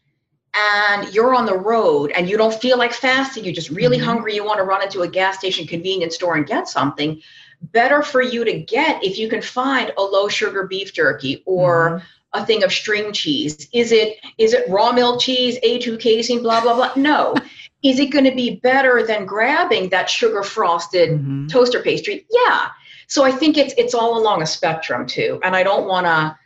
and 0.54 1.14
you're 1.14 1.36
on 1.36 1.46
the 1.46 1.58
road 1.58 2.12
and 2.12 2.30
you 2.30 2.38
don't 2.38 2.54
feel 2.54 2.78
like 2.78 2.93
fasting, 2.93 3.43
you're 3.43 3.54
just 3.54 3.70
really 3.70 3.98
mm-hmm. 3.98 4.06
hungry, 4.06 4.36
you 4.36 4.46
want 4.46 4.60
to 4.60 4.64
run 4.64 4.82
into 4.82 5.02
a 5.02 5.08
gas 5.08 5.38
station 5.38 5.68
convenience 5.68 6.16
store 6.16 6.36
and 6.36 6.48
get 6.48 6.68
something, 6.68 7.22
better 7.62 8.02
for 8.02 8.22
you 8.22 8.46
to 8.46 8.60
get 8.60 9.04
if 9.04 9.18
you 9.18 9.30
can 9.30 9.41
find 9.41 9.91
a 9.98 10.02
low 10.02 10.28
sugar 10.28 10.66
beef 10.68 10.93
jerky 10.93 11.43
or 11.46 11.89
mm-hmm. 11.89 12.41
a 12.41 12.46
thing 12.46 12.64
of 12.64 12.72
string 12.72 13.12
cheese. 13.12 13.68
Is 13.74 13.91
it 13.91 14.18
is 14.38 14.54
it 14.54 14.70
raw 14.70 14.91
milk 14.91 15.22
cheese, 15.22 15.60
A2 15.64 16.00
casein, 16.00 16.41
blah 16.41 16.62
blah 16.62 16.76
blah? 16.76 16.93
No. 16.96 17.36
is 17.86 18.00
it 18.00 18.08
going 18.08 18.26
to 18.26 18.34
be 18.34 18.56
better 18.56 19.06
than 19.06 19.28
grabbing 19.28 19.89
that 19.89 20.10
sugar 20.10 20.41
frosted 20.41 21.10
mm-hmm. 21.12 21.48
toaster 21.48 21.82
pastry? 21.82 22.26
Yeah. 22.32 22.70
So 23.08 23.24
I 23.24 23.32
think 23.32 23.58
it's 23.58 23.74
it's 23.78 23.93
all 23.93 24.18
along 24.18 24.41
a 24.41 24.48
spectrum 24.48 25.06
too. 25.06 25.39
And 25.43 25.56
I 25.56 25.62
don't 25.62 25.88
want 25.88 26.08
to 26.08 26.38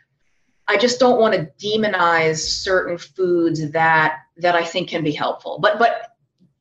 I 0.70 0.76
just 0.76 1.00
don't 1.00 1.20
want 1.20 1.34
to 1.34 1.50
demonize 1.58 2.38
certain 2.38 2.96
foods 2.96 3.70
that 3.72 4.18
that 4.36 4.54
I 4.54 4.64
think 4.64 4.88
can 4.88 5.02
be 5.02 5.12
helpful. 5.12 5.58
But 5.60 5.78
but 5.78 6.16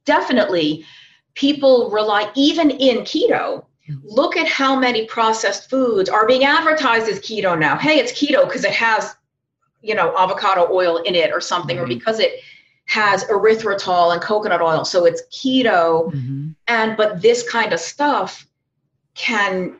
definitely 0.06 0.84
people 1.36 1.92
rely 1.92 2.32
even 2.36 2.72
in 2.72 2.98
keto 3.00 3.64
look 4.04 4.38
at 4.38 4.48
how 4.48 4.76
many 4.76 5.06
processed 5.06 5.70
foods 5.70 6.10
are 6.10 6.28
being 6.28 6.44
advertised 6.44 7.08
as 7.08 7.20
keto 7.20 7.58
now 7.58 7.78
hey 7.78 8.00
it's 8.00 8.12
keto 8.12 8.44
because 8.46 8.64
it 8.64 8.72
has 8.72 9.16
you 9.82 9.96
know 9.96 10.16
avocado 10.18 10.68
oil 10.72 10.98
in 10.98 11.16
it 11.16 11.32
or 11.32 11.40
something 11.40 11.76
mm-hmm. 11.78 11.86
or 11.86 11.88
because 11.88 12.20
it 12.20 12.40
has 12.86 13.24
erythritol 13.26 14.12
and 14.14 14.22
coconut 14.22 14.62
oil 14.62 14.84
so 14.84 15.06
it's 15.06 15.22
keto 15.32 16.12
mm-hmm. 16.12 16.50
and 16.68 16.98
but 16.98 17.22
this 17.22 17.48
kind 17.48 17.72
of 17.72 17.80
stuff 17.80 18.48
can 19.14 19.80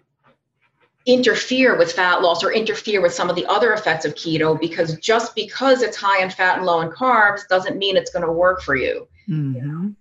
interfere 1.10 1.78
with 1.78 1.92
fat 1.92 2.22
loss 2.22 2.44
or 2.44 2.52
interfere 2.52 3.02
with 3.02 3.14
some 3.14 3.30
of 3.30 3.36
the 3.36 3.46
other 3.48 3.74
effects 3.74 4.06
of 4.06 4.14
keto 4.14 4.60
because 4.60 4.96
just 5.00 5.34
because 5.34 5.82
it's 5.82 5.98
high 5.98 6.22
in 6.22 6.30
fat 6.30 6.58
and 6.58 6.66
low 6.66 6.82
in 6.82 6.90
carbs 6.90 7.48
doesn't 7.48 7.78
mean 7.78 7.98
it's 7.98 8.12
going 8.12 8.26
to 8.26 8.32
work 8.32 8.62
for 8.62 8.76
you. 8.76 9.08
Mm-hmm. 9.28 9.56
you 9.56 9.62
know? 9.62 9.96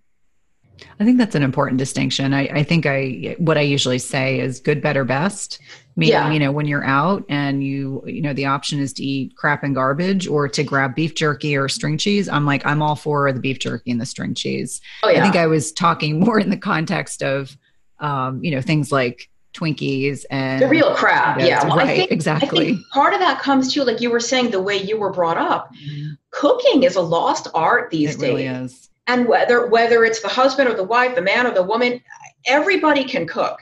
I 1.01 1.05
think 1.05 1.19
that's 1.19 1.35
an 1.35 1.43
important 1.43 1.79
distinction. 1.79 2.33
I, 2.35 2.47
I, 2.49 2.63
think 2.63 2.87
I 2.87 3.35
what 3.39 3.59
I 3.59 3.63
usually 3.63 3.99
say 3.99 4.39
is 4.39 4.61
good, 4.61 4.81
better, 4.81 5.05
best. 5.05 5.59
Meaning, 5.97 6.13
yeah. 6.13 6.31
you 6.31 6.39
know, 6.39 6.53
when 6.53 6.67
you're 6.67 6.85
out 6.85 7.25
and 7.29 7.65
you, 7.65 8.05
you 8.07 8.23
know, 8.23 8.33
the 8.33 8.47
option 8.47 8.79
is 8.79 8.93
to 8.95 9.03
eat 9.03 9.35
crap 9.35 9.65
and 9.65 9.75
garbage 9.75 10.29
or 10.29 10.49
to 10.49 10.63
grab 10.63 10.95
beef 10.95 11.17
jerky 11.17 11.57
or 11.57 11.69
string 11.69 11.99
cheese. 11.99 12.29
I'm 12.29 12.47
like, 12.47 12.65
I'm 12.65 12.83
all 12.83 12.95
for 12.95 13.33
the 13.33 13.41
beef 13.41 13.59
jerky 13.59 13.91
and 13.91 14.01
the 14.01 14.07
string 14.07 14.35
cheese. 14.35 14.81
Oh, 15.03 15.09
yeah. 15.09 15.19
I 15.19 15.23
think 15.23 15.35
I 15.35 15.49
was 15.49 15.73
talking 15.73 16.21
more 16.25 16.39
in 16.39 16.51
the 16.51 16.57
context 16.57 17.25
of, 17.25 17.57
um, 17.99 18.45
you 18.45 18.53
know, 18.53 18.61
things 18.61 18.93
like 18.93 19.29
Twinkies 19.55 20.25
and 20.31 20.63
the 20.63 20.69
real 20.69 20.95
crap. 20.95 21.41
Yeah, 21.41 21.65
well, 21.67 21.77
right, 21.79 21.89
I 21.89 21.97
think, 21.97 22.11
exactly. 22.11 22.61
I 22.61 22.65
think 22.67 22.89
part 22.93 23.15
of 23.15 23.21
that 23.21 23.41
comes 23.41 23.73
to 23.75 23.85
like 23.85 24.01
you 24.01 24.11
were 24.11 24.21
saying 24.21 24.51
the 24.51 24.63
way 24.63 24.77
you 24.77 24.99
were 24.99 25.13
brought 25.13 25.39
up. 25.39 25.73
Mm-hmm. 25.75 26.13
Cooking 26.31 26.83
is 26.83 26.97
a 26.97 27.01
lost 27.01 27.49
art 27.55 27.91
these 27.91 28.15
it 28.15 28.21
days. 28.21 28.29
Really 28.29 28.47
is. 28.47 28.89
And 29.07 29.27
whether 29.27 29.67
whether 29.67 30.05
it's 30.05 30.21
the 30.21 30.29
husband 30.29 30.69
or 30.69 30.75
the 30.75 30.85
wife, 30.85 31.15
the 31.15 31.23
man 31.23 31.47
or 31.47 31.53
the 31.53 31.63
woman, 31.63 32.01
everybody 32.47 33.05
can 33.05 33.27
cook. 33.27 33.61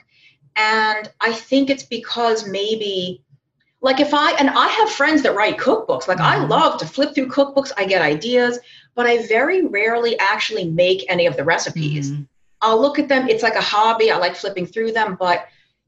And 0.56 1.10
I 1.20 1.32
think 1.32 1.70
it's 1.70 1.84
because 1.84 2.48
maybe 2.48 3.22
like 3.80 4.00
if 4.00 4.12
I 4.12 4.32
and 4.32 4.50
I 4.50 4.68
have 4.68 4.90
friends 4.90 5.22
that 5.22 5.34
write 5.34 5.56
cookbooks. 5.56 6.08
Like 6.08 6.18
mm-hmm. 6.18 6.42
I 6.42 6.46
love 6.46 6.78
to 6.80 6.86
flip 6.86 7.14
through 7.14 7.28
cookbooks. 7.28 7.72
I 7.76 7.86
get 7.86 8.02
ideas, 8.02 8.58
but 8.94 9.06
I 9.06 9.26
very 9.26 9.64
rarely 9.66 10.18
actually 10.18 10.68
make 10.68 11.04
any 11.08 11.26
of 11.26 11.36
the 11.36 11.44
recipes. 11.44 12.10
Mm-hmm. 12.10 12.22
I'll 12.62 12.80
look 12.80 12.98
at 12.98 13.08
them. 13.08 13.28
It's 13.28 13.42
like 13.42 13.54
a 13.54 13.60
hobby. 13.60 14.10
I 14.10 14.16
like 14.16 14.34
flipping 14.34 14.66
through 14.66 14.92
them, 14.92 15.16
but 15.20 15.46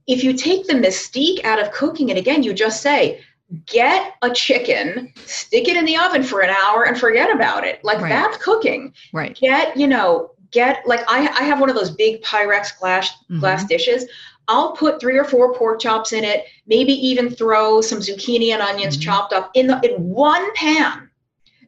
if 0.09 0.25
you 0.25 0.33
take 0.33 0.67
the 0.67 0.75
mystique 0.75 1.45
out 1.45 1.61
of 1.61 1.71
cooking, 1.71 2.11
and 2.11 2.19
again, 2.19 2.43
you 2.43 2.55
just 2.55 2.83
say, 2.83 3.21
get 3.67 4.15
a 4.23 4.31
chicken, 4.31 5.13
stick 5.27 5.69
it 5.69 5.77
in 5.77 5.85
the 5.85 5.97
oven 5.97 6.23
for 6.23 6.41
an 6.41 6.51
hour 6.51 6.85
and 6.85 6.99
forget 6.99 7.33
about 7.33 7.65
it. 7.65 7.85
Like 7.85 8.01
right. 8.01 8.09
that's 8.09 8.43
cooking. 8.43 8.93
Right. 9.13 9.39
Get, 9.39 9.77
you 9.77 9.87
know, 9.87 10.33
get 10.51 10.83
like 10.87 11.01
I, 11.09 11.29
I 11.29 11.43
have 11.45 11.61
one 11.61 11.69
of 11.69 11.77
those 11.77 11.91
big 11.91 12.23
Pyrex 12.23 12.79
glass 12.79 13.11
mm-hmm. 13.11 13.41
glass 13.41 13.65
dishes. 13.65 14.07
I'll 14.49 14.73
put 14.73 14.99
three 14.99 15.19
or 15.19 15.25
four 15.25 15.55
pork 15.55 15.79
chops 15.79 16.15
in 16.15 16.25
it, 16.25 16.47
maybe 16.67 16.93
even 16.93 17.29
throw 17.29 17.83
some 17.83 17.99
zucchini 17.99 18.53
and 18.53 18.63
onions 18.63 18.97
mm-hmm. 18.97 19.03
chopped 19.03 19.35
up 19.35 19.51
in 19.55 19.67
the 19.67 19.79
in 19.83 20.03
one 20.03 20.55
pan. 20.55 21.11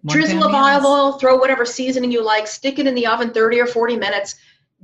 One 0.03 0.17
Drizzle 0.17 0.45
of 0.45 0.55
olive 0.55 0.85
oil, 0.87 1.13
throw 1.19 1.37
whatever 1.37 1.67
seasoning 1.67 2.11
you 2.11 2.25
like, 2.25 2.47
stick 2.47 2.79
it 2.79 2.87
in 2.87 2.95
the 2.95 3.07
oven 3.07 3.35
30 3.35 3.61
or 3.61 3.67
40 3.67 3.99
minutes. 3.99 4.37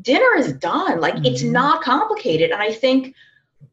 Dinner 0.03 0.37
is 0.37 0.53
done. 0.53 1.01
Like 1.01 1.15
mm-hmm. 1.15 1.25
it's 1.25 1.43
not 1.43 1.83
complicated. 1.83 2.51
And 2.51 2.61
I 2.61 2.71
think 2.71 3.15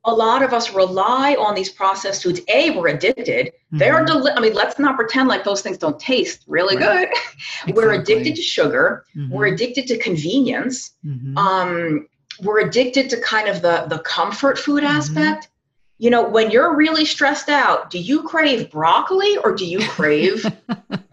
a 0.06 0.14
lot 0.14 0.44
of 0.44 0.54
us 0.54 0.74
rely 0.74 1.36
on 1.40 1.56
these 1.56 1.70
processed 1.70 2.24
foods. 2.24 2.42
A, 2.50 2.72
we're 2.72 2.90
addicted. 2.90 3.48
Mm-hmm. 3.48 3.78
They're 3.78 4.06
deli- 4.06 4.34
I 4.34 4.40
mean, 4.42 4.54
let's 4.54 4.78
not 4.78 4.96
pretend 4.96 5.30
like 5.30 5.44
those 5.44 5.62
things 5.62 5.78
don't 5.78 6.00
taste 6.00 6.44
really 6.48 6.76
right. 6.76 7.10
good. 7.10 7.10
Exactly. 7.64 7.74
we're 7.74 7.94
addicted 7.94 8.36
to 8.36 8.42
sugar. 8.42 9.06
Mm-hmm. 9.16 9.34
We're 9.34 9.48
addicted 9.48 9.88
to 9.88 9.98
convenience. 9.98 10.92
Mm-hmm. 11.06 11.38
Um, 11.38 12.08
we're 12.42 12.60
addicted 12.60 13.10
to 13.12 13.22
kind 13.22 13.48
of 13.48 13.62
the 13.62 13.86
the 13.90 14.00
comfort 14.00 14.58
food 14.58 14.84
mm-hmm. 14.84 14.96
aspect. 14.96 15.50
You 15.98 16.10
know, 16.10 16.28
when 16.28 16.52
you're 16.52 16.76
really 16.76 17.06
stressed 17.06 17.50
out, 17.50 17.90
do 17.90 18.00
you 18.00 18.24
crave 18.24 18.70
broccoli 18.72 19.38
or 19.38 19.56
do 19.56 19.66
you 19.66 19.80
crave, 19.88 20.46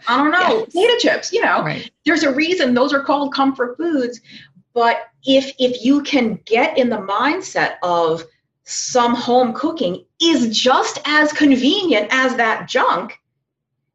I 0.09 0.17
don't 0.17 0.33
know, 0.33 0.59
yes. 0.59 0.65
potato 0.67 0.93
chips? 0.99 1.33
You 1.33 1.43
know, 1.43 1.63
right. 1.63 1.91
there's 2.05 2.23
a 2.23 2.33
reason 2.33 2.75
those 2.75 2.93
are 2.93 3.03
called 3.03 3.33
comfort 3.33 3.77
foods. 3.77 4.21
But 4.73 5.09
if 5.25 5.53
if 5.59 5.85
you 5.85 6.03
can 6.03 6.41
get 6.47 6.79
in 6.79 6.89
the 6.89 6.97
mindset 6.97 7.75
of 7.83 8.25
some 8.71 9.15
home 9.15 9.53
cooking 9.53 10.05
is 10.21 10.57
just 10.57 11.01
as 11.05 11.33
convenient 11.33 12.07
as 12.11 12.37
that 12.37 12.69
junk. 12.69 13.19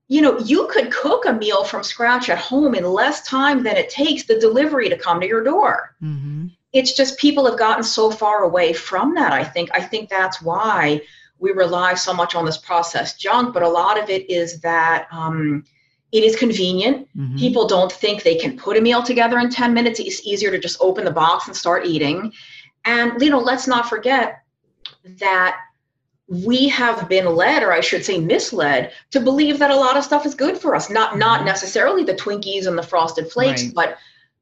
You 0.07 0.21
know 0.21 0.37
you 0.39 0.67
could 0.67 0.91
cook 0.91 1.25
a 1.25 1.33
meal 1.33 1.63
from 1.63 1.81
scratch 1.81 2.29
at 2.29 2.37
home 2.37 2.75
in 2.75 2.83
less 2.83 3.25
time 3.25 3.63
than 3.63 3.77
it 3.77 3.89
takes 3.89 4.23
the 4.23 4.37
delivery 4.39 4.89
to 4.89 4.97
come 4.97 5.19
to 5.21 5.27
your 5.27 5.43
door. 5.43 5.95
Mm-hmm. 6.03 6.47
it's 6.73 6.93
just 6.93 7.17
people 7.17 7.45
have 7.49 7.57
gotten 7.57 7.83
so 7.83 8.11
far 8.11 8.43
away 8.43 8.73
from 8.73 9.15
that 9.15 9.31
i 9.31 9.43
think. 9.43 9.69
I 9.73 9.81
think 9.81 10.09
that's 10.09 10.41
why 10.41 11.01
we 11.39 11.51
rely 11.51 11.93
so 11.93 12.13
much 12.13 12.35
on 12.35 12.45
this 12.45 12.57
processed 12.57 13.19
junk 13.19 13.53
but 13.53 13.63
a 13.63 13.69
lot 13.69 14.01
of 14.01 14.09
it 14.09 14.29
is 14.29 14.59
that 14.59 15.07
um, 15.11 15.63
it 16.11 16.23
is 16.23 16.35
convenient. 16.35 17.07
Mm-hmm. 17.17 17.37
people 17.37 17.65
don't 17.65 17.91
think 17.91 18.23
they 18.23 18.35
can 18.35 18.57
put 18.57 18.77
a 18.77 18.81
meal 18.81 19.01
together 19.01 19.39
in 19.39 19.49
10 19.49 19.73
minutes. 19.73 19.99
It's 19.99 20.25
easier 20.27 20.51
to 20.51 20.59
just 20.59 20.77
open 20.81 21.05
the 21.05 21.11
box 21.11 21.47
and 21.47 21.55
start 21.55 21.85
eating. 21.85 22.31
And 22.83 23.19
you 23.21 23.29
know 23.29 23.39
let's 23.39 23.67
not 23.67 23.89
forget 23.89 24.44
that 25.19 25.57
we 26.27 26.67
have 26.67 27.07
been 27.07 27.35
led 27.35 27.61
or 27.61 27.71
i 27.71 27.79
should 27.79 28.03
say 28.03 28.19
misled 28.19 28.91
to 29.11 29.19
believe 29.19 29.59
that 29.59 29.69
a 29.69 29.75
lot 29.75 29.95
of 29.95 30.03
stuff 30.03 30.25
is 30.25 30.33
good 30.33 30.57
for 30.57 30.75
us. 30.75 30.89
Not 30.89 31.17
not 31.17 31.39
mm-hmm. 31.39 31.47
necessarily 31.47 32.03
the 32.03 32.15
twinkies 32.15 32.65
and 32.65 32.77
the 32.77 32.83
frosted 32.83 33.31
flakes 33.31 33.63
right. 33.63 33.73
but 33.75 33.97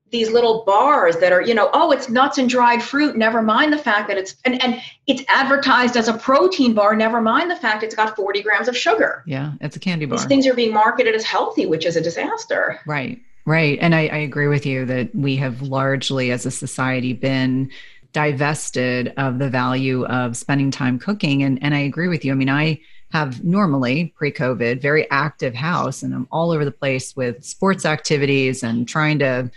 these 0.09 0.29
little 0.29 0.63
bars 0.63 1.17
that 1.17 1.33
are 1.33 1.41
you 1.41 1.53
know 1.53 1.69
oh 1.73 1.91
it's 1.91 2.07
nuts 2.07 2.37
and 2.37 2.47
dried 2.47 2.81
fruit 2.81 3.17
never 3.17 3.41
mind 3.41 3.73
the 3.73 3.77
fact 3.77 4.07
that 4.07 4.17
it's 4.17 4.35
and, 4.45 4.63
and 4.63 4.81
it's 5.07 5.23
advertised 5.27 5.97
as 5.97 6.07
a 6.07 6.13
protein 6.13 6.73
bar 6.73 6.95
never 6.95 7.19
mind 7.19 7.51
the 7.51 7.55
fact 7.55 7.83
it's 7.83 7.95
got 7.95 8.15
40 8.15 8.41
grams 8.43 8.67
of 8.69 8.77
sugar. 8.77 9.23
Yeah 9.25 9.53
it's 9.59 9.75
a 9.75 9.79
candy 9.79 10.05
bar. 10.05 10.17
these 10.17 10.27
things 10.27 10.47
are 10.47 10.53
being 10.53 10.73
marketed 10.73 11.15
as 11.15 11.25
healthy 11.25 11.65
which 11.65 11.85
is 11.85 11.97
a 11.97 12.01
disaster. 12.01 12.79
Right 12.85 13.21
right. 13.45 13.77
And 13.81 13.93
i, 13.93 14.07
I 14.07 14.17
agree 14.17 14.47
with 14.47 14.65
you 14.65 14.85
that 14.85 15.13
we 15.13 15.35
have 15.35 15.61
largely 15.61 16.31
as 16.31 16.45
a 16.45 16.51
society 16.51 17.11
been 17.11 17.71
divested 18.13 19.13
of 19.17 19.39
the 19.39 19.49
value 19.49 20.05
of 20.05 20.37
spending 20.37 20.71
time 20.71 20.99
cooking. 20.99 21.43
And, 21.43 21.61
and 21.61 21.73
I 21.73 21.79
agree 21.79 22.07
with 22.07 22.23
you. 22.23 22.31
I 22.31 22.35
mean, 22.35 22.49
I 22.49 22.79
have 23.11 23.43
normally 23.43 24.13
pre 24.15 24.31
COVID 24.31 24.81
very 24.81 25.09
active 25.11 25.53
house 25.53 26.01
and 26.01 26.13
I'm 26.13 26.27
all 26.31 26.51
over 26.51 26.65
the 26.65 26.71
place 26.71 27.15
with 27.15 27.43
sports 27.43 27.85
activities 27.85 28.63
and 28.63 28.87
trying 28.87 29.19
to 29.19 29.51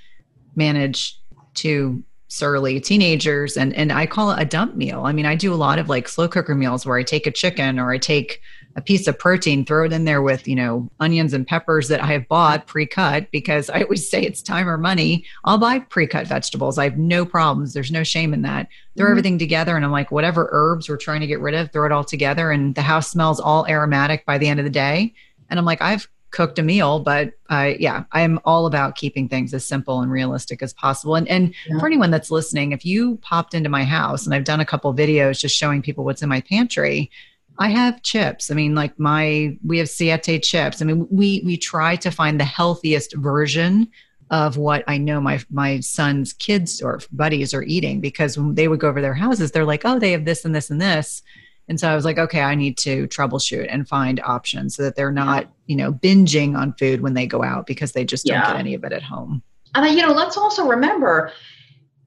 manage 0.57 1.19
two 1.55 2.03
surly 2.29 2.81
teenagers 2.81 3.57
and 3.57 3.73
and 3.75 3.93
I 3.93 4.05
call 4.05 4.31
it 4.33 4.43
a 4.43 4.45
dump 4.45 4.75
meal. 4.75 5.05
I 5.05 5.13
mean, 5.13 5.27
I 5.27 5.37
do 5.37 5.55
a 5.55 5.57
lot 5.57 5.79
of 5.79 5.89
like 5.89 6.09
slow 6.09 6.29
cooker 6.29 6.55
meals 6.55 6.85
where 6.85 6.99
I 6.99 7.03
take 7.03 7.27
a 7.27 7.31
chicken 7.31 7.79
or 7.79 7.93
I 7.93 7.99
take 7.99 8.43
a 8.77 8.83
piece 8.83 9.09
of 9.09 9.19
protein, 9.19 9.65
throw 9.65 9.87
it 9.87 9.93
in 9.93 10.05
there 10.05 10.21
with, 10.21 10.47
you 10.47 10.55
know, 10.55 10.89
onions 11.01 11.33
and 11.33 11.47
peppers 11.47 11.89
that 11.89 12.03
I 12.03 12.09
have 12.09 12.29
bought 12.29 12.67
pre-cut 12.67 13.31
because 13.31 13.71
I 13.71 13.83
always 13.83 14.09
say 14.09 14.23
it's 14.23 14.43
time 14.43 14.69
or 14.69 14.77
money. 14.77 15.25
I'll 15.45 15.57
buy 15.57 15.79
pre-cut 15.79 16.27
vegetables. 16.27 16.77
I 16.77 16.85
have 16.85 16.99
no 16.99 17.25
problems. 17.25 17.73
There's 17.73 17.91
no 17.91 18.05
shame 18.05 18.35
in 18.35 18.43
that. 18.43 18.69
Throw 18.97 19.07
mm-hmm. 19.07 19.11
everything 19.13 19.39
together 19.39 19.77
and 19.77 19.85
I'm 19.85 19.93
like, 19.93 20.11
whatever 20.11 20.51
herbs 20.53 20.91
we're 20.91 20.99
trying 20.99 21.21
to 21.21 21.27
get 21.27 21.41
rid 21.41 21.55
of, 21.55 21.73
throw 21.73 21.87
it 21.87 21.93
all 21.93 22.05
together. 22.05 22.51
And 22.51 22.75
the 22.75 22.83
house 22.83 23.11
smells 23.11 23.41
all 23.41 23.67
aromatic 23.67 24.27
by 24.27 24.37
the 24.37 24.47
end 24.47 24.61
of 24.61 24.65
the 24.65 24.71
day. 24.71 25.15
And 25.49 25.59
I'm 25.59 25.65
like, 25.65 25.81
I've 25.81 26.07
cooked 26.31 26.59
a 26.59 26.63
meal, 26.63 27.01
but 27.01 27.33
uh, 27.49 27.73
yeah, 27.79 28.05
I'm 28.13 28.39
all 28.45 28.67
about 28.67 28.97
keeping 28.97 29.27
things 29.27 29.55
as 29.55 29.65
simple 29.65 30.03
and 30.03 30.13
realistic 30.13 30.63
as 30.63 30.75
possible. 30.75 31.15
And, 31.15 31.27
and 31.29 31.55
yeah. 31.67 31.79
for 31.79 31.87
anyone 31.87 32.11
that's 32.11 32.31
listening, 32.31 32.73
if 32.73 32.85
you 32.85 33.17
popped 33.23 33.55
into 33.55 33.71
my 33.71 33.85
house 33.85 34.27
and 34.27 34.35
I've 34.35 34.45
done 34.45 34.61
a 34.61 34.67
couple 34.67 34.93
videos 34.93 35.41
just 35.41 35.57
showing 35.57 35.81
people 35.81 36.05
what's 36.05 36.21
in 36.21 36.29
my 36.29 36.43
pantry, 36.43 37.11
I 37.59 37.69
have 37.71 38.03
chips. 38.03 38.51
I 38.51 38.55
mean, 38.55 38.75
like 38.75 38.99
my 38.99 39.57
we 39.65 39.79
have 39.79 39.89
Siete 39.89 40.43
chips. 40.43 40.83
I 40.83 40.85
mean, 40.85 41.07
we 41.11 41.43
we 41.45 41.57
try 41.57 41.97
to 41.97 42.11
find 42.11 42.39
the 42.39 42.45
healthiest 42.45 43.15
version 43.17 43.89
of 44.31 44.57
what 44.57 44.83
I 44.87 44.99
know 44.99 45.21
my 45.21 45.41
my 45.51 45.81
son's 45.81 46.33
kids 46.33 46.83
or 46.83 47.01
buddies 47.13 47.55
are 47.55 47.63
eating 47.63 48.01
because 48.01 48.37
when 48.37 48.55
they 48.55 48.69
would 48.69 48.81
go 48.81 48.89
over 48.89 49.01
their 49.01 49.15
houses, 49.15 49.53
they're 49.53 49.65
like, 49.65 49.83
oh, 49.85 49.99
they 49.99 50.13
have 50.13 50.25
this 50.25 50.45
and 50.45 50.55
this 50.55 50.71
and 50.71 50.81
this. 50.81 51.23
And 51.69 51.81
so 51.81 51.89
I 51.89 51.97
was 51.97 52.05
like, 52.05 52.19
okay, 52.19 52.43
I 52.43 52.55
need 52.55 52.79
to 52.79 53.09
troubleshoot 53.09 53.67
and 53.69 53.89
find 53.89 54.21
options 54.21 54.77
so 54.77 54.85
that 54.85 54.95
they're 54.95 55.11
not, 55.11 55.49
you 55.67 55.75
know, 55.75 55.93
binging 55.93 56.57
on 56.57 56.73
food 56.75 57.01
when 57.01 57.15
they 57.15 57.27
go 57.27 57.43
out 57.43 57.67
because 57.67 57.93
they 57.93 58.05
just 58.05 58.25
don't 58.25 58.41
get 58.41 58.57
any 58.57 58.75
of 58.75 58.85
it 58.85 58.93
at 58.93 59.03
home. 59.03 59.43
And 59.75 59.97
you 59.97 60.07
know, 60.07 60.13
let's 60.13 60.37
also 60.37 60.67
remember 60.67 61.33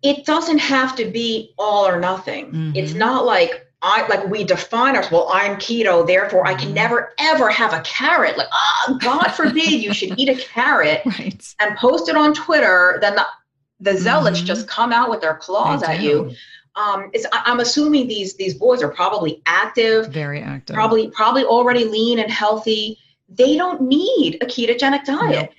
it 0.02 0.26
doesn't 0.26 0.60
have 0.60 0.96
to 0.96 1.06
be 1.06 1.54
all 1.58 1.86
or 1.86 2.00
nothing. 2.00 2.48
Mm-hmm. 2.48 2.76
It's 2.76 2.94
not 2.94 3.26
like 3.26 3.69
I 3.82 4.06
like 4.08 4.28
we 4.28 4.44
define 4.44 4.96
ourselves. 4.96 5.12
Well, 5.12 5.30
I'm 5.32 5.56
keto, 5.56 6.06
therefore 6.06 6.46
I 6.46 6.54
can 6.54 6.68
mm-hmm. 6.68 6.76
never 6.76 7.14
ever 7.18 7.50
have 7.50 7.74
a 7.74 7.82
carrot. 7.82 8.38
Like, 8.38 8.48
oh, 8.52 8.98
God 9.02 9.30
forbid 9.30 9.72
you 9.72 9.94
should 9.94 10.20
eat 10.20 10.30
a 10.30 10.36
carrot 10.36 11.02
right. 11.06 11.56
and 11.60 11.78
post 11.78 12.10
it 12.10 12.16
on 12.16 12.34
Twitter. 12.34 12.98
Then 13.00 13.16
the, 13.16 13.26
the 13.80 13.98
zealots 13.98 14.40
mm-hmm. 14.40 14.48
just 14.48 14.68
come 14.68 14.92
out 14.92 15.10
with 15.10 15.22
their 15.22 15.36
claws 15.36 15.84
at 15.84 16.02
you. 16.02 16.34
Um, 16.76 17.10
it's, 17.14 17.26
I'm 17.32 17.60
assuming 17.60 18.08
these 18.08 18.36
these 18.36 18.54
boys 18.54 18.84
are 18.84 18.90
probably 18.90 19.42
active, 19.46 20.08
very 20.08 20.42
active, 20.42 20.74
probably 20.74 21.10
probably 21.10 21.44
already 21.44 21.86
lean 21.86 22.20
and 22.20 22.32
healthy. 22.32 22.98
They 23.30 23.56
don't 23.56 23.82
need 23.82 24.36
a 24.42 24.46
ketogenic 24.46 25.06
diet. 25.06 25.32
Nope 25.32 25.50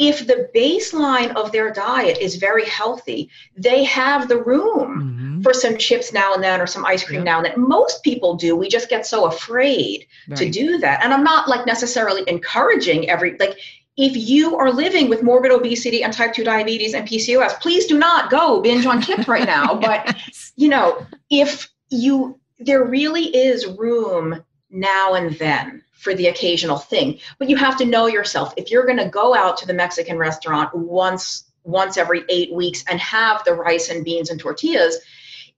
if 0.00 0.26
the 0.26 0.48
baseline 0.54 1.30
of 1.36 1.52
their 1.52 1.70
diet 1.70 2.16
is 2.22 2.36
very 2.36 2.64
healthy, 2.64 3.28
they 3.54 3.84
have 3.84 4.28
the 4.28 4.42
room 4.42 5.02
mm-hmm. 5.02 5.42
for 5.42 5.52
some 5.52 5.76
chips 5.76 6.10
now 6.10 6.32
and 6.32 6.42
then 6.42 6.58
or 6.58 6.66
some 6.66 6.86
ice 6.86 7.04
cream 7.04 7.22
now 7.22 7.36
and 7.36 7.46
then. 7.46 7.54
Most 7.60 8.02
people 8.02 8.34
do. 8.34 8.56
We 8.56 8.66
just 8.68 8.88
get 8.88 9.04
so 9.04 9.26
afraid 9.26 10.06
right. 10.26 10.38
to 10.38 10.50
do 10.50 10.78
that. 10.78 11.04
And 11.04 11.12
I'm 11.12 11.22
not 11.22 11.48
like 11.48 11.66
necessarily 11.66 12.24
encouraging 12.26 13.10
every 13.10 13.36
like 13.38 13.58
if 13.98 14.16
you 14.16 14.56
are 14.56 14.72
living 14.72 15.10
with 15.10 15.22
morbid 15.22 15.52
obesity 15.52 16.02
and 16.02 16.14
type 16.14 16.32
2 16.32 16.44
diabetes 16.44 16.94
and 16.94 17.06
PCOS, 17.06 17.60
please 17.60 17.84
do 17.84 17.98
not 17.98 18.30
go 18.30 18.62
binge 18.62 18.86
on 18.86 19.02
chips 19.02 19.28
right 19.28 19.46
now. 19.46 19.74
But 19.80 20.16
you 20.56 20.70
know, 20.70 21.06
if 21.28 21.68
you 21.90 22.40
there 22.58 22.84
really 22.84 23.24
is 23.24 23.66
room 23.66 24.42
now 24.70 25.12
and 25.12 25.34
then 25.38 25.82
for 26.00 26.14
the 26.14 26.28
occasional 26.28 26.78
thing. 26.78 27.18
But 27.38 27.48
you 27.50 27.56
have 27.56 27.76
to 27.76 27.84
know 27.84 28.06
yourself. 28.06 28.54
If 28.56 28.70
you're 28.70 28.86
going 28.86 28.98
to 28.98 29.08
go 29.08 29.34
out 29.34 29.56
to 29.58 29.66
the 29.66 29.74
Mexican 29.74 30.18
restaurant 30.18 30.74
once 30.74 31.44
once 31.64 31.96
every 31.96 32.24
8 32.28 32.54
weeks 32.54 32.84
and 32.88 32.98
have 33.00 33.44
the 33.44 33.54
rice 33.54 33.90
and 33.90 34.04
beans 34.04 34.30
and 34.30 34.40
tortillas, 34.40 34.98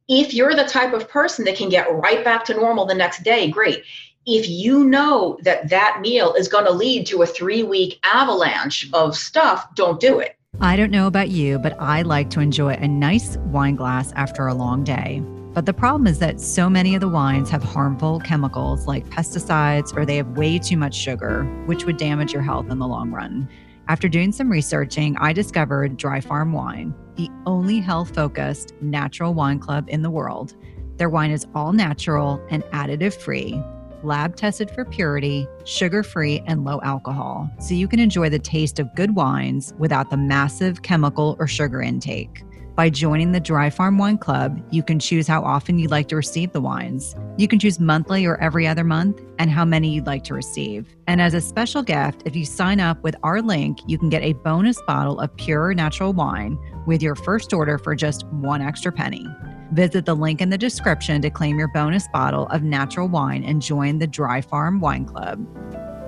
if 0.09 0.35
you're 0.35 0.55
the 0.55 0.65
type 0.65 0.93
of 0.93 1.09
person 1.09 1.45
that 1.45 1.57
can 1.57 1.69
get 1.69 1.93
right 1.93 2.25
back 2.25 2.45
to 2.47 2.55
normal 2.55 2.87
the 2.87 2.95
next 2.95 3.23
day, 3.23 3.51
great. 3.51 3.85
If 4.27 4.49
you 4.49 4.85
know 4.85 5.39
that 5.43 5.69
that 5.71 6.01
meal 6.01 6.35
is 6.35 6.49
going 6.49 6.65
to 6.65 6.73
lead 6.73 7.07
to 7.07 7.23
a 7.23 7.27
3-week 7.27 7.99
avalanche 8.05 8.89
of 8.93 9.17
stuff, 9.17 9.75
don't 9.75 10.01
do 10.01 10.19
it. 10.19 10.37
I 10.61 10.77
don't 10.77 10.91
know 10.91 11.07
about 11.07 11.31
you, 11.31 11.59
but 11.59 11.75
I 11.79 12.03
like 12.03 12.31
to 12.31 12.41
enjoy 12.41 12.75
a 12.75 12.87
nice 12.87 13.37
wine 13.39 13.77
glass 13.77 14.13
after 14.15 14.47
a 14.47 14.55
long 14.55 14.85
day. 14.85 15.23
But 15.55 15.67
the 15.67 15.75
problem 15.75 16.07
is 16.07 16.19
that 16.21 16.41
so 16.41 16.71
many 16.71 16.95
of 16.95 17.03
the 17.03 17.09
wines 17.09 17.51
have 17.51 17.63
harmful 17.63 18.21
chemicals 18.21 18.87
like 18.87 19.07
pesticides 19.11 19.95
or 19.95 20.07
they 20.07 20.17
have 20.17 20.29
way 20.29 20.59
too 20.59 20.79
much 20.79 20.95
sugar, 20.95 21.45
which 21.67 21.85
would 21.85 21.99
damage 21.99 22.33
your 22.33 22.41
health 22.41 22.71
in 22.71 22.79
the 22.79 22.87
long 22.87 23.11
run. 23.11 23.51
After 23.87 24.09
doing 24.09 24.33
some 24.33 24.51
researching, 24.51 25.15
I 25.19 25.35
discovered 25.35 25.99
Dry 25.99 26.23
Farm 26.23 26.55
Wine, 26.55 26.95
the 27.17 27.29
only 27.45 27.81
health 27.81 28.15
focused 28.15 28.73
natural 28.81 29.35
wine 29.35 29.59
club 29.59 29.85
in 29.89 30.01
the 30.01 30.11
world. 30.11 30.55
Their 30.97 31.11
wine 31.11 31.31
is 31.31 31.47
all 31.55 31.75
natural 31.75 32.41
and 32.49 32.63
additive 32.65 33.13
free, 33.13 33.63
lab 34.03 34.37
tested 34.37 34.71
for 34.71 34.87
purity, 34.87 35.47
sugar 35.65 36.03
free, 36.03 36.43
and 36.47 36.65
low 36.65 36.81
alcohol, 36.83 37.51
so 37.61 37.75
you 37.75 37.89
can 37.89 38.01
enjoy 38.01 38.31
the 38.31 38.39
taste 38.39 38.79
of 38.79 38.95
good 38.95 39.15
wines 39.15 39.75
without 39.79 40.09
the 40.09 40.17
massive 40.17 40.81
chemical 40.81 41.37
or 41.39 41.47
sugar 41.47 41.83
intake. 41.83 42.43
By 42.75 42.89
joining 42.89 43.33
the 43.33 43.41
Dry 43.41 43.69
Farm 43.69 43.99
Wine 43.99 44.17
Club, 44.17 44.59
you 44.71 44.83
can 44.83 44.99
choose 44.99 45.29
how 45.29 45.43
often 45.43 45.79
you'd 45.79 45.91
like 45.91 46.09
to 46.09 46.17
receive 46.17 46.53
the 46.53 46.61
wines. 46.63 47.15
You 47.37 47.47
can 47.47 47.59
choose 47.59 47.79
monthly 47.79 48.25
or 48.25 48.41
every 48.41 48.67
other 48.67 48.83
month 48.83 49.21
and 49.39 49.51
how 49.51 49.67
many 49.67 49.91
you'd 49.91 50.07
like 50.07 50.25
to 50.25 50.35
receive. 50.35 50.87
And 51.07 51.21
as 51.21 51.35
a 51.35 51.43
special 51.43 51.83
gift, 51.83 52.23
if 52.25 52.35
you 52.35 52.47
sign 52.47 52.81
up 52.81 53.03
with 53.03 53.15
our 53.23 53.43
link, 53.43 53.81
you 53.87 53.99
can 53.99 54.09
get 54.09 54.23
a 54.23 54.33
bonus 54.33 54.81
bottle 54.87 55.21
of 55.21 55.37
pure 55.37 55.75
natural 55.75 56.15
wine 56.15 56.59
with 56.87 57.03
your 57.03 57.15
first 57.15 57.53
order 57.53 57.77
for 57.77 57.95
just 57.95 58.27
one 58.29 58.63
extra 58.63 58.91
penny. 58.91 59.27
Visit 59.73 60.07
the 60.07 60.15
link 60.15 60.41
in 60.41 60.49
the 60.49 60.57
description 60.57 61.21
to 61.21 61.29
claim 61.29 61.59
your 61.59 61.69
bonus 61.69 62.09
bottle 62.09 62.47
of 62.47 62.63
natural 62.63 63.07
wine 63.07 63.45
and 63.45 63.61
join 63.61 63.99
the 63.99 64.07
Dry 64.07 64.41
Farm 64.41 64.81
Wine 64.81 65.05
Club. 65.05 65.47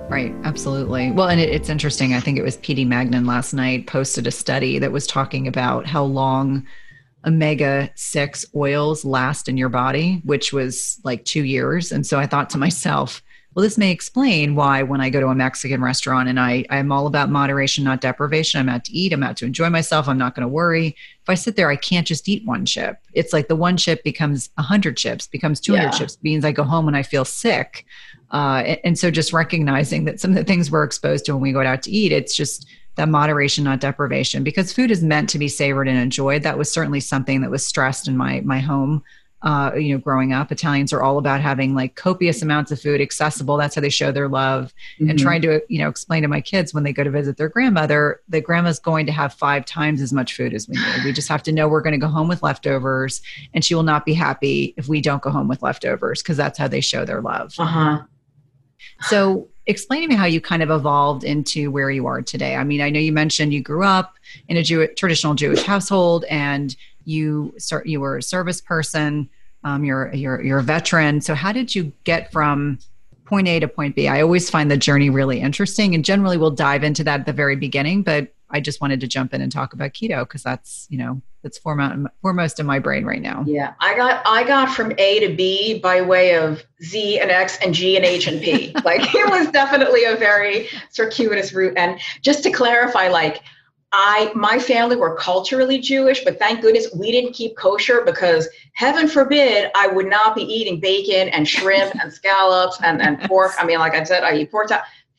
Right, 0.09 0.33
absolutely. 0.43 1.11
Well, 1.11 1.29
and 1.29 1.41
it, 1.41 1.49
it's 1.49 1.67
interesting. 1.67 2.13
I 2.13 2.19
think 2.19 2.37
it 2.37 2.43
was 2.43 2.57
PD 2.57 2.87
Mangan 2.87 3.25
last 3.25 3.53
night 3.53 3.87
posted 3.87 4.27
a 4.27 4.31
study 4.31 4.77
that 4.79 4.91
was 4.91 5.07
talking 5.07 5.47
about 5.47 5.87
how 5.87 6.03
long 6.03 6.65
omega 7.25 7.89
6 7.95 8.45
oils 8.55 9.03
last 9.03 9.49
in 9.49 9.57
your 9.57 9.69
body, 9.69 10.21
which 10.23 10.53
was 10.53 10.99
like 11.03 11.25
two 11.25 11.43
years. 11.43 11.91
And 11.91 12.05
so 12.05 12.19
I 12.19 12.27
thought 12.27 12.51
to 12.51 12.57
myself, 12.59 13.23
well, 13.55 13.63
this 13.63 13.77
may 13.77 13.89
explain 13.89 14.53
why 14.53 14.83
when 14.83 15.01
I 15.01 15.09
go 15.09 15.21
to 15.21 15.27
a 15.27 15.35
Mexican 15.35 15.81
restaurant 15.81 16.29
and 16.29 16.39
I, 16.39 16.65
I'm 16.69 16.91
all 16.91 17.07
about 17.07 17.29
moderation, 17.29 17.85
not 17.85 18.01
deprivation, 18.01 18.59
I'm 18.59 18.69
out 18.69 18.83
to 18.85 18.91
eat, 18.91 19.13
I'm 19.13 19.23
out 19.23 19.37
to 19.37 19.45
enjoy 19.45 19.69
myself, 19.69 20.07
I'm 20.07 20.17
not 20.17 20.35
going 20.35 20.41
to 20.41 20.47
worry. 20.49 20.87
If 20.87 21.29
I 21.29 21.35
sit 21.35 21.55
there, 21.55 21.69
I 21.69 21.77
can't 21.77 22.05
just 22.05 22.27
eat 22.27 22.45
one 22.45 22.65
chip. 22.65 22.99
It's 23.13 23.33
like 23.33 23.47
the 23.47 23.55
one 23.55 23.77
chip 23.77 24.03
becomes 24.03 24.49
100 24.55 24.97
chips, 24.97 25.25
becomes 25.25 25.61
200 25.61 25.83
yeah. 25.85 25.89
chips, 25.91 26.17
means 26.21 26.43
I 26.43 26.51
go 26.51 26.63
home 26.63 26.87
and 26.87 26.97
I 26.97 27.01
feel 27.01 27.25
sick 27.25 27.85
uh, 28.35 28.75
and 28.83 28.99
so 28.99 29.09
just 29.09 29.31
recognizing 29.31 30.03
that 30.03 30.19
some 30.19 30.31
of 30.31 30.35
the 30.35 30.43
things 30.43 30.69
we're 30.69 30.83
exposed 30.83 31.23
to 31.23 31.31
when 31.31 31.41
we 31.41 31.53
go 31.53 31.61
out 31.61 31.81
to 31.81 31.89
eat, 31.89 32.11
it's 32.11 32.35
just 32.35 32.67
that 32.95 33.07
moderation, 33.07 33.63
not 33.63 33.79
deprivation, 33.79 34.43
because 34.43 34.73
food 34.73 34.91
is 34.91 35.01
meant 35.01 35.29
to 35.29 35.39
be 35.39 35.47
savored 35.47 35.87
and 35.87 35.97
enjoyed. 35.97 36.43
That 36.43 36.57
was 36.57 36.69
certainly 36.69 36.99
something 36.99 37.39
that 37.39 37.49
was 37.49 37.65
stressed 37.65 38.09
in 38.09 38.17
my 38.17 38.41
my 38.41 38.59
home. 38.59 39.01
Uh, 39.41 39.71
you 39.75 39.93
know, 39.93 39.99
growing 39.99 40.33
up, 40.33 40.51
Italians 40.51 40.91
are 40.91 41.01
all 41.01 41.17
about 41.17 41.39
having 41.39 41.75
like 41.75 41.95
copious 41.95 42.41
amounts 42.41 42.71
of 42.71 42.81
food 42.81 42.99
accessible. 42.99 43.55
That's 43.55 43.75
how 43.75 43.81
they 43.81 43.89
show 43.89 44.11
their 44.11 44.27
love. 44.27 44.73
Mm-hmm. 44.99 45.11
And 45.11 45.19
trying 45.19 45.41
to, 45.43 45.61
you 45.69 45.79
know, 45.79 45.87
explain 45.87 46.23
to 46.23 46.27
my 46.27 46.41
kids 46.41 46.73
when 46.73 46.83
they 46.83 46.91
go 46.91 47.05
to 47.05 47.11
visit 47.11 47.37
their 47.37 47.47
grandmother 47.47 48.19
that 48.27 48.43
grandma's 48.43 48.79
going 48.79 49.05
to 49.05 49.13
have 49.13 49.33
five 49.33 49.63
times 49.63 50.01
as 50.01 50.11
much 50.11 50.35
food 50.35 50.53
as 50.53 50.67
we 50.67 50.75
need. 50.75 51.05
We 51.05 51.13
just 51.13 51.29
have 51.29 51.43
to 51.43 51.53
know 51.53 51.69
we're 51.69 51.81
going 51.81 51.93
to 51.93 52.05
go 52.05 52.11
home 52.11 52.27
with 52.27 52.43
leftovers, 52.43 53.21
and 53.53 53.63
she 53.63 53.75
will 53.75 53.83
not 53.83 54.05
be 54.05 54.13
happy 54.13 54.73
if 54.75 54.89
we 54.89 54.99
don't 54.99 55.21
go 55.21 55.29
home 55.29 55.47
with 55.47 55.63
leftovers 55.63 56.21
because 56.21 56.35
that's 56.35 56.59
how 56.59 56.67
they 56.67 56.81
show 56.81 57.05
their 57.05 57.21
love. 57.21 57.53
Uh 57.57 57.65
huh. 57.65 58.03
So, 59.01 59.47
explain 59.67 60.01
to 60.03 60.07
me 60.07 60.15
how 60.15 60.25
you 60.25 60.39
kind 60.39 60.61
of 60.61 60.69
evolved 60.69 61.23
into 61.23 61.71
where 61.71 61.89
you 61.89 62.05
are 62.05 62.21
today. 62.21 62.55
I 62.55 62.63
mean, 62.63 62.81
I 62.81 62.89
know 62.89 62.99
you 62.99 63.11
mentioned 63.11 63.53
you 63.53 63.61
grew 63.61 63.83
up 63.83 64.15
in 64.47 64.57
a 64.57 64.63
Jew- 64.63 64.93
traditional 64.95 65.33
Jewish 65.33 65.63
household, 65.63 66.25
and 66.29 66.75
you 67.03 67.53
start 67.57 67.87
you 67.87 67.99
were 67.99 68.17
a 68.17 68.23
service 68.23 68.61
person. 68.61 69.29
Um, 69.63 69.83
you're 69.83 70.13
you're 70.13 70.41
you're 70.41 70.59
a 70.59 70.63
veteran. 70.63 71.21
So, 71.21 71.35
how 71.35 71.51
did 71.51 71.73
you 71.73 71.91
get 72.03 72.31
from 72.31 72.79
point 73.25 73.47
A 73.47 73.59
to 73.59 73.67
point 73.67 73.95
B? 73.95 74.07
I 74.07 74.21
always 74.21 74.49
find 74.49 74.69
the 74.69 74.77
journey 74.77 75.09
really 75.09 75.41
interesting, 75.41 75.95
and 75.95 76.05
generally 76.05 76.37
we'll 76.37 76.51
dive 76.51 76.83
into 76.83 77.03
that 77.03 77.21
at 77.21 77.25
the 77.25 77.33
very 77.33 77.55
beginning. 77.55 78.03
But 78.03 78.33
I 78.49 78.59
just 78.59 78.79
wanted 78.79 78.99
to 79.01 79.07
jump 79.07 79.33
in 79.33 79.41
and 79.41 79.51
talk 79.51 79.73
about 79.73 79.91
keto 79.93 80.21
because 80.21 80.43
that's 80.43 80.87
you 80.89 80.97
know 80.97 81.21
that's 81.43 81.57
foremost 81.57 82.59
in 82.59 82.65
my 82.65 82.79
brain 82.79 83.05
right 83.05 83.21
now. 83.21 83.43
Yeah, 83.47 83.73
I 83.79 83.95
got 83.95 84.21
I 84.25 84.43
got 84.43 84.69
from 84.69 84.93
A 84.97 85.19
to 85.27 85.35
B 85.35 85.79
by 85.79 86.01
way 86.01 86.35
of 86.35 86.63
Z 86.83 87.19
and 87.19 87.31
X 87.31 87.57
and 87.61 87.73
G 87.73 87.95
and 87.95 88.05
H 88.05 88.27
and 88.27 88.41
P. 88.41 88.73
like 88.83 89.13
it 89.13 89.29
was 89.29 89.51
definitely 89.51 90.05
a 90.05 90.15
very 90.15 90.67
circuitous 90.89 91.53
route. 91.53 91.73
And 91.77 91.99
just 92.21 92.43
to 92.43 92.51
clarify, 92.51 93.09
like 93.09 93.43
I 93.97 94.29
my 94.35 94.59
family 94.59 94.97
were 94.97 95.15
culturally 95.15 95.79
Jewish, 95.79 96.23
but 96.25 96.37
thank 96.37 96.61
goodness 96.61 96.87
we 96.93 97.13
didn't 97.13 97.31
keep 97.31 97.55
kosher 97.55 98.01
because 98.05 98.49
heaven 98.73 99.07
forbid 99.07 99.71
I 99.73 99.87
would 99.87 100.07
not 100.07 100.35
be 100.35 100.41
eating 100.41 100.81
bacon 100.81 101.29
and 101.29 101.47
shrimp 101.47 101.95
and 102.01 102.11
scallops 102.11 102.77
and, 102.81 103.01
and 103.01 103.21
pork. 103.21 103.53
I 103.57 103.65
mean, 103.65 103.79
like 103.79 103.95
I 103.95 104.03
said, 104.03 104.25
I 104.25 104.35
eat 104.35 104.51
pork. 104.51 104.69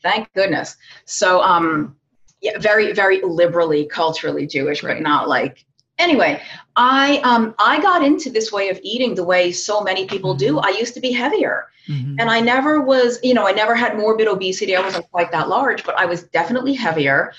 Thank 0.03 0.31
goodness. 0.33 0.77
So 1.05 1.41
um 1.41 1.95
yeah, 2.39 2.59
very, 2.59 2.93
very 2.93 3.19
liberally 3.23 3.85
culturally 3.85 4.45
Jewish, 4.45 4.83
but 4.83 5.01
not 5.01 5.27
like 5.27 5.65
anyway 5.99 6.39
i 6.75 7.17
um 7.23 7.55
i 7.57 7.81
got 7.81 8.03
into 8.03 8.29
this 8.29 8.51
way 8.51 8.69
of 8.69 8.79
eating 8.83 9.15
the 9.15 9.23
way 9.23 9.51
so 9.51 9.81
many 9.81 10.05
people 10.05 10.35
do 10.35 10.55
mm-hmm. 10.55 10.65
i 10.65 10.69
used 10.69 10.93
to 10.93 10.99
be 10.99 11.11
heavier 11.11 11.65
mm-hmm. 11.87 12.15
and 12.19 12.29
i 12.29 12.39
never 12.39 12.79
was 12.81 13.19
you 13.23 13.33
know 13.33 13.47
i 13.47 13.51
never 13.51 13.73
had 13.73 13.97
morbid 13.97 14.27
obesity 14.27 14.75
i 14.75 14.79
wasn't 14.79 15.09
quite 15.09 15.31
that 15.31 15.49
large 15.49 15.83
but 15.83 15.97
i 15.97 16.05
was 16.05 16.21
definitely 16.25 16.75
heavier 16.75 17.33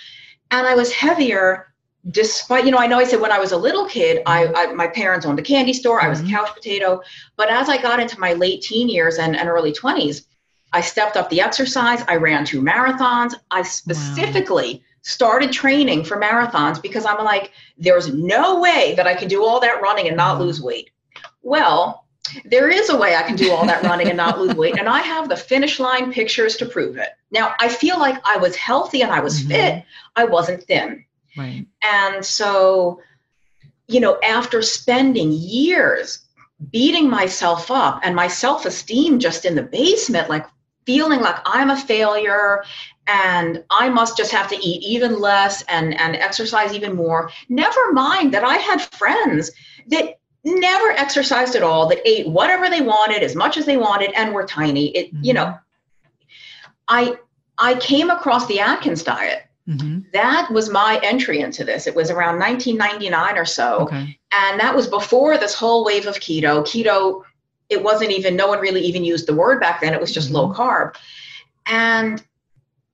and 0.51 0.67
i 0.67 0.75
was 0.75 0.93
heavier 0.93 1.73
despite 2.11 2.65
you 2.65 2.71
know 2.71 2.79
i 2.79 2.87
know 2.87 2.99
i 2.99 3.05
said 3.05 3.21
when 3.21 3.33
i 3.33 3.39
was 3.39 3.53
a 3.53 3.57
little 3.57 3.87
kid 3.87 4.23
I, 4.27 4.45
mm-hmm. 4.45 4.57
I, 4.57 4.67
my 4.73 4.87
parents 4.87 5.27
owned 5.27 5.39
a 5.39 5.43
candy 5.43 5.73
store 5.73 6.03
i 6.03 6.09
was 6.09 6.21
mm-hmm. 6.21 6.35
a 6.35 6.39
couch 6.39 6.55
potato 6.55 7.01
but 7.37 7.51
as 7.51 7.69
i 7.69 7.81
got 7.81 8.01
into 8.01 8.19
my 8.19 8.33
late 8.33 8.63
teen 8.63 8.89
years 8.89 9.19
and, 9.19 9.37
and 9.37 9.49
early 9.49 9.73
20s 9.73 10.27
i 10.73 10.81
stepped 10.81 11.17
up 11.17 11.29
the 11.29 11.41
exercise 11.41 12.03
i 12.09 12.17
ran 12.17 12.45
two 12.45 12.63
marathons 12.63 13.35
i 13.51 13.63
specifically 13.63 14.75
wow 14.75 14.81
started 15.09 15.51
training 15.51 16.05
for 16.05 16.21
marathons 16.21 16.81
because 16.83 17.07
I'm 17.07 17.25
like, 17.25 17.53
there's 17.79 18.13
no 18.13 18.61
way 18.61 18.95
that 18.97 19.07
I 19.07 19.15
can 19.15 19.27
do 19.27 19.43
all 19.43 19.59
that 19.61 19.81
running 19.81 20.07
and 20.07 20.17
not 20.17 20.35
mm-hmm. 20.35 20.43
lose 20.43 20.61
weight. 20.61 20.91
Well, 21.43 22.05
there 22.45 22.69
is 22.69 22.91
a 22.91 22.97
way 22.97 23.15
I 23.17 23.23
can 23.23 23.37
do 23.37 23.53
all 23.53 23.67
that 23.67 23.83
running 23.83 24.09
and 24.09 24.17
not 24.17 24.39
lose 24.39 24.55
weight. 24.55 24.79
And 24.79 24.89
I 24.89 25.01
have 25.01 25.29
the 25.29 25.37
finish 25.37 25.79
line 25.81 26.13
pictures 26.13 26.57
to 26.57 26.67
prove 26.67 26.97
it. 26.97 27.11
Now, 27.31 27.55
I 27.61 27.69
feel 27.69 27.99
like 27.99 28.21
I 28.25 28.37
was 28.37 28.57
healthy 28.57 29.03
and 29.03 29.13
I 29.13 29.21
was 29.21 29.41
mm-hmm. 29.41 29.51
fit, 29.51 29.85
I 30.17 30.25
wasn't 30.25 30.63
thin. 30.65 31.05
Right. 31.37 31.67
And 31.83 32.25
so, 32.25 33.01
you 33.87 34.01
know, 34.01 34.19
after 34.23 34.63
spending 34.63 35.33
years 35.33 36.21
beating 36.71 37.09
myself 37.09 37.71
up 37.71 38.01
and 38.03 38.17
my 38.17 38.29
self 38.29 38.67
esteem 38.67 39.19
just 39.19 39.45
in 39.45 39.55
the 39.55 39.63
basement, 39.63 40.29
like 40.29 40.47
feeling 40.85 41.21
like 41.21 41.37
I'm 41.45 41.71
a 41.71 41.77
failure 41.77 42.65
and 43.07 43.65
I 43.71 43.89
must 43.89 44.17
just 44.17 44.33
have 44.33 44.49
to 44.49 44.57
eat 44.57 44.83
even 44.83 45.21
less 45.21 45.63
and, 45.69 45.99
and 45.99 46.17
exercise 46.17 46.75
even 46.75 46.95
more. 46.95 47.31
Never 47.49 47.93
mind 47.93 48.35
that 48.35 48.45
I 48.45 48.57
had 48.57 48.83
friends 48.95 49.51
that 49.89 50.18
never 50.49 50.91
exercised 50.91 51.55
at 51.55 51.63
all, 51.63 51.89
that 51.89 52.07
ate 52.07 52.29
whatever 52.29 52.69
they 52.69 52.81
wanted, 52.81 53.23
as 53.23 53.37
much 53.37 53.57
as 53.57 53.67
they 53.67 53.77
wanted, 53.77 54.13
and 54.15 54.33
were 54.33 54.45
tiny. 54.45 54.89
It, 54.97 55.15
mm-hmm. 55.15 55.25
you 55.25 55.35
know, 55.35 55.59
I 56.89 57.19
I 57.59 57.75
came 57.77 58.11
across 58.11 58.47
the 58.47 58.61
Atkins 58.61 59.03
diet. 59.03 59.43
Mm-hmm. 59.69 60.01
That 60.13 60.51
was 60.51 60.71
my 60.71 60.99
entry 61.03 61.41
into 61.41 61.63
this. 61.63 61.87
It 61.87 61.95
was 61.95 62.11
around 62.11 62.39
1999 62.39 63.37
or 63.37 63.45
so. 63.45 63.81
Okay. 63.81 64.19
And 64.33 64.61
that 64.61 64.75
was 64.75 64.87
before 64.87 65.37
this 65.37 65.55
whole 65.55 65.85
wave 65.85 66.07
of 66.07 66.15
keto. 66.17 66.63
Keto, 66.63 67.23
it 67.69 67.83
wasn't 67.83 68.13
even, 68.13 68.35
no 68.35 68.47
one 68.47 68.61
really 68.61 68.81
even 68.81 69.05
used 69.05 69.27
the 69.27 69.35
word 69.35 69.61
back 69.61 69.83
then. 69.83 69.93
It 69.93 70.01
was 70.01 70.13
just 70.13 70.29
mm-hmm. 70.29 70.37
low 70.37 70.55
carb. 70.55 70.95
And 71.67 72.23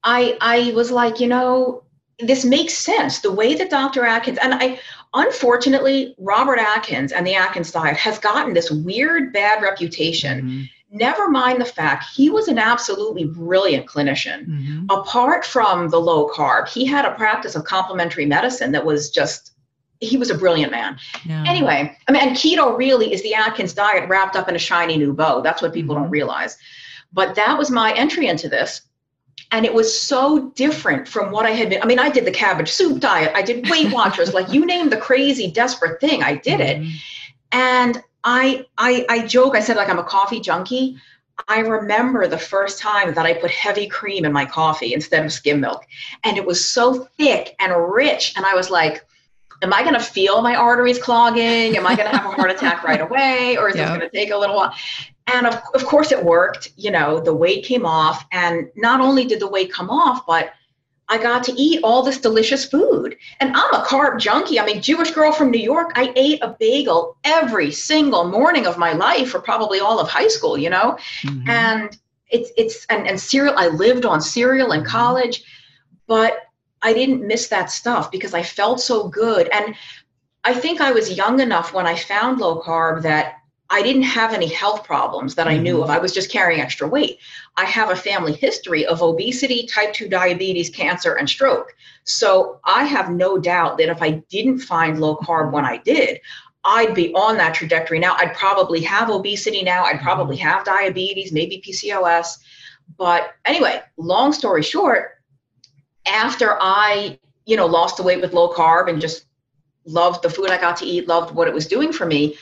I 0.02 0.36
I 0.40 0.72
was 0.74 0.90
like, 0.90 1.20
you 1.20 1.28
know, 1.28 1.84
this 2.18 2.44
makes 2.44 2.74
sense. 2.74 3.20
The 3.20 3.32
way 3.32 3.54
that 3.54 3.70
Dr. 3.70 4.04
Atkins 4.04 4.38
and 4.42 4.54
I 4.54 4.80
unfortunately, 5.14 6.14
Robert 6.18 6.58
Atkins 6.58 7.12
and 7.12 7.26
the 7.26 7.34
Atkins 7.34 7.70
diet 7.70 7.96
has 7.96 8.18
gotten 8.18 8.52
this 8.52 8.70
weird 8.70 9.32
bad 9.32 9.62
reputation. 9.62 10.42
Mm-hmm. 10.42 10.62
Never 10.90 11.28
mind 11.28 11.60
the 11.60 11.64
fact 11.64 12.04
he 12.14 12.30
was 12.30 12.48
an 12.48 12.58
absolutely 12.58 13.24
brilliant 13.24 13.86
clinician. 13.86 14.46
Mm-hmm. 14.46 14.86
Apart 14.90 15.44
from 15.44 15.88
the 15.88 16.00
low 16.00 16.28
carb, 16.28 16.68
he 16.68 16.84
had 16.84 17.04
a 17.04 17.14
practice 17.14 17.56
of 17.56 17.64
complementary 17.64 18.26
medicine 18.26 18.72
that 18.72 18.84
was 18.84 19.10
just 19.10 19.52
he 20.00 20.16
was 20.16 20.30
a 20.30 20.36
brilliant 20.36 20.70
man. 20.70 20.98
Yeah. 21.24 21.44
Anyway, 21.46 21.96
I 22.06 22.12
mean, 22.12 22.22
and 22.22 22.36
keto 22.36 22.76
really 22.76 23.12
is 23.12 23.22
the 23.22 23.34
Atkins 23.34 23.72
diet 23.72 24.08
wrapped 24.08 24.36
up 24.36 24.48
in 24.48 24.54
a 24.54 24.58
shiny 24.58 24.96
new 24.96 25.14
bow. 25.14 25.40
That's 25.40 25.62
what 25.62 25.72
people 25.72 25.94
mm-hmm. 25.94 26.04
don't 26.04 26.10
realize. 26.10 26.58
But 27.12 27.34
that 27.36 27.56
was 27.56 27.70
my 27.70 27.92
entry 27.94 28.26
into 28.26 28.48
this 28.48 28.82
and 29.54 29.64
it 29.64 29.72
was 29.72 29.96
so 29.96 30.50
different 30.56 31.06
from 31.06 31.30
what 31.30 31.46
I 31.46 31.50
had 31.50 31.70
been. 31.70 31.80
I 31.80 31.86
mean, 31.86 32.00
I 32.00 32.10
did 32.10 32.24
the 32.24 32.32
cabbage 32.32 32.72
soup 32.72 32.98
diet, 32.98 33.30
I 33.36 33.42
did 33.42 33.70
Weight 33.70 33.92
Watchers, 33.92 34.34
like 34.34 34.52
you 34.52 34.66
name 34.66 34.90
the 34.90 34.96
crazy, 34.96 35.48
desperate 35.48 36.00
thing, 36.00 36.24
I 36.24 36.34
did 36.34 36.58
it. 36.58 36.80
Mm-hmm. 36.80 36.96
And 37.52 38.02
I, 38.24 38.66
I, 38.78 39.06
I 39.08 39.24
joke, 39.26 39.54
I 39.54 39.60
said 39.60 39.76
like 39.76 39.88
I'm 39.88 40.00
a 40.00 40.04
coffee 40.04 40.40
junkie. 40.40 40.96
I 41.46 41.60
remember 41.60 42.26
the 42.26 42.38
first 42.38 42.80
time 42.80 43.14
that 43.14 43.26
I 43.26 43.34
put 43.34 43.52
heavy 43.52 43.86
cream 43.86 44.24
in 44.24 44.32
my 44.32 44.44
coffee 44.44 44.92
instead 44.92 45.24
of 45.24 45.32
skim 45.32 45.60
milk, 45.60 45.86
and 46.24 46.36
it 46.36 46.44
was 46.44 46.64
so 46.68 47.08
thick 47.16 47.54
and 47.60 47.72
rich, 47.92 48.34
and 48.36 48.44
I 48.44 48.54
was 48.54 48.70
like, 48.70 49.06
am 49.62 49.72
I 49.72 49.82
going 49.82 49.94
to 49.94 50.00
feel 50.00 50.42
my 50.42 50.54
arteries 50.54 50.98
clogging? 50.98 51.76
Am 51.76 51.86
I 51.86 51.96
going 51.96 52.10
to 52.10 52.16
have 52.16 52.26
a 52.26 52.34
heart 52.34 52.50
attack 52.56 52.84
right 52.84 53.00
away? 53.00 53.56
Or 53.56 53.68
is 53.68 53.76
yep. 53.76 53.88
this 53.88 53.96
going 53.96 54.10
to 54.10 54.16
take 54.16 54.30
a 54.30 54.36
little 54.36 54.56
while? 54.56 54.74
And 55.26 55.46
of, 55.46 55.60
of 55.74 55.84
course, 55.84 56.12
it 56.12 56.22
worked. 56.22 56.72
You 56.76 56.90
know, 56.90 57.20
the 57.20 57.34
weight 57.34 57.64
came 57.64 57.86
off. 57.86 58.24
And 58.32 58.68
not 58.76 59.00
only 59.00 59.24
did 59.24 59.40
the 59.40 59.48
weight 59.48 59.72
come 59.72 59.90
off, 59.90 60.26
but 60.26 60.52
I 61.08 61.18
got 61.18 61.44
to 61.44 61.52
eat 61.52 61.80
all 61.82 62.02
this 62.02 62.18
delicious 62.18 62.64
food. 62.64 63.16
And 63.40 63.54
I'm 63.54 63.74
a 63.74 63.84
carb 63.84 64.18
junkie. 64.18 64.58
I 64.58 64.64
mean, 64.64 64.80
Jewish 64.80 65.10
girl 65.10 65.32
from 65.32 65.50
New 65.50 65.60
York, 65.60 65.92
I 65.96 66.12
ate 66.16 66.42
a 66.42 66.56
bagel 66.58 67.16
every 67.24 67.70
single 67.72 68.24
morning 68.24 68.66
of 68.66 68.78
my 68.78 68.92
life 68.92 69.30
for 69.30 69.40
probably 69.40 69.80
all 69.80 70.00
of 70.00 70.08
high 70.08 70.28
school, 70.28 70.56
you 70.56 70.70
know? 70.70 70.98
Mm-hmm. 71.22 71.48
And 71.48 71.98
it's, 72.28 72.50
it's, 72.56 72.86
and, 72.86 73.06
and 73.06 73.20
cereal, 73.20 73.54
I 73.56 73.68
lived 73.68 74.06
on 74.06 74.20
cereal 74.20 74.72
in 74.72 74.84
college, 74.84 75.44
but 76.06 76.38
I 76.84 76.92
didn't 76.92 77.26
miss 77.26 77.48
that 77.48 77.70
stuff 77.70 78.10
because 78.10 78.34
I 78.34 78.42
felt 78.42 78.80
so 78.80 79.08
good. 79.08 79.48
And 79.48 79.74
I 80.44 80.52
think 80.52 80.80
I 80.80 80.92
was 80.92 81.16
young 81.16 81.40
enough 81.40 81.72
when 81.72 81.86
I 81.86 81.96
found 81.96 82.38
low 82.38 82.62
carb 82.62 83.02
that 83.02 83.36
I 83.70 83.82
didn't 83.82 84.02
have 84.02 84.34
any 84.34 84.46
health 84.46 84.84
problems 84.84 85.34
that 85.34 85.48
I 85.48 85.56
knew 85.56 85.78
of. 85.78 85.84
Mm-hmm. 85.84 85.96
I 85.96 85.98
was 85.98 86.12
just 86.12 86.30
carrying 86.30 86.60
extra 86.60 86.86
weight. 86.86 87.18
I 87.56 87.64
have 87.64 87.90
a 87.90 87.96
family 87.96 88.34
history 88.34 88.84
of 88.84 89.00
obesity, 89.00 89.66
type 89.66 89.94
2 89.94 90.08
diabetes, 90.08 90.68
cancer, 90.68 91.14
and 91.14 91.28
stroke. 91.28 91.74
So 92.04 92.60
I 92.64 92.84
have 92.84 93.10
no 93.10 93.38
doubt 93.38 93.78
that 93.78 93.88
if 93.88 94.02
I 94.02 94.22
didn't 94.28 94.58
find 94.58 95.00
low 95.00 95.16
carb 95.16 95.50
when 95.50 95.64
I 95.64 95.78
did, 95.78 96.20
I'd 96.64 96.94
be 96.94 97.12
on 97.14 97.38
that 97.38 97.54
trajectory 97.54 97.98
now. 97.98 98.14
I'd 98.18 98.34
probably 98.34 98.82
have 98.82 99.08
obesity 99.08 99.62
now. 99.62 99.84
I'd 99.84 100.00
probably 100.00 100.36
mm-hmm. 100.36 100.48
have 100.48 100.64
diabetes, 100.64 101.32
maybe 101.32 101.62
PCOS. 101.66 102.38
But 102.98 103.30
anyway, 103.46 103.82
long 103.96 104.34
story 104.34 104.62
short, 104.62 105.13
after 106.06 106.56
I, 106.60 107.18
you 107.46 107.56
know, 107.56 107.66
lost 107.66 107.96
the 107.96 108.02
weight 108.02 108.20
with 108.20 108.32
low 108.32 108.52
carb 108.52 108.88
and 108.88 109.00
just 109.00 109.26
loved 109.84 110.22
the 110.22 110.30
food 110.30 110.50
I 110.50 110.60
got 110.60 110.76
to 110.78 110.86
eat, 110.86 111.08
loved 111.08 111.34
what 111.34 111.48
it 111.48 111.54
was 111.54 111.66
doing 111.66 111.92
for 111.92 112.06
me, 112.06 112.36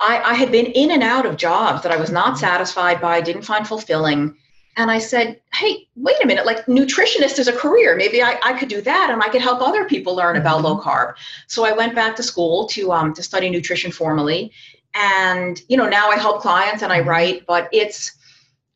I, 0.00 0.20
I 0.30 0.34
had 0.34 0.50
been 0.50 0.66
in 0.66 0.90
and 0.90 1.02
out 1.02 1.26
of 1.26 1.36
jobs 1.36 1.82
that 1.82 1.92
I 1.92 1.96
was 1.96 2.10
not 2.10 2.38
satisfied 2.38 3.00
by, 3.00 3.20
didn't 3.20 3.42
find 3.42 3.66
fulfilling. 3.66 4.36
And 4.76 4.90
I 4.90 4.98
said, 4.98 5.40
hey, 5.52 5.88
wait 5.96 6.16
a 6.22 6.26
minute, 6.26 6.46
like 6.46 6.64
nutritionist 6.66 7.38
is 7.38 7.48
a 7.48 7.52
career. 7.52 7.96
Maybe 7.96 8.22
I, 8.22 8.38
I 8.42 8.58
could 8.58 8.68
do 8.68 8.80
that 8.80 9.10
and 9.10 9.22
I 9.22 9.28
could 9.28 9.42
help 9.42 9.60
other 9.60 9.84
people 9.84 10.14
learn 10.14 10.36
about 10.36 10.58
mm-hmm. 10.58 10.66
low 10.66 10.80
carb. 10.80 11.14
So 11.48 11.64
I 11.64 11.72
went 11.72 11.94
back 11.94 12.16
to 12.16 12.22
school 12.22 12.66
to 12.68 12.92
um, 12.92 13.12
to 13.14 13.22
study 13.22 13.50
nutrition 13.50 13.90
formally. 13.90 14.52
And 14.94 15.60
you 15.68 15.76
know, 15.76 15.88
now 15.88 16.08
I 16.08 16.16
help 16.16 16.40
clients 16.40 16.82
and 16.82 16.92
I 16.92 17.00
mm-hmm. 17.00 17.08
write, 17.08 17.46
but 17.46 17.68
it's 17.72 18.12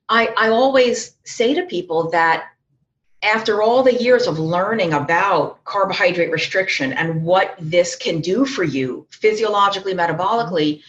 I, 0.09 0.35
I 0.37 0.49
always 0.49 1.17
say 1.25 1.55
to 1.55 1.62
people 1.62 2.11
that 2.11 2.49
after 3.25 3.62
all 3.62 3.83
the 3.83 3.95
years 3.95 4.27
of 4.27 4.39
learning 4.39 4.93
about 4.93 5.62
carbohydrate 5.64 6.31
restriction 6.31 6.93
and 6.93 7.22
what 7.22 7.57
this 7.59 7.97
can 7.97 8.20
do 8.20 8.45
for 8.45 8.64
you 8.64 9.07
physiologically, 9.11 9.95
metabolically, 9.95 10.83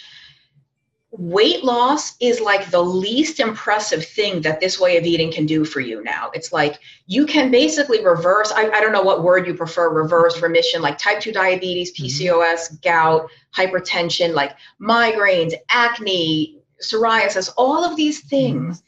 weight 1.12 1.64
loss 1.64 2.16
is 2.20 2.42
like 2.42 2.70
the 2.72 2.82
least 2.82 3.40
impressive 3.40 4.06
thing 4.06 4.42
that 4.42 4.60
this 4.60 4.80
way 4.80 4.98
of 4.98 5.06
eating 5.06 5.32
can 5.32 5.46
do 5.46 5.64
for 5.64 5.80
you 5.80 6.04
now. 6.04 6.30
It's 6.34 6.52
like 6.52 6.80
you 7.08 7.26
can 7.26 7.52
basically 7.52 8.04
reverse, 8.04 8.52
I, 8.52 8.70
I 8.70 8.82
don't 8.82 8.92
know 8.92 9.02
what 9.02 9.24
word 9.24 9.48
you 9.48 9.54
prefer, 9.54 9.90
reverse 9.90 10.42
remission, 10.42 10.82
like 10.82 10.98
type 10.98 11.22
2 11.22 11.32
diabetes, 11.32 11.98
PCOS, 11.98 12.70
mm-hmm. 12.70 12.76
gout, 12.84 13.30
hypertension, 13.56 14.34
like 14.34 14.56
migraines, 14.82 15.54
acne, 15.70 16.60
psoriasis, 16.84 17.50
all 17.58 17.84
of 17.84 17.96
these 17.96 18.22
things. 18.22 18.84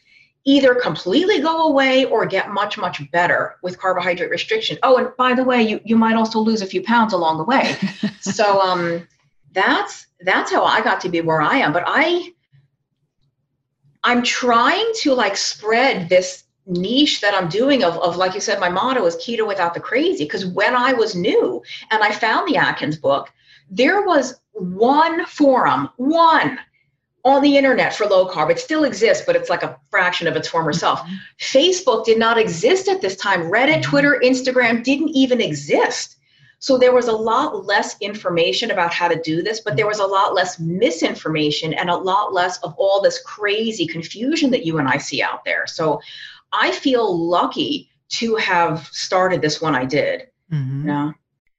Either 0.47 0.73
completely 0.75 1.41
go 1.41 1.67
away 1.67 2.05
or 2.05 2.25
get 2.25 2.51
much 2.51 2.77
much 2.77 3.01
better 3.11 3.57
with 3.61 3.77
carbohydrate 3.77 4.29
restriction. 4.29 4.77
Oh 4.81 4.95
and 4.95 5.09
by 5.17 5.33
the 5.33 5.43
way 5.43 5.61
you, 5.61 5.81
you 5.83 5.97
might 5.97 6.15
also 6.15 6.39
lose 6.39 6.61
a 6.61 6.65
few 6.65 6.81
pounds 6.81 7.11
along 7.11 7.37
the 7.37 7.43
way. 7.43 7.75
So 8.21 8.61
um 8.61 9.07
that's 9.53 10.07
that's 10.21 10.51
how 10.51 10.63
i 10.63 10.81
got 10.81 10.99
to 11.01 11.09
be 11.09 11.21
where 11.21 11.41
i 11.41 11.57
am. 11.57 11.73
But 11.73 11.83
i 11.85 12.31
i'm 14.03 14.23
trying 14.23 14.89
to 15.01 15.13
like 15.13 15.35
spread 15.35 16.07
this 16.07 16.45
niche 16.65 17.19
that 17.21 17.33
i'm 17.33 17.49
doing 17.49 17.83
of, 17.83 17.97
of 17.97 18.15
like 18.15 18.33
you 18.33 18.41
said 18.41 18.59
my 18.59 18.69
motto 18.69 19.05
is 19.05 19.15
keto 19.17 19.45
without 19.45 19.73
the 19.73 19.79
crazy. 19.79 20.23
Because 20.23 20.45
when 20.45 20.75
i 20.75 20.93
was 20.93 21.13
new 21.13 21.61
and 21.91 22.01
i 22.01 22.11
found 22.11 22.47
the 22.47 22.57
atkins 22.57 22.97
book 22.97 23.29
there 23.69 24.01
was 24.05 24.39
one 24.53 25.25
forum 25.25 25.89
one 25.97 26.57
on 27.23 27.41
the 27.41 27.57
internet 27.57 27.93
for 27.93 28.05
low 28.05 28.27
carb. 28.29 28.49
It 28.49 28.59
still 28.59 28.83
exists, 28.83 29.23
but 29.25 29.35
it's 29.35 29.49
like 29.49 29.63
a 29.63 29.77
fraction 29.89 30.27
of 30.27 30.35
its 30.35 30.47
former 30.47 30.73
self. 30.73 31.01
Mm-hmm. 31.01 31.15
Facebook 31.39 32.05
did 32.05 32.17
not 32.17 32.37
exist 32.37 32.87
at 32.87 33.01
this 33.01 33.15
time. 33.15 33.51
Reddit, 33.51 33.81
mm-hmm. 33.81 33.89
Twitter, 33.89 34.21
Instagram 34.23 34.83
didn't 34.83 35.09
even 35.09 35.41
exist. 35.41 36.17
So 36.59 36.77
there 36.77 36.93
was 36.93 37.07
a 37.07 37.13
lot 37.13 37.65
less 37.65 37.95
information 38.01 38.71
about 38.71 38.91
how 38.91 39.07
to 39.07 39.21
do 39.21 39.43
this, 39.43 39.59
but 39.59 39.75
there 39.75 39.85
was 39.85 39.99
a 39.99 40.05
lot 40.05 40.33
less 40.33 40.59
misinformation 40.59 41.73
and 41.73 41.89
a 41.89 41.95
lot 41.95 42.33
less 42.33 42.57
of 42.59 42.73
all 42.77 43.01
this 43.01 43.21
crazy 43.21 43.85
confusion 43.85 44.49
that 44.51 44.65
you 44.65 44.79
and 44.79 44.87
I 44.87 44.97
see 44.97 45.21
out 45.21 45.45
there. 45.45 45.67
So 45.67 46.01
I 46.51 46.71
feel 46.71 47.15
lucky 47.15 47.89
to 48.09 48.35
have 48.37 48.87
started 48.91 49.41
this 49.41 49.61
when 49.61 49.75
I 49.75 49.85
did. 49.85 50.27
Mm-hmm. 50.51 50.87
Yeah. 50.87 51.11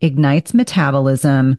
ignites 0.00 0.54
metabolism, 0.54 1.58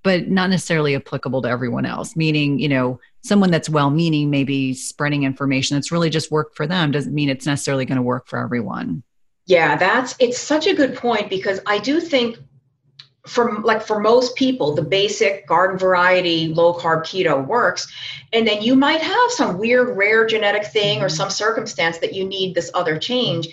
but 0.03 0.29
not 0.29 0.51
necessarily 0.51 0.95
applicable 0.95 1.41
to 1.41 1.49
everyone 1.49 1.85
else. 1.87 2.15
Meaning, 2.15 2.59
you 2.59 2.69
know, 2.69 2.99
someone 3.23 3.51
that's 3.51 3.67
well 3.67 3.89
meaning, 3.89 4.29
maybe 4.29 4.75
spreading 4.75 5.23
information 5.23 5.75
that's 5.75 5.91
really 5.91 6.11
just 6.11 6.31
worked 6.31 6.55
for 6.55 6.67
them 6.67 6.91
doesn't 6.91 7.15
mean 7.15 7.29
it's 7.29 7.45
necessarily 7.47 7.85
going 7.85 7.97
to 7.97 8.01
work 8.03 8.27
for 8.27 8.37
everyone. 8.39 9.03
Yeah, 9.49 9.77
that's 9.77 10.15
it's 10.19 10.39
such 10.39 10.67
a 10.67 10.75
good 10.75 10.95
point 10.95 11.27
because 11.27 11.59
I 11.65 11.79
do 11.79 11.99
think 11.99 12.37
for 13.25 13.59
like 13.61 13.81
for 13.81 13.99
most 13.99 14.35
people 14.35 14.75
the 14.75 14.83
basic 14.83 15.47
garden 15.47 15.75
variety 15.75 16.49
low 16.49 16.71
carb 16.73 17.01
keto 17.01 17.45
works 17.45 17.91
and 18.31 18.47
then 18.47 18.61
you 18.61 18.75
might 18.75 19.01
have 19.01 19.31
some 19.31 19.57
weird 19.57 19.97
rare 19.97 20.25
genetic 20.25 20.67
thing 20.67 20.99
or 20.99 21.07
mm-hmm. 21.07 21.15
some 21.15 21.29
circumstance 21.31 21.97
that 21.97 22.13
you 22.13 22.25
need 22.25 22.53
this 22.53 22.69
other 22.75 22.97
change 22.97 23.47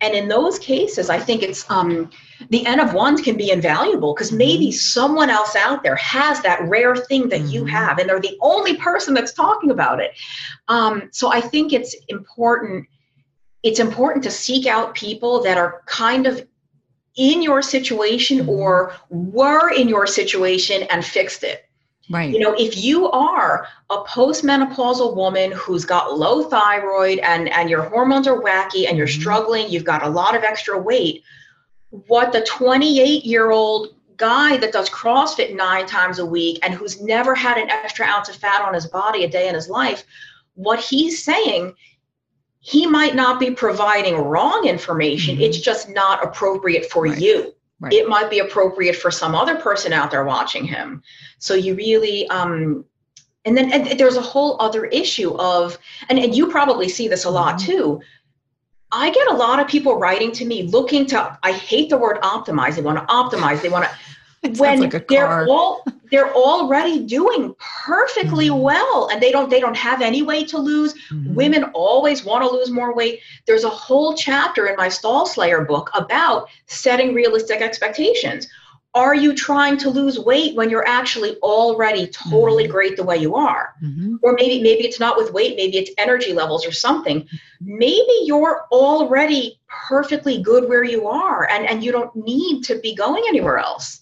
and 0.00 0.14
in 0.14 0.28
those 0.28 0.58
cases 0.58 1.10
i 1.10 1.18
think 1.18 1.42
it's 1.42 1.68
um, 1.68 2.08
the 2.50 2.64
n 2.64 2.78
of 2.78 2.94
ones 2.94 3.20
can 3.20 3.36
be 3.36 3.50
invaluable 3.50 4.14
because 4.14 4.30
maybe 4.30 4.68
mm-hmm. 4.68 4.98
someone 4.98 5.30
else 5.30 5.56
out 5.56 5.82
there 5.82 5.96
has 5.96 6.40
that 6.42 6.62
rare 6.68 6.94
thing 6.94 7.28
that 7.28 7.40
you 7.40 7.62
mm-hmm. 7.62 7.70
have 7.70 7.98
and 7.98 8.08
they're 8.08 8.20
the 8.20 8.38
only 8.40 8.76
person 8.76 9.14
that's 9.14 9.32
talking 9.32 9.72
about 9.72 9.98
it 9.98 10.12
um, 10.68 11.08
so 11.10 11.32
i 11.32 11.40
think 11.40 11.72
it's 11.72 11.96
important 12.06 12.86
it's 13.68 13.80
important 13.80 14.24
to 14.24 14.30
seek 14.30 14.66
out 14.66 14.94
people 14.94 15.42
that 15.42 15.58
are 15.58 15.82
kind 15.84 16.26
of 16.26 16.46
in 17.16 17.42
your 17.42 17.60
situation 17.60 18.38
mm-hmm. 18.38 18.48
or 18.48 18.94
were 19.10 19.70
in 19.74 19.88
your 19.88 20.06
situation 20.06 20.84
and 20.84 21.04
fixed 21.04 21.44
it. 21.44 21.66
Right. 22.10 22.32
You 22.32 22.38
know, 22.38 22.54
if 22.58 22.82
you 22.82 23.10
are 23.10 23.66
a 23.90 23.98
postmenopausal 23.98 25.14
woman 25.14 25.52
who's 25.52 25.84
got 25.84 26.16
low 26.16 26.44
thyroid 26.44 27.18
and 27.18 27.50
and 27.50 27.68
your 27.68 27.82
hormones 27.82 28.26
are 28.26 28.40
wacky 28.40 28.88
and 28.88 28.96
you're 28.96 29.06
mm-hmm. 29.06 29.20
struggling, 29.20 29.68
you've 29.68 29.84
got 29.84 30.02
a 30.02 30.08
lot 30.08 30.34
of 30.34 30.42
extra 30.42 30.78
weight, 30.78 31.22
what 31.90 32.32
the 32.32 32.40
28-year-old 32.40 33.88
guy 34.16 34.56
that 34.56 34.72
does 34.72 34.88
CrossFit 34.88 35.54
9 35.54 35.86
times 35.86 36.18
a 36.18 36.24
week 36.24 36.58
and 36.62 36.72
who's 36.72 37.02
never 37.02 37.34
had 37.34 37.58
an 37.58 37.68
extra 37.68 38.06
ounce 38.06 38.30
of 38.30 38.36
fat 38.36 38.62
on 38.62 38.72
his 38.72 38.86
body 38.86 39.24
a 39.24 39.28
day 39.28 39.46
in 39.46 39.54
his 39.54 39.68
life, 39.68 40.04
what 40.54 40.80
he's 40.80 41.22
saying 41.22 41.74
he 42.60 42.86
might 42.86 43.14
not 43.14 43.38
be 43.38 43.50
providing 43.50 44.16
wrong 44.16 44.66
information. 44.66 45.34
Mm-hmm. 45.34 45.44
It's 45.44 45.60
just 45.60 45.88
not 45.88 46.24
appropriate 46.24 46.90
for 46.90 47.04
right. 47.04 47.20
you. 47.20 47.54
Right. 47.80 47.92
It 47.92 48.08
might 48.08 48.30
be 48.30 48.40
appropriate 48.40 48.96
for 48.96 49.10
some 49.10 49.34
other 49.34 49.56
person 49.56 49.92
out 49.92 50.10
there 50.10 50.24
watching 50.24 50.64
him. 50.64 51.02
So 51.38 51.54
you 51.54 51.74
really, 51.74 52.26
um, 52.28 52.84
And 53.44 53.56
then 53.56 53.72
and 53.72 53.98
there's 53.98 54.16
a 54.16 54.20
whole 54.32 54.60
other 54.60 54.84
issue 54.86 55.32
of, 55.36 55.78
and, 56.08 56.18
and 56.18 56.34
you 56.34 56.50
probably 56.50 56.88
see 56.88 57.08
this 57.08 57.24
a 57.24 57.30
lot 57.30 57.54
mm-hmm. 57.54 57.70
too. 57.70 58.00
I 58.90 59.10
get 59.10 59.30
a 59.30 59.34
lot 59.34 59.60
of 59.60 59.68
people 59.68 59.96
writing 59.96 60.32
to 60.32 60.44
me 60.44 60.64
looking 60.64 61.06
to, 61.06 61.38
I 61.42 61.52
hate 61.52 61.88
the 61.90 61.98
word 61.98 62.18
optimize. 62.22 62.74
They 62.74 62.82
want 62.82 62.98
to 62.98 63.06
optimize. 63.14 63.62
They 63.62 63.68
want 63.68 63.84
to, 63.84 63.90
when 64.58 64.80
like 64.80 65.08
they're 65.08 65.46
all 65.48 65.84
they're 66.10 66.32
already 66.32 67.04
doing 67.04 67.54
perfectly 67.58 68.48
mm-hmm. 68.48 68.60
well 68.60 69.08
and 69.10 69.20
they 69.20 69.32
don't 69.32 69.50
they 69.50 69.60
don't 69.60 69.76
have 69.76 70.00
any 70.00 70.22
weight 70.22 70.48
to 70.48 70.58
lose 70.58 70.94
mm-hmm. 71.10 71.34
women 71.34 71.64
always 71.74 72.24
want 72.24 72.44
to 72.44 72.50
lose 72.50 72.70
more 72.70 72.94
weight 72.94 73.20
there's 73.46 73.64
a 73.64 73.68
whole 73.68 74.14
chapter 74.14 74.66
in 74.66 74.76
my 74.76 74.88
stall 74.88 75.26
slayer 75.26 75.64
book 75.64 75.90
about 75.94 76.48
setting 76.66 77.14
realistic 77.14 77.60
expectations 77.60 78.46
are 78.94 79.14
you 79.14 79.34
trying 79.34 79.76
to 79.76 79.90
lose 79.90 80.18
weight 80.18 80.56
when 80.56 80.70
you're 80.70 80.86
actually 80.86 81.36
already 81.38 82.06
totally 82.06 82.64
mm-hmm. 82.64 82.72
great 82.72 82.96
the 82.96 83.04
way 83.04 83.16
you 83.16 83.34
are 83.34 83.74
mm-hmm. 83.82 84.16
or 84.22 84.34
maybe 84.34 84.62
maybe 84.62 84.84
it's 84.84 85.00
not 85.00 85.16
with 85.16 85.32
weight 85.32 85.56
maybe 85.56 85.78
it's 85.78 85.90
energy 85.98 86.32
levels 86.32 86.64
or 86.64 86.72
something 86.72 87.28
maybe 87.60 88.12
you're 88.22 88.66
already 88.70 89.58
perfectly 89.66 90.40
good 90.40 90.68
where 90.68 90.84
you 90.84 91.08
are 91.08 91.48
and 91.50 91.66
and 91.66 91.82
you 91.82 91.90
don't 91.90 92.14
need 92.14 92.62
to 92.62 92.78
be 92.78 92.94
going 92.94 93.24
anywhere 93.26 93.58
else 93.58 94.00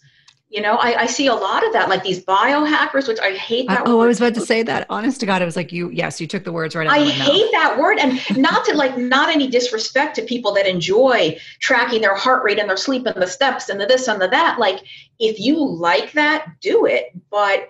you 0.48 0.60
know, 0.60 0.76
I, 0.76 1.02
I, 1.02 1.06
see 1.06 1.26
a 1.26 1.34
lot 1.34 1.66
of 1.66 1.72
that, 1.72 1.88
like 1.88 2.04
these 2.04 2.24
biohackers, 2.24 3.08
which 3.08 3.18
I 3.18 3.32
hate 3.32 3.66
that. 3.66 3.80
I, 3.80 3.90
oh, 3.90 4.00
I 4.00 4.06
was 4.06 4.20
about 4.20 4.34
to 4.34 4.40
say 4.40 4.62
that. 4.62 4.86
Honest 4.88 5.18
to 5.20 5.26
God, 5.26 5.42
it 5.42 5.44
was 5.44 5.56
like 5.56 5.72
you. 5.72 5.90
Yes, 5.90 6.20
you 6.20 6.28
took 6.28 6.44
the 6.44 6.52
words 6.52 6.76
right. 6.76 6.86
I 6.86 7.04
hate 7.04 7.50
that 7.50 7.76
word, 7.76 7.98
and 7.98 8.20
not 8.36 8.64
to 8.66 8.76
like 8.76 8.96
not 8.96 9.28
any 9.28 9.48
disrespect 9.48 10.14
to 10.16 10.22
people 10.22 10.54
that 10.54 10.66
enjoy 10.66 11.36
tracking 11.60 12.00
their 12.00 12.14
heart 12.14 12.44
rate 12.44 12.60
and 12.60 12.68
their 12.68 12.76
sleep 12.76 13.06
and 13.06 13.20
the 13.20 13.26
steps 13.26 13.68
and 13.68 13.80
the 13.80 13.86
this 13.86 14.06
and 14.06 14.22
the 14.22 14.28
that. 14.28 14.60
Like, 14.60 14.84
if 15.18 15.40
you 15.40 15.58
like 15.58 16.12
that, 16.12 16.46
do 16.60 16.86
it. 16.86 17.10
But 17.28 17.68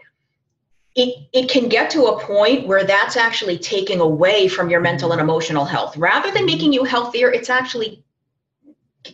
it 0.95 1.15
it 1.33 1.49
can 1.49 1.71
get 1.71 1.89
to 1.91 2.05
a 2.05 2.21
point 2.21 2.67
where 2.67 2.85
that's 2.85 3.17
actually 3.17 3.57
taking 3.57 4.01
away 4.01 4.49
from 4.49 4.69
your 4.69 4.81
mental 4.81 5.13
and 5.13 5.21
emotional 5.21 5.65
health, 5.65 5.97
rather 5.97 6.31
than 6.31 6.45
making 6.45 6.75
you 6.75 6.85
healthier. 6.85 7.33
It's 7.33 7.49
actually 7.49 8.05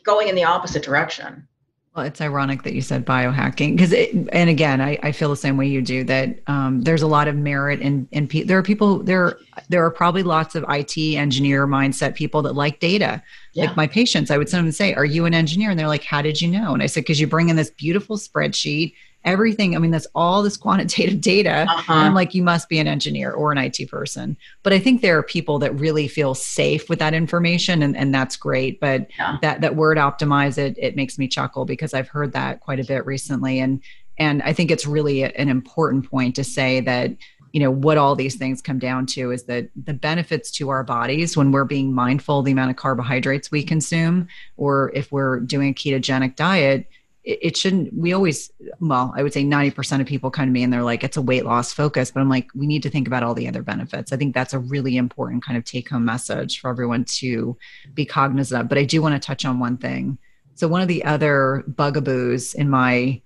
going 0.03 0.27
in 0.27 0.35
the 0.35 0.45
opposite 0.45 0.83
direction. 0.83 1.47
Well, 1.95 2.07
it's 2.07 2.23
ironic 2.23 2.63
that 2.63 2.73
you 2.73 2.81
said 2.81 3.05
biohacking 3.05 3.77
because, 3.77 3.93
and 3.93 4.49
again, 4.49 4.81
I, 4.81 4.99
I 5.03 5.13
feel 5.13 5.29
the 5.29 5.37
same 5.37 5.59
way 5.59 5.67
you 5.67 5.83
do. 5.83 6.05
That 6.05 6.39
um, 6.47 6.81
there's 6.81 7.03
a 7.03 7.07
lot 7.07 7.29
of 7.29 7.37
merit 7.37 7.81
in 7.81 8.09
in 8.13 8.27
pe- 8.27 8.45
there 8.45 8.57
are 8.57 8.63
people 8.63 9.03
there 9.03 9.37
there 9.69 9.85
are 9.85 9.91
probably 9.91 10.23
lots 10.23 10.55
of 10.55 10.65
IT 10.71 10.97
engineer 10.97 11.67
mindset 11.67 12.15
people 12.15 12.41
that 12.43 12.55
like 12.55 12.81
data. 12.81 13.23
Yeah. 13.53 13.67
Like 13.67 13.77
my 13.77 13.87
patients, 13.87 14.31
I 14.31 14.39
would 14.39 14.49
sometimes 14.49 14.75
say, 14.75 14.95
"Are 14.95 15.05
you 15.05 15.27
an 15.27 15.35
engineer?" 15.35 15.69
And 15.69 15.79
they're 15.79 15.87
like, 15.87 16.05
"How 16.05 16.23
did 16.23 16.41
you 16.41 16.49
know?" 16.49 16.73
And 16.73 16.83
I 16.83 16.87
said, 16.87 17.01
"Because 17.01 17.21
you 17.21 17.27
bring 17.27 17.51
in 17.51 17.57
this 17.57 17.69
beautiful 17.69 18.17
spreadsheet 18.17 18.95
everything. 19.25 19.75
I 19.75 19.79
mean, 19.79 19.91
that's 19.91 20.07
all 20.15 20.43
this 20.43 20.57
quantitative 20.57 21.21
data. 21.21 21.67
Uh-huh. 21.69 21.93
I'm 21.93 22.15
like, 22.15 22.35
you 22.35 22.43
must 22.43 22.69
be 22.69 22.79
an 22.79 22.87
engineer 22.87 23.33
or 23.33 23.53
an 23.53 23.59
IT 23.59 23.89
person. 23.89 24.37
But 24.63 24.73
I 24.73 24.79
think 24.79 25.01
there 25.01 25.19
are 25.19 25.23
people 25.23 25.59
that 25.61 25.75
really 25.79 26.09
feel 26.09 26.35
safe 26.35 26.89
with 26.89 26.99
that 26.99 27.15
information, 27.15 27.83
and, 27.83 27.97
and 27.97 28.15
that's 28.15 28.37
great. 28.37 28.81
But 28.81 29.09
yeah. 29.19 29.39
that 29.43 29.61
that 29.61 29.77
word 29.77 29.99
optimize 29.99 30.59
it 30.59 30.77
it 30.79 30.97
makes 30.97 31.19
me 31.19 31.29
chuckle 31.29 31.65
because 31.65 31.95
I've 31.95 32.09
heard 32.09 32.33
that 32.33 32.61
quite 32.61 32.81
a 32.81 32.85
bit 32.85 33.07
recently, 33.07 33.61
and 33.61 33.81
and 34.19 34.43
I 34.43 34.53
think 34.53 34.71
it's 34.71 34.87
really 34.87 35.25
an 35.25 35.49
important 35.49 36.09
point 36.09 36.37
to 36.37 36.45
say 36.45 36.81
that 36.81 37.13
you 37.53 37.61
know 37.61 37.71
what 37.71 37.99
all 37.99 38.15
these 38.15 38.37
things 38.37 38.63
come 38.63 38.79
down 38.79 39.07
to 39.07 39.31
is 39.31 39.45
that 39.45 39.69
the 39.77 39.95
benefits 39.95 40.51
to 40.53 40.71
our 40.71 40.83
bodies 40.83 41.37
when 41.37 41.53
we're 41.53 41.65
being 41.65 41.93
mindful 41.93 42.43
the 42.43 42.53
amount 42.53 42.71
of 42.71 42.77
carbohydrates 42.77 43.51
we 43.51 43.63
consume 43.63 44.27
or 44.57 44.91
if 44.95 45.13
we're 45.13 45.41
doing 45.41 45.71
a 45.71 45.75
ketogenic 45.75 46.35
diet 46.35 46.87
it, 47.25 47.39
it 47.43 47.57
shouldn't 47.57 47.93
we 47.95 48.13
always 48.13 48.51
well 48.81 49.13
i 49.17 49.23
would 49.23 49.33
say 49.33 49.45
90% 49.45 50.01
of 50.01 50.07
people 50.07 50.31
come 50.31 50.47
to 50.47 50.53
me 50.53 50.63
and 50.63 50.73
they're 50.73 50.83
like 50.83 51.05
it's 51.05 51.17
a 51.17 51.23
weight 51.23 51.45
loss 51.45 51.73
focus 51.73 52.11
but 52.11 52.21
i'm 52.21 52.29
like 52.29 52.49
we 52.55 52.67
need 52.67 52.83
to 52.83 52.91
think 52.91 53.07
about 53.07 53.23
all 53.23 53.35
the 53.35 53.49
other 53.49 53.63
benefits. 53.63 54.13
I 54.13 54.17
think 54.17 54.35
that's 54.35 54.55
a 54.55 54.59
really 54.59 54.97
important 54.97 55.45
kind 55.45 55.57
of 55.57 55.65
take 55.65 55.89
home 55.89 56.05
message 56.05 56.61
for 56.61 56.71
everyone 56.71 57.05
to 57.05 57.57
be 57.95 58.05
cognizant 58.05 58.63
of 58.63 58.69
but 58.69 58.79
i 58.79 58.85
do 58.85 59.03
want 59.03 59.15
to 59.15 59.25
touch 59.27 59.45
on 59.45 59.59
one 59.59 59.77
thing. 59.77 60.19
So 60.55 60.69
one 60.69 60.83
of 60.83 60.89
the 60.89 61.05
other 61.05 61.65
bugaboos 61.67 62.55
in 62.55 62.69
my 62.69 63.21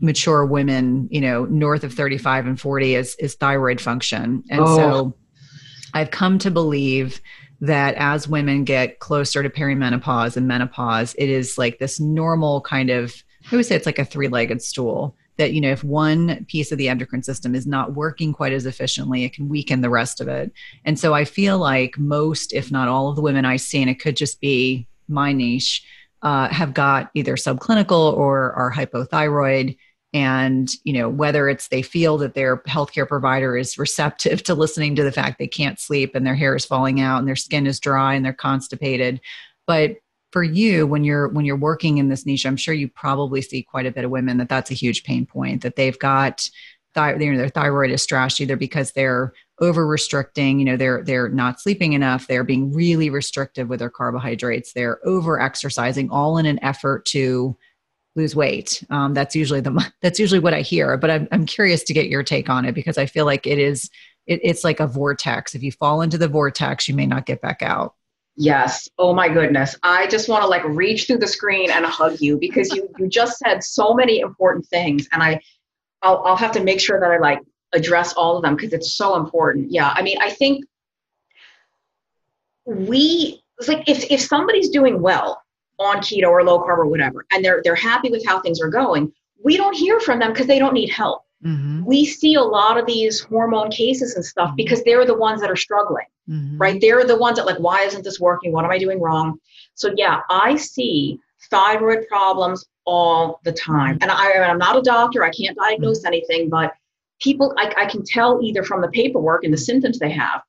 mature 0.00 0.46
women 0.46 1.08
you 1.10 1.20
know 1.20 1.44
north 1.44 1.84
of 1.84 1.92
35 1.92 2.46
and 2.46 2.60
40 2.60 2.94
is 2.94 3.14
is 3.16 3.34
thyroid 3.34 3.80
function. 3.80 4.44
And 4.50 4.60
oh. 4.60 4.76
so 4.76 5.16
i've 5.94 6.10
come 6.10 6.38
to 6.38 6.50
believe 6.50 7.20
that 7.60 7.94
as 7.96 8.28
women 8.28 8.64
get 8.64 8.98
closer 9.00 9.42
to 9.42 9.50
perimenopause 9.50 10.36
and 10.36 10.48
menopause, 10.48 11.14
it 11.18 11.28
is 11.28 11.58
like 11.58 11.78
this 11.78 12.00
normal 12.00 12.60
kind 12.62 12.90
of, 12.90 13.22
I 13.52 13.56
would 13.56 13.66
say 13.66 13.76
it's 13.76 13.86
like 13.86 13.98
a 13.98 14.04
three 14.04 14.28
legged 14.28 14.62
stool 14.62 15.14
that, 15.36 15.52
you 15.52 15.60
know, 15.60 15.70
if 15.70 15.82
one 15.82 16.44
piece 16.46 16.72
of 16.72 16.78
the 16.78 16.88
endocrine 16.88 17.22
system 17.22 17.54
is 17.54 17.66
not 17.66 17.94
working 17.94 18.32
quite 18.32 18.52
as 18.52 18.66
efficiently, 18.66 19.24
it 19.24 19.32
can 19.32 19.48
weaken 19.48 19.80
the 19.80 19.90
rest 19.90 20.20
of 20.20 20.28
it. 20.28 20.52
And 20.84 20.98
so 20.98 21.14
I 21.14 21.24
feel 21.24 21.58
like 21.58 21.98
most, 21.98 22.52
if 22.52 22.70
not 22.70 22.88
all 22.88 23.08
of 23.08 23.16
the 23.16 23.22
women 23.22 23.44
I 23.44 23.56
see, 23.56 23.80
and 23.80 23.90
it 23.90 24.00
could 24.00 24.16
just 24.16 24.40
be 24.40 24.86
my 25.08 25.32
niche, 25.32 25.82
uh, 26.22 26.48
have 26.48 26.74
got 26.74 27.10
either 27.14 27.36
subclinical 27.36 28.12
or 28.14 28.52
are 28.52 28.72
hypothyroid 28.72 29.76
and 30.12 30.70
you 30.84 30.92
know 30.92 31.08
whether 31.08 31.48
it's 31.48 31.68
they 31.68 31.82
feel 31.82 32.18
that 32.18 32.34
their 32.34 32.58
healthcare 32.58 33.06
provider 33.06 33.56
is 33.56 33.78
receptive 33.78 34.42
to 34.42 34.54
listening 34.54 34.96
to 34.96 35.04
the 35.04 35.12
fact 35.12 35.38
they 35.38 35.46
can't 35.46 35.78
sleep 35.78 36.14
and 36.14 36.26
their 36.26 36.34
hair 36.34 36.56
is 36.56 36.64
falling 36.64 37.00
out 37.00 37.18
and 37.18 37.28
their 37.28 37.36
skin 37.36 37.66
is 37.66 37.78
dry 37.78 38.14
and 38.14 38.24
they're 38.24 38.32
constipated. 38.32 39.20
But 39.66 39.96
for 40.32 40.42
you 40.42 40.86
when 40.86 41.04
you're 41.04 41.28
when 41.28 41.44
you're 41.44 41.56
working 41.56 41.98
in 41.98 42.08
this 42.08 42.24
niche 42.24 42.46
i'm 42.46 42.56
sure 42.56 42.74
you 42.74 42.88
probably 42.88 43.42
see 43.42 43.62
quite 43.62 43.86
a 43.86 43.90
bit 43.90 44.04
of 44.04 44.10
women 44.10 44.36
that 44.38 44.48
that's 44.48 44.70
a 44.70 44.74
huge 44.74 45.02
pain 45.04 45.26
point 45.26 45.62
that 45.62 45.76
they've 45.76 45.98
got 45.98 46.48
you 46.96 47.32
know, 47.32 47.38
their 47.38 47.48
thyroid 47.48 47.90
is 47.90 48.06
trashed 48.06 48.40
either 48.40 48.56
because 48.56 48.92
they're 48.92 49.32
over 49.60 49.86
restricting 49.86 50.58
you 50.58 50.64
know 50.64 50.76
they're 50.76 51.02
they're 51.04 51.28
not 51.28 51.60
sleeping 51.60 51.92
enough 51.92 52.26
they're 52.26 52.44
being 52.44 52.72
really 52.72 53.10
restrictive 53.10 53.68
with 53.68 53.78
their 53.78 53.90
carbohydrates 53.90 54.72
they're 54.72 55.06
over 55.06 55.40
exercising 55.40 56.10
all 56.10 56.38
in 56.38 56.46
an 56.46 56.62
effort 56.64 57.04
to 57.04 57.56
lose 58.20 58.36
weight. 58.36 58.84
Um, 58.90 59.14
that's 59.14 59.34
usually 59.34 59.60
the 59.60 59.92
that's 60.02 60.18
usually 60.18 60.40
what 60.40 60.54
I 60.54 60.60
hear. 60.60 60.96
But 60.96 61.10
I'm 61.10 61.28
I'm 61.32 61.46
curious 61.46 61.82
to 61.84 61.92
get 61.92 62.08
your 62.08 62.22
take 62.22 62.48
on 62.48 62.64
it 62.64 62.74
because 62.74 62.98
I 62.98 63.06
feel 63.06 63.24
like 63.24 63.46
it 63.46 63.58
is 63.58 63.90
it, 64.26 64.40
it's 64.42 64.64
like 64.64 64.80
a 64.80 64.86
vortex. 64.86 65.54
If 65.54 65.62
you 65.62 65.72
fall 65.72 66.02
into 66.02 66.18
the 66.18 66.28
vortex, 66.28 66.88
you 66.88 66.94
may 66.94 67.06
not 67.06 67.26
get 67.26 67.40
back 67.40 67.62
out. 67.62 67.94
Yes. 68.36 68.88
Oh 68.98 69.12
my 69.12 69.28
goodness. 69.28 69.76
I 69.82 70.06
just 70.06 70.28
want 70.28 70.42
to 70.42 70.48
like 70.48 70.64
reach 70.64 71.06
through 71.06 71.18
the 71.18 71.26
screen 71.26 71.70
and 71.70 71.84
hug 71.84 72.20
you 72.20 72.38
because 72.38 72.72
you 72.72 72.88
you 72.98 73.08
just 73.08 73.38
said 73.38 73.62
so 73.62 73.94
many 73.94 74.20
important 74.20 74.66
things, 74.66 75.08
and 75.12 75.22
I 75.22 75.40
I'll 76.02 76.22
I'll 76.24 76.36
have 76.36 76.52
to 76.52 76.62
make 76.62 76.80
sure 76.80 77.00
that 77.00 77.10
I 77.10 77.18
like 77.18 77.40
address 77.72 78.12
all 78.14 78.36
of 78.36 78.42
them 78.42 78.56
because 78.56 78.72
it's 78.72 78.94
so 78.94 79.16
important. 79.16 79.70
Yeah. 79.70 79.92
I 79.94 80.02
mean, 80.02 80.18
I 80.20 80.30
think 80.30 80.64
we 82.66 83.42
it's 83.58 83.68
like 83.68 83.88
if 83.88 84.10
if 84.10 84.20
somebody's 84.20 84.70
doing 84.70 85.00
well 85.02 85.39
on 85.80 85.98
keto 85.98 86.28
or 86.28 86.44
low 86.44 86.60
carb 86.60 86.78
or 86.78 86.86
whatever, 86.86 87.26
and 87.32 87.44
they're 87.44 87.60
they're 87.64 87.74
happy 87.74 88.10
with 88.10 88.24
how 88.26 88.40
things 88.40 88.60
are 88.60 88.68
going, 88.68 89.12
we 89.42 89.56
don't 89.56 89.74
hear 89.74 89.98
from 90.00 90.18
them 90.18 90.32
because 90.32 90.46
they 90.46 90.58
don't 90.58 90.74
need 90.74 90.90
help. 90.90 91.24
Mm-hmm. 91.44 91.84
We 91.84 92.04
see 92.04 92.34
a 92.34 92.42
lot 92.42 92.78
of 92.78 92.86
these 92.86 93.20
hormone 93.20 93.70
cases 93.70 94.14
and 94.14 94.24
stuff 94.24 94.48
mm-hmm. 94.48 94.56
because 94.56 94.82
they're 94.84 95.06
the 95.06 95.16
ones 95.16 95.40
that 95.40 95.50
are 95.50 95.56
struggling, 95.56 96.04
mm-hmm. 96.28 96.58
right? 96.58 96.80
They're 96.80 97.04
the 97.04 97.16
ones 97.16 97.38
that 97.38 97.46
like, 97.46 97.58
why 97.58 97.82
isn't 97.82 98.04
this 98.04 98.20
working? 98.20 98.52
What 98.52 98.64
am 98.64 98.70
I 98.70 98.78
doing 98.78 99.00
wrong? 99.00 99.38
So 99.74 99.92
yeah, 99.96 100.20
I 100.28 100.56
see 100.56 101.18
thyroid 101.50 102.06
problems 102.08 102.66
all 102.84 103.40
the 103.44 103.52
time, 103.52 103.98
and 104.02 104.10
I, 104.10 104.32
I'm 104.32 104.58
not 104.58 104.76
a 104.76 104.82
doctor. 104.82 105.24
I 105.24 105.30
can't 105.30 105.56
diagnose 105.56 106.00
mm-hmm. 106.00 106.08
anything, 106.08 106.50
but 106.50 106.74
people, 107.20 107.54
I, 107.56 107.72
I 107.76 107.86
can 107.86 108.04
tell 108.04 108.40
either 108.42 108.62
from 108.62 108.82
the 108.82 108.88
paperwork 108.88 109.44
and 109.44 109.52
the 109.52 109.58
symptoms 109.58 109.98
they 109.98 110.10
have 110.10 110.42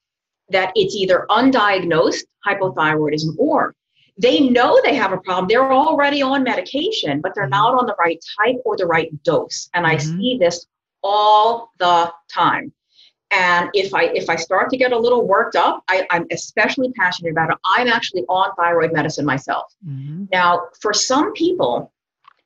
that 0.50 0.72
it's 0.76 0.96
either 0.96 1.26
undiagnosed 1.30 2.24
hypothyroidism 2.46 3.38
or 3.38 3.74
they 4.22 4.40
know 4.40 4.80
they 4.84 4.96
have 4.96 5.14
a 5.14 5.18
problem. 5.18 5.48
They're 5.48 5.72
already 5.72 6.22
on 6.22 6.44
medication, 6.44 7.22
but 7.22 7.34
they're 7.34 7.50
not 7.50 7.74
on 7.74 7.88
the 7.88 7.96
right 7.98 8.24
type 8.38 8.58
or 8.66 8.78
the 8.78 8.86
right 8.86 9.12
dose. 9.24 9.70
And 9.74 9.86
I 9.86 9.96
mm-hmm. 9.96 10.20
see 10.20 10.38
this 10.40 10.68
all 11.02 11.72
the 11.80 12.14
time. 12.32 12.72
And 13.32 13.70
if 13.74 13.94
I 13.94 14.04
if 14.04 14.30
I 14.30 14.36
start 14.36 14.70
to 14.72 14.78
get 14.78 14.92
a 14.92 15.00
little 15.00 15.26
worked 15.26 15.56
up, 15.56 15.84
I, 15.90 16.06
am 16.12 16.28
especially 16.32 16.92
passionate 16.92 17.32
about 17.32 17.50
it. 17.50 17.58
I'm 17.66 17.88
actually 17.88 18.24
on 18.24 18.54
thyroid 18.56 18.92
medicine 18.94 19.26
myself. 19.26 19.74
Mm-hmm. 19.88 20.26
Now, 20.32 20.68
for 20.82 20.94
some 20.94 21.34
people, 21.34 21.94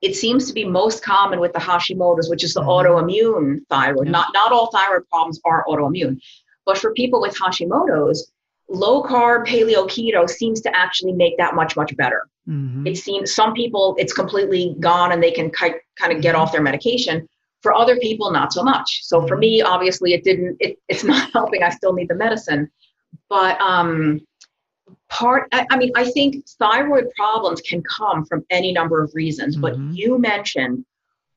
it 0.02 0.16
seems 0.16 0.48
to 0.48 0.54
be 0.54 0.64
most 0.64 1.04
common 1.04 1.40
with 1.40 1.54
the 1.54 1.60
Hashimoto's, 1.60 2.30
which 2.30 2.44
is 2.44 2.54
the 2.54 2.62
mm-hmm. 2.62 2.70
autoimmune 2.70 3.60
thyroid. 3.70 4.08
Not 4.08 4.28
not 4.34 4.52
all 4.52 4.68
thyroid 4.68 5.10
problems 5.10 5.42
are 5.44 5.66
autoimmune, 5.68 6.22
but 6.66 6.78
for 6.78 6.94
people 6.94 7.20
with 7.20 7.36
Hashimoto's, 7.36 8.32
low 8.70 9.04
carb 9.04 9.48
paleo 9.48 9.88
keto 9.88 10.30
seems 10.30 10.62
to 10.62 10.76
actually 10.76 11.14
make 11.14 11.38
that 11.38 11.56
much 11.56 11.76
much 11.76 11.96
better 11.98 12.28
mm-hmm. 12.48 12.86
it 12.88 12.98
seems 12.98 13.34
some 13.34 13.54
people 13.54 13.96
it's 13.98 14.14
completely 14.14 14.76
gone 14.80 15.12
and 15.12 15.22
they 15.22 15.32
can 15.32 15.50
kind 15.52 15.76
of 16.08 16.22
get 16.22 16.36
off 16.36 16.52
their 16.52 16.62
medication 16.62 17.28
for 17.62 17.74
other 17.74 17.98
people 17.98 18.32
not 18.32 18.52
so 18.52 18.64
much 18.64 19.02
so 19.04 19.22
for 19.28 19.36
mm-hmm. 19.36 19.42
me 19.42 19.62
obviously 19.62 20.14
it 20.14 20.24
didn't 20.24 20.58
it, 20.60 20.78
it's 20.90 21.04
not 21.14 21.32
helping 21.32 21.64
i 21.64 21.70
still 21.70 21.94
need 21.94 22.08
the 22.08 22.16
medicine 22.16 22.70
but 23.30 23.60
um 23.62 24.20
part 25.10 25.48
I, 25.52 25.66
I 25.70 25.78
mean 25.78 25.92
i 25.96 26.10
think 26.10 26.48
thyroid 26.60 27.06
problems 27.16 27.62
can 27.62 27.84
come 27.84 28.26
from 28.26 28.46
any 28.50 28.72
number 28.72 29.04
of 29.04 29.12
reasons 29.14 29.58
mm-hmm. 29.58 29.62
but 29.62 29.96
you 29.96 30.18
mentioned 30.18 30.86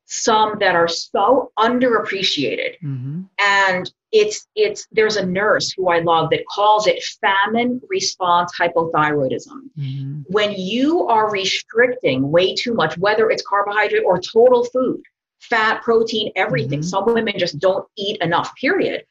some 0.08 0.56
that 0.58 0.74
are 0.74 0.88
so 0.88 1.52
underappreciated. 1.58 2.80
Mm-hmm. 2.82 3.22
And 3.38 3.92
it's 4.10 4.46
it's 4.54 4.86
there's 4.90 5.16
a 5.16 5.26
nurse 5.26 5.72
who 5.76 5.88
I 5.90 6.00
love 6.00 6.30
that 6.30 6.46
calls 6.46 6.86
it 6.86 7.02
famine 7.20 7.80
response 7.88 8.52
hypothyroidism. 8.58 9.60
Mm-hmm. 9.78 10.20
When 10.28 10.52
you 10.52 11.06
are 11.06 11.30
restricting 11.30 12.30
way 12.30 12.54
too 12.54 12.74
much, 12.74 12.96
whether 12.96 13.30
it's 13.30 13.42
carbohydrate 13.46 14.04
or 14.06 14.18
total 14.20 14.64
food, 14.64 15.02
fat, 15.40 15.82
protein, 15.82 16.32
everything. 16.36 16.80
Mm-hmm. 16.80 16.88
Some 16.88 17.06
women 17.06 17.34
just 17.38 17.58
don't 17.58 17.86
eat 17.96 18.20
enough, 18.22 18.54
period. 18.56 19.04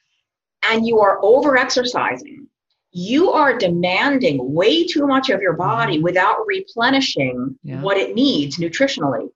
And 0.70 0.86
you 0.86 1.00
are 1.00 1.20
over 1.24 1.58
exercising. 1.58 2.48
You 2.92 3.32
are 3.32 3.58
demanding 3.58 4.54
way 4.54 4.86
too 4.86 5.06
much 5.06 5.30
of 5.30 5.42
your 5.42 5.54
body 5.54 5.96
mm-hmm. 5.96 6.04
without 6.04 6.46
replenishing 6.48 7.58
yeah. 7.64 7.82
what 7.82 7.98
it 7.98 8.16
needs 8.16 8.58
nutritionally. 8.58 9.30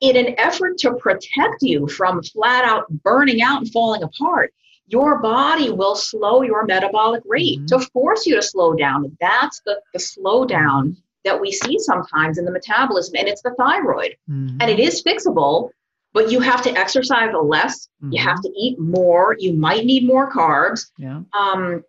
In 0.00 0.16
an 0.16 0.38
effort 0.38 0.78
to 0.78 0.94
protect 0.94 1.60
you 1.60 1.88
from 1.88 2.22
flat 2.22 2.64
out 2.64 2.88
burning 2.88 3.42
out 3.42 3.58
and 3.58 3.72
falling 3.72 4.02
apart, 4.04 4.54
your 4.88 5.18
body 5.20 5.70
will 5.70 5.94
slow 5.94 6.42
your 6.42 6.64
metabolic 6.64 7.22
rate 7.26 7.58
mm-hmm. 7.58 7.66
to 7.66 7.80
force 7.90 8.26
you 8.26 8.34
to 8.36 8.42
slow 8.42 8.74
down. 8.74 9.16
That's 9.20 9.60
the, 9.64 9.80
the 9.92 9.98
slowdown 9.98 10.96
that 11.24 11.38
we 11.38 11.52
see 11.52 11.78
sometimes 11.78 12.38
in 12.38 12.44
the 12.44 12.50
metabolism, 12.50 13.14
and 13.18 13.28
it's 13.28 13.42
the 13.42 13.54
thyroid. 13.58 14.16
Mm-hmm. 14.30 14.56
And 14.60 14.70
it 14.70 14.80
is 14.80 15.02
fixable, 15.02 15.70
but 16.14 16.30
you 16.30 16.40
have 16.40 16.62
to 16.62 16.70
exercise 16.72 17.30
less. 17.40 17.88
Mm-hmm. 18.02 18.12
You 18.12 18.22
have 18.22 18.40
to 18.40 18.50
eat 18.56 18.78
more. 18.78 19.36
You 19.38 19.52
might 19.52 19.84
need 19.84 20.06
more 20.06 20.32
carbs. 20.32 20.86
Yeah. 20.96 21.20
Um, 21.38 21.84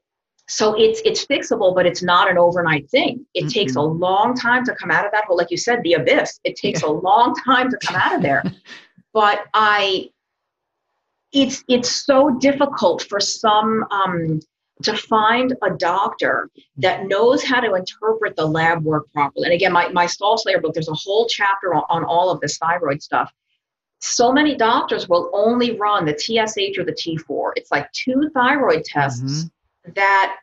so 0.50 0.74
it's 0.78 1.00
it's 1.06 1.26
fixable, 1.26 1.76
but 1.76 1.86
it's 1.86 2.02
not 2.02 2.30
an 2.30 2.38
overnight 2.38 2.90
thing. 2.90 3.26
It 3.34 3.42
mm-hmm. 3.42 3.50
takes 3.50 3.76
a 3.76 3.82
long 3.82 4.36
time 4.36 4.66
to 4.66 4.76
come 4.76 4.92
out 4.92 5.06
of 5.06 5.12
that 5.12 5.26
hole. 5.26 5.38
Like 5.38 5.52
you 5.52 5.58
said, 5.58 5.80
the 5.84 5.94
abyss. 5.94 6.40
It 6.44 6.58
takes 6.58 6.82
yeah. 6.82 6.90
a 6.90 6.92
long 6.92 7.36
time 7.46 7.70
to 7.70 7.78
come 7.78 7.96
out 7.96 8.16
of 8.16 8.22
there. 8.22 8.44
but 9.14 9.46
I 9.54 10.10
it's 11.32 11.64
it's 11.68 12.06
so 12.06 12.38
difficult 12.40 13.04
for 13.04 13.20
some 13.20 13.86
um, 13.92 14.40
to 14.84 14.96
find 14.96 15.56
a 15.62 15.72
doctor 15.72 16.50
that 16.78 17.08
knows 17.08 17.44
how 17.44 17.60
to 17.60 17.74
interpret 17.74 18.36
the 18.36 18.46
lab 18.46 18.84
work 18.84 19.12
properly. 19.12 19.46
And 19.46 19.54
again, 19.54 19.74
my, 19.74 19.90
my 19.90 20.06
Stall 20.06 20.38
Slayer 20.38 20.62
book, 20.62 20.74
there's 20.74 20.90
a 20.90 20.94
whole 20.94 21.28
chapter 21.28 21.74
on, 21.74 21.84
on 21.90 22.04
all 22.06 22.30
of 22.30 22.40
this 22.40 22.58
thyroid 22.58 23.02
stuff. 23.02 23.32
So 24.00 24.32
many 24.32 24.56
doctors 24.56 25.10
will 25.10 25.30
only 25.34 25.78
run 25.78 26.06
the 26.06 26.18
TSH 26.18 26.78
or 26.78 26.86
the 26.86 26.94
T4. 26.94 27.52
It's 27.58 27.72
like 27.72 27.92
two 27.92 28.30
thyroid 28.34 28.86
tests 28.86 29.44
mm-hmm. 29.44 29.92
that, 29.96 30.38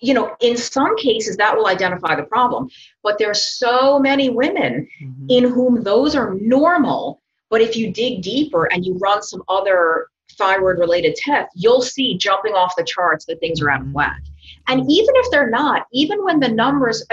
you 0.00 0.14
know, 0.14 0.34
in 0.40 0.56
some 0.56 0.96
cases 0.96 1.36
that 1.36 1.54
will 1.54 1.66
identify 1.66 2.14
the 2.16 2.22
problem. 2.22 2.70
But 3.02 3.18
there 3.18 3.30
are 3.30 3.34
so 3.34 3.98
many 3.98 4.30
women 4.30 4.88
mm-hmm. 5.02 5.26
in 5.28 5.44
whom 5.44 5.82
those 5.82 6.16
are 6.16 6.32
normal. 6.32 7.20
But 7.50 7.60
if 7.60 7.76
you 7.76 7.92
dig 7.92 8.22
deeper 8.22 8.64
and 8.72 8.86
you 8.86 8.94
run 8.94 9.22
some 9.22 9.42
other 9.48 10.06
thyroid 10.32 10.78
related 10.78 11.14
tests, 11.16 11.52
you'll 11.54 11.82
see 11.82 12.16
jumping 12.16 12.54
off 12.54 12.74
the 12.76 12.84
charts 12.84 13.24
that 13.26 13.40
things 13.40 13.60
are 13.60 13.70
out 13.70 13.80
of 13.80 13.86
mm-hmm. 13.86 13.94
whack. 13.94 14.22
And 14.68 14.80
even 14.90 15.14
if 15.16 15.30
they're 15.30 15.50
not, 15.50 15.86
even 15.92 16.24
when 16.24 16.40
the 16.40 16.48
numbers, 16.48 17.06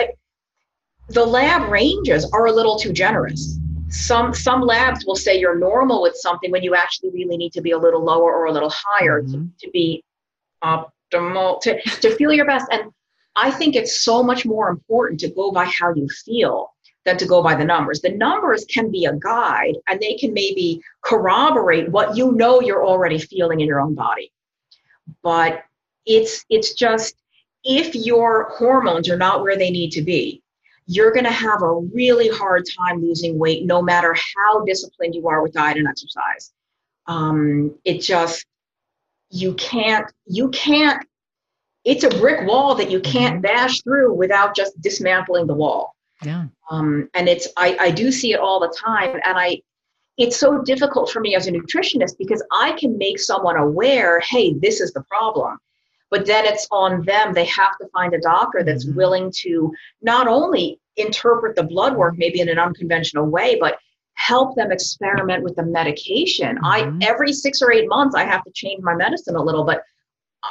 the 1.09 1.25
lab 1.25 1.69
ranges 1.69 2.29
are 2.31 2.47
a 2.47 2.51
little 2.51 2.77
too 2.77 2.93
generous. 2.93 3.57
Some 3.89 4.33
some 4.33 4.61
labs 4.61 5.05
will 5.05 5.17
say 5.17 5.37
you're 5.37 5.59
normal 5.59 6.01
with 6.01 6.15
something 6.15 6.49
when 6.49 6.63
you 6.63 6.75
actually 6.75 7.09
really 7.09 7.35
need 7.35 7.51
to 7.53 7.61
be 7.61 7.71
a 7.71 7.77
little 7.77 8.03
lower 8.03 8.33
or 8.33 8.45
a 8.45 8.51
little 8.51 8.71
higher 8.73 9.21
mm-hmm. 9.21 9.47
to, 9.59 9.65
to 9.65 9.71
be 9.71 10.03
optimal 10.63 11.59
to, 11.61 11.81
to 11.81 12.15
feel 12.15 12.31
your 12.31 12.45
best. 12.45 12.67
And 12.71 12.91
I 13.35 13.51
think 13.51 13.75
it's 13.75 14.01
so 14.01 14.23
much 14.23 14.45
more 14.45 14.69
important 14.69 15.19
to 15.21 15.29
go 15.29 15.51
by 15.51 15.65
how 15.65 15.93
you 15.93 16.07
feel 16.25 16.71
than 17.05 17.17
to 17.17 17.25
go 17.25 17.41
by 17.41 17.55
the 17.55 17.65
numbers. 17.65 18.01
The 18.01 18.11
numbers 18.11 18.65
can 18.65 18.91
be 18.91 19.05
a 19.05 19.13
guide 19.13 19.75
and 19.87 19.99
they 19.99 20.15
can 20.15 20.33
maybe 20.33 20.81
corroborate 21.01 21.89
what 21.89 22.15
you 22.15 22.31
know 22.33 22.61
you're 22.61 22.85
already 22.85 23.17
feeling 23.17 23.59
in 23.59 23.67
your 23.67 23.81
own 23.81 23.95
body. 23.95 24.31
But 25.23 25.63
it's 26.05 26.45
it's 26.49 26.73
just 26.73 27.15
if 27.63 27.95
your 27.95 28.49
hormones 28.57 29.09
are 29.09 29.17
not 29.17 29.41
where 29.41 29.57
they 29.57 29.71
need 29.71 29.91
to 29.91 30.01
be, 30.01 30.41
you're 30.87 31.11
going 31.11 31.25
to 31.25 31.31
have 31.31 31.61
a 31.61 31.75
really 31.93 32.29
hard 32.29 32.65
time 32.77 33.01
losing 33.01 33.37
weight 33.37 33.65
no 33.65 33.81
matter 33.81 34.15
how 34.35 34.63
disciplined 34.65 35.15
you 35.15 35.27
are 35.27 35.41
with 35.41 35.53
diet 35.53 35.77
and 35.77 35.87
exercise. 35.87 36.51
Um, 37.07 37.75
it 37.83 37.99
just 37.99 38.45
you 39.29 39.53
can't 39.55 40.11
you 40.25 40.49
can't 40.49 41.05
it's 41.83 42.03
a 42.03 42.09
brick 42.09 42.47
wall 42.47 42.75
that 42.75 42.91
you 42.91 42.99
can't 42.99 43.35
mm-hmm. 43.35 43.55
bash 43.55 43.81
through 43.81 44.13
without 44.13 44.55
just 44.55 44.79
dismantling 44.81 45.47
the 45.47 45.53
wall 45.53 45.95
yeah. 46.23 46.45
Um, 46.69 47.09
and 47.13 47.27
it's 47.27 47.47
I, 47.57 47.77
I 47.79 47.91
do 47.91 48.11
see 48.11 48.33
it 48.33 48.39
all 48.39 48.59
the 48.59 48.75
time, 48.83 49.15
and 49.15 49.37
I 49.37 49.61
it's 50.17 50.37
so 50.37 50.61
difficult 50.61 51.09
for 51.09 51.19
me 51.19 51.35
as 51.35 51.47
a 51.47 51.51
nutritionist 51.51 52.17
because 52.17 52.43
I 52.51 52.73
can 52.73 52.97
make 52.97 53.19
someone 53.19 53.57
aware, 53.57 54.19
hey, 54.19 54.53
this 54.53 54.79
is 54.79 54.93
the 54.93 55.03
problem. 55.03 55.57
But 56.09 56.25
then 56.25 56.45
it's 56.45 56.67
on 56.71 57.03
them. 57.05 57.33
They 57.33 57.45
have 57.45 57.77
to 57.79 57.87
find 57.93 58.13
a 58.13 58.19
doctor 58.19 58.63
that's 58.63 58.85
mm-hmm. 58.85 58.97
willing 58.97 59.33
to 59.43 59.73
not 60.01 60.27
only 60.27 60.79
interpret 60.97 61.55
the 61.55 61.63
blood 61.63 61.95
work 61.95 62.15
maybe 62.17 62.41
in 62.41 62.49
an 62.49 62.59
unconventional 62.59 63.25
way, 63.25 63.57
but 63.59 63.77
help 64.15 64.55
them 64.55 64.71
experiment 64.71 65.43
with 65.43 65.55
the 65.55 65.63
medication. 65.63 66.57
Mm-hmm. 66.57 66.99
I 67.01 67.07
every 67.07 67.31
six 67.33 67.61
or 67.61 67.71
eight 67.71 67.87
months 67.87 68.13
I 68.13 68.25
have 68.25 68.43
to 68.43 68.51
change 68.53 68.83
my 68.83 68.93
medicine 68.93 69.35
a 69.35 69.41
little, 69.41 69.63
but 69.63 69.81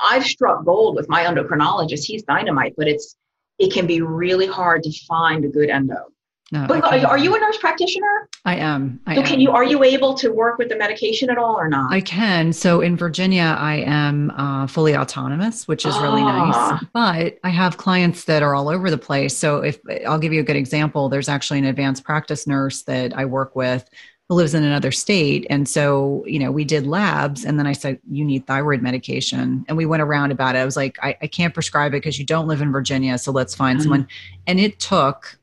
I've 0.03 0.25
struck 0.25 0.64
gold 0.64 0.97
with 0.97 1.09
my 1.09 1.25
endocrinologist. 1.25 2.05
He's 2.05 2.23
dynamite, 2.23 2.75
but 2.77 2.89
it's 2.89 3.16
it 3.61 3.73
can 3.73 3.87
be 3.87 4.01
really 4.01 4.47
hard 4.47 4.83
to 4.83 4.93
find 5.07 5.45
a 5.45 5.49
good 5.49 5.71
endo. 5.71 6.07
No, 6.53 6.67
but 6.67 6.83
are, 7.05 7.17
you 7.17 7.37
a 7.37 7.39
nurse 7.39 7.59
practitioner? 7.59 8.29
I 8.45 8.57
am. 8.57 8.99
I 9.07 9.15
so 9.15 9.23
can 9.23 9.35
am. 9.35 9.41
you 9.41 9.53
are 9.53 9.63
you 9.63 9.85
able 9.85 10.15
to 10.15 10.33
work 10.33 10.59
with 10.59 10.69
the 10.69 10.75
medication 10.75 11.31
at 11.31 11.39
all 11.39 11.55
or 11.55 11.69
not? 11.69 11.93
I 11.93 12.01
can. 12.01 12.53
So 12.53 12.81
in 12.81 12.97
Virginia, 12.97 13.55
I 13.57 13.77
am 13.87 14.31
uh, 14.33 14.67
fully 14.67 14.97
autonomous, 14.97 15.69
which 15.69 15.87
is 15.87 15.97
really 15.99 16.25
nice. 16.25 16.55
Ah. 16.57 16.81
But 16.93 17.39
I 17.45 17.51
have 17.51 17.77
clients 17.77 18.25
that 18.25 18.43
are 18.43 18.57
all 18.57 18.69
over 18.69 18.91
the 18.91 18.99
place. 18.99 19.37
So 19.37 19.59
if 19.59 19.79
I'll 20.05 20.19
give 20.19 20.33
you 20.33 20.41
a 20.41 20.45
good 20.45 20.57
example, 20.57 21.09
there's 21.09 21.29
actually 21.29 21.61
an 21.61 21.67
advanced 21.67 22.03
practice 22.03 22.49
nurse 22.49 22.83
that 22.83 23.17
I 23.17 23.27
work 23.27 23.55
with 23.55 23.89
lives 24.35 24.55
in 24.55 24.62
another 24.62 24.93
state. 24.93 25.47
And 25.51 25.68
so, 25.68 26.24
you 26.26 26.39
know, 26.39 26.51
we 26.51 26.64
did 26.64 26.87
labs 26.87 27.45
and 27.45 27.59
then 27.59 27.66
I 27.66 27.72
said, 27.72 27.99
you 28.11 28.24
need 28.24 28.47
thyroid 28.47 28.81
medication. 28.81 29.64
And 29.68 29.76
we 29.76 29.87
went 29.87 30.03
around 30.03 30.31
about 30.31 30.55
it. 30.55 30.59
I 30.61 30.64
was 30.64 30.76
like, 30.76 30.99
I, 31.03 31.16
I 31.20 31.26
can't 31.26 31.53
prescribe 31.53 31.93
it 31.93 31.99
because 31.99 32.18
you 32.18 32.24
don't 32.24 32.47
live 32.47 32.62
in 32.62 32.72
Virginia. 32.72 33.18
So 33.18 33.33
let's 33.33 33.55
find 33.55 33.78
mm-hmm. 33.78 33.83
someone. 33.83 34.09
And 34.47 34.61
it 34.61 34.78
took 34.78 35.39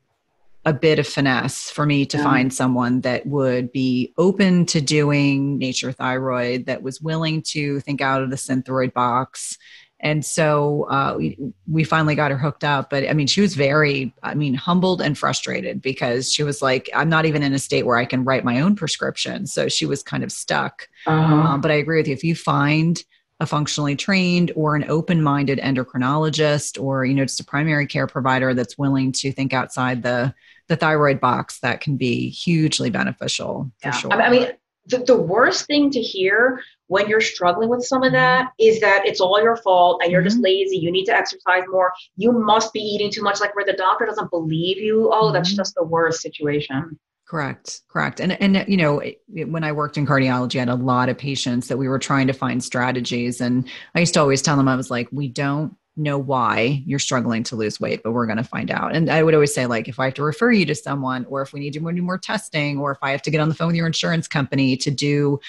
a 0.64 0.72
bit 0.72 0.98
of 0.98 1.06
finesse 1.06 1.70
for 1.70 1.86
me 1.86 2.04
to 2.06 2.16
yeah. 2.16 2.22
find 2.22 2.52
someone 2.52 3.00
that 3.02 3.26
would 3.26 3.72
be 3.72 4.12
open 4.18 4.66
to 4.66 4.80
doing 4.80 5.58
nature 5.58 5.92
thyroid, 5.92 6.66
that 6.66 6.82
was 6.82 7.00
willing 7.00 7.42
to 7.42 7.80
think 7.80 8.00
out 8.00 8.22
of 8.22 8.30
the 8.30 8.36
synthroid 8.36 8.92
box 8.92 9.56
and 10.00 10.24
so 10.24 10.84
uh, 10.90 11.14
we, 11.16 11.36
we 11.66 11.84
finally 11.84 12.14
got 12.14 12.30
her 12.30 12.38
hooked 12.38 12.64
up 12.64 12.90
but 12.90 13.08
i 13.08 13.12
mean 13.12 13.26
she 13.26 13.40
was 13.40 13.54
very 13.54 14.12
i 14.22 14.34
mean 14.34 14.54
humbled 14.54 15.00
and 15.00 15.18
frustrated 15.18 15.80
because 15.82 16.32
she 16.32 16.42
was 16.42 16.62
like 16.62 16.88
i'm 16.94 17.08
not 17.08 17.26
even 17.26 17.42
in 17.42 17.52
a 17.52 17.58
state 17.58 17.84
where 17.84 17.96
i 17.96 18.04
can 18.04 18.24
write 18.24 18.44
my 18.44 18.60
own 18.60 18.74
prescription 18.74 19.46
so 19.46 19.68
she 19.68 19.86
was 19.86 20.02
kind 20.02 20.22
of 20.22 20.32
stuck 20.32 20.88
uh-huh. 21.06 21.34
um, 21.34 21.60
but 21.60 21.70
i 21.70 21.74
agree 21.74 21.98
with 21.98 22.08
you 22.08 22.14
if 22.14 22.24
you 22.24 22.34
find 22.34 23.04
a 23.40 23.46
functionally 23.46 23.94
trained 23.94 24.50
or 24.56 24.74
an 24.74 24.84
open-minded 24.88 25.58
endocrinologist 25.60 26.80
or 26.82 27.04
you 27.04 27.14
know 27.14 27.24
just 27.24 27.40
a 27.40 27.44
primary 27.44 27.86
care 27.86 28.06
provider 28.06 28.52
that's 28.52 28.76
willing 28.76 29.12
to 29.12 29.32
think 29.32 29.52
outside 29.52 30.02
the 30.02 30.34
the 30.66 30.76
thyroid 30.76 31.20
box 31.20 31.60
that 31.60 31.80
can 31.80 31.96
be 31.96 32.28
hugely 32.30 32.90
beneficial 32.90 33.70
for 33.80 33.88
yeah. 33.88 33.92
sure 33.92 34.12
i 34.12 34.30
mean 34.30 34.48
the, 34.88 34.98
the 34.98 35.16
worst 35.16 35.66
thing 35.66 35.90
to 35.90 36.00
hear 36.00 36.60
when 36.86 37.08
you're 37.08 37.20
struggling 37.20 37.68
with 37.68 37.84
some 37.84 38.02
of 38.02 38.12
that 38.12 38.52
mm-hmm. 38.60 38.80
that 38.80 39.06
it's 39.06 39.20
all 39.20 39.40
your 39.40 39.56
fault 39.56 40.00
and 40.02 40.10
you're 40.10 40.20
mm-hmm. 40.20 40.28
just 40.28 40.42
lazy. 40.42 40.78
You 40.78 40.90
need 40.90 41.04
to 41.04 41.14
exercise 41.14 41.62
more. 41.68 41.92
You 42.16 42.32
must 42.32 42.72
be 42.72 42.80
eating 42.80 43.10
too 43.10 43.22
much, 43.22 43.40
like 43.40 43.54
where 43.54 43.64
the 43.64 43.74
doctor 43.74 44.06
doesn't 44.06 44.30
believe 44.30 44.78
you. 44.78 45.10
Oh, 45.12 45.24
mm-hmm. 45.24 45.34
that's 45.34 45.54
just 45.54 45.74
the 45.74 45.84
worst 45.84 46.22
situation. 46.22 46.98
Correct, 47.28 47.82
correct. 47.88 48.20
And 48.20 48.40
and 48.40 48.64
you 48.66 48.78
know, 48.78 49.02
when 49.28 49.62
I 49.62 49.70
worked 49.70 49.98
in 49.98 50.06
cardiology, 50.06 50.56
I 50.56 50.60
had 50.60 50.70
a 50.70 50.74
lot 50.74 51.10
of 51.10 51.18
patients 51.18 51.68
that 51.68 51.76
we 51.76 51.86
were 51.86 51.98
trying 51.98 52.26
to 52.26 52.32
find 52.32 52.64
strategies, 52.64 53.42
and 53.42 53.68
I 53.94 54.00
used 54.00 54.14
to 54.14 54.20
always 54.20 54.40
tell 54.40 54.56
them, 54.56 54.66
I 54.66 54.76
was 54.76 54.90
like, 54.90 55.08
we 55.12 55.28
don't 55.28 55.76
know 55.98 56.18
why 56.18 56.82
you're 56.86 56.98
struggling 56.98 57.42
to 57.44 57.56
lose 57.56 57.80
weight, 57.80 58.02
but 58.02 58.12
we're 58.12 58.26
going 58.26 58.38
to 58.38 58.44
find 58.44 58.70
out. 58.70 58.94
And 58.94 59.10
I 59.10 59.22
would 59.22 59.34
always 59.34 59.52
say, 59.52 59.66
like, 59.66 59.88
if 59.88 59.98
I 59.98 60.06
have 60.06 60.14
to 60.14 60.22
refer 60.22 60.52
you 60.52 60.64
to 60.66 60.74
someone, 60.74 61.26
or 61.28 61.42
if 61.42 61.52
we 61.52 61.60
need 61.60 61.72
to 61.74 61.80
do 61.80 62.02
more 62.02 62.18
testing, 62.18 62.78
or 62.78 62.92
if 62.92 62.98
I 63.02 63.10
have 63.10 63.22
to 63.22 63.30
get 63.30 63.40
on 63.40 63.48
the 63.48 63.54
phone 63.54 63.68
with 63.68 63.76
your 63.76 63.86
insurance 63.86 64.28
company 64.28 64.76
to 64.78 64.90
do 64.90 65.40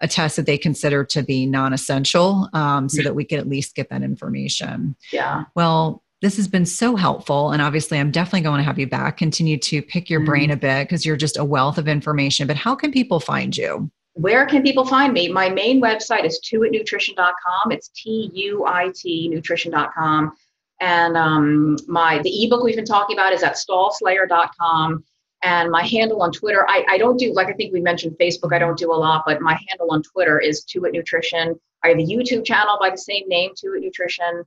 a 0.00 0.08
test 0.08 0.36
that 0.36 0.46
they 0.46 0.56
consider 0.56 1.04
to 1.04 1.22
be 1.22 1.46
non-essential 1.46 2.48
um, 2.54 2.88
so 2.88 3.02
that 3.02 3.14
we 3.14 3.24
can 3.24 3.38
at 3.38 3.48
least 3.48 3.74
get 3.74 3.90
that 3.90 4.02
information. 4.02 4.96
Yeah. 5.12 5.44
Well 5.54 6.02
this 6.22 6.36
has 6.36 6.48
been 6.48 6.66
so 6.66 6.96
helpful 6.96 7.50
and 7.50 7.62
obviously 7.62 7.98
i'm 7.98 8.10
definitely 8.10 8.42
going 8.42 8.58
to 8.58 8.64
have 8.64 8.78
you 8.78 8.86
back. 8.86 9.16
Continue 9.16 9.56
to 9.58 9.82
pick 9.82 10.10
your 10.10 10.20
mm-hmm. 10.20 10.26
brain 10.26 10.50
a 10.50 10.56
bit 10.56 10.86
because 10.86 11.06
you're 11.06 11.16
just 11.16 11.38
a 11.38 11.44
wealth 11.44 11.78
of 11.78 11.88
information 11.88 12.46
but 12.46 12.56
how 12.56 12.74
can 12.74 12.92
people 12.92 13.20
find 13.20 13.56
you 13.56 13.90
where 14.14 14.44
can 14.46 14.62
people 14.62 14.84
find 14.84 15.12
me 15.12 15.28
my 15.28 15.48
main 15.48 15.80
website 15.80 16.24
is 16.24 16.40
tuitnutrition.com 16.40 17.70
it's 17.70 17.88
t-u-i-t 17.88 19.28
nutrition.com 19.28 20.32
and 20.80 21.16
um, 21.16 21.76
my 21.86 22.18
the 22.22 22.44
ebook 22.44 22.62
we've 22.62 22.76
been 22.76 22.84
talking 22.84 23.16
about 23.16 23.32
is 23.32 23.42
at 23.42 23.54
stallslayer.com 23.54 25.04
And 25.42 25.70
my 25.70 25.84
handle 25.84 26.22
on 26.22 26.32
Twitter, 26.32 26.66
I, 26.68 26.84
I 26.88 26.98
don't 26.98 27.18
do, 27.18 27.32
like 27.32 27.48
I 27.48 27.52
think 27.54 27.72
we 27.72 27.80
mentioned 27.80 28.16
Facebook, 28.20 28.54
I 28.54 28.58
don't 28.58 28.78
do 28.78 28.92
a 28.92 28.94
lot, 28.94 29.22
but 29.26 29.40
my 29.40 29.58
handle 29.68 29.88
on 29.90 30.02
Twitter 30.02 30.38
is 30.38 30.64
Tuit 30.64 30.92
Nutrition. 30.92 31.58
I 31.82 31.88
have 31.88 31.98
a 31.98 32.02
YouTube 32.02 32.44
channel 32.44 32.76
by 32.78 32.90
the 32.90 32.98
same 32.98 33.26
name, 33.26 33.52
Tuit 33.52 33.80
Nutrition. 33.80 34.44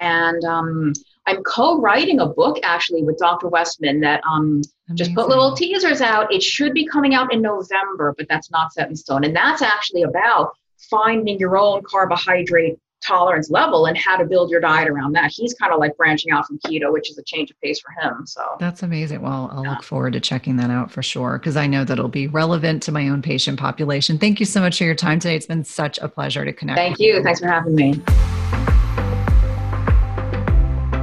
And 0.00 0.44
um, 0.44 0.92
I'm 1.26 1.42
co-writing 1.42 2.20
a 2.20 2.26
book 2.26 2.58
actually 2.62 3.02
with 3.02 3.18
Dr. 3.18 3.48
Westman 3.48 4.00
that 4.00 4.22
um, 4.30 4.62
just 4.94 5.14
put 5.14 5.28
little 5.28 5.54
teasers 5.54 6.00
out. 6.00 6.32
It 6.32 6.42
should 6.42 6.72
be 6.72 6.86
coming 6.86 7.14
out 7.14 7.32
in 7.32 7.42
November, 7.42 8.14
but 8.16 8.26
that's 8.28 8.50
not 8.50 8.72
set 8.72 8.88
in 8.88 8.96
stone. 8.96 9.24
And 9.24 9.34
that's 9.34 9.62
actually 9.62 10.02
about 10.02 10.52
finding 10.90 11.38
your 11.38 11.56
own 11.56 11.82
carbohydrate 11.88 12.78
tolerance 13.04 13.50
level 13.50 13.86
and 13.86 13.96
how 13.96 14.16
to 14.16 14.24
build 14.24 14.50
your 14.50 14.60
diet 14.60 14.88
around 14.88 15.12
that. 15.12 15.30
He's 15.30 15.54
kind 15.54 15.72
of 15.72 15.78
like 15.78 15.96
branching 15.96 16.32
out 16.32 16.46
from 16.46 16.58
keto, 16.58 16.92
which 16.92 17.10
is 17.10 17.18
a 17.18 17.22
change 17.24 17.50
of 17.50 17.60
pace 17.60 17.80
for 17.80 17.90
him. 18.00 18.26
So 18.26 18.42
that's 18.58 18.82
amazing. 18.82 19.22
Well, 19.22 19.50
I'll 19.52 19.64
yeah. 19.64 19.70
look 19.70 19.82
forward 19.82 20.14
to 20.14 20.20
checking 20.20 20.56
that 20.56 20.70
out 20.70 20.90
for 20.90 21.02
sure 21.02 21.38
because 21.38 21.56
I 21.56 21.66
know 21.66 21.84
that 21.84 21.94
it'll 21.94 22.08
be 22.08 22.26
relevant 22.26 22.82
to 22.84 22.92
my 22.92 23.08
own 23.08 23.22
patient 23.22 23.58
population. 23.58 24.18
Thank 24.18 24.40
you 24.40 24.46
so 24.46 24.60
much 24.60 24.78
for 24.78 24.84
your 24.84 24.94
time 24.94 25.20
today. 25.20 25.36
It's 25.36 25.46
been 25.46 25.64
such 25.64 25.98
a 25.98 26.08
pleasure 26.08 26.44
to 26.44 26.52
connect. 26.52 26.78
Thank 26.78 26.98
you. 26.98 27.14
you. 27.14 27.22
Thanks 27.22 27.40
for 27.40 27.48
having 27.48 27.74
me. 27.74 28.02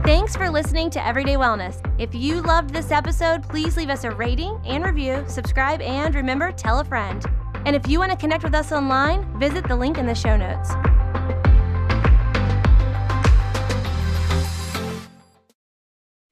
Thanks 0.03 0.35
for 0.35 0.49
listening 0.49 0.89
to 0.89 1.07
Everyday 1.07 1.35
Wellness. 1.35 1.79
If 1.97 2.13
you 2.13 2.41
loved 2.41 2.73
this 2.73 2.91
episode, 2.91 3.47
please 3.47 3.77
leave 3.77 3.89
us 3.89 4.03
a 4.03 4.11
rating 4.11 4.59
and 4.65 4.83
review, 4.83 5.23
subscribe, 5.29 5.79
and 5.79 6.13
remember, 6.13 6.51
tell 6.51 6.81
a 6.81 6.83
friend. 6.83 7.25
And 7.65 7.73
if 7.73 7.87
you 7.87 7.99
want 7.99 8.11
to 8.11 8.17
connect 8.17 8.43
with 8.43 8.53
us 8.53 8.73
online, 8.73 9.23
visit 9.39 9.65
the 9.65 9.77
link 9.77 9.97
in 9.97 10.05
the 10.05 10.13
show 10.13 10.35
notes. 10.35 10.71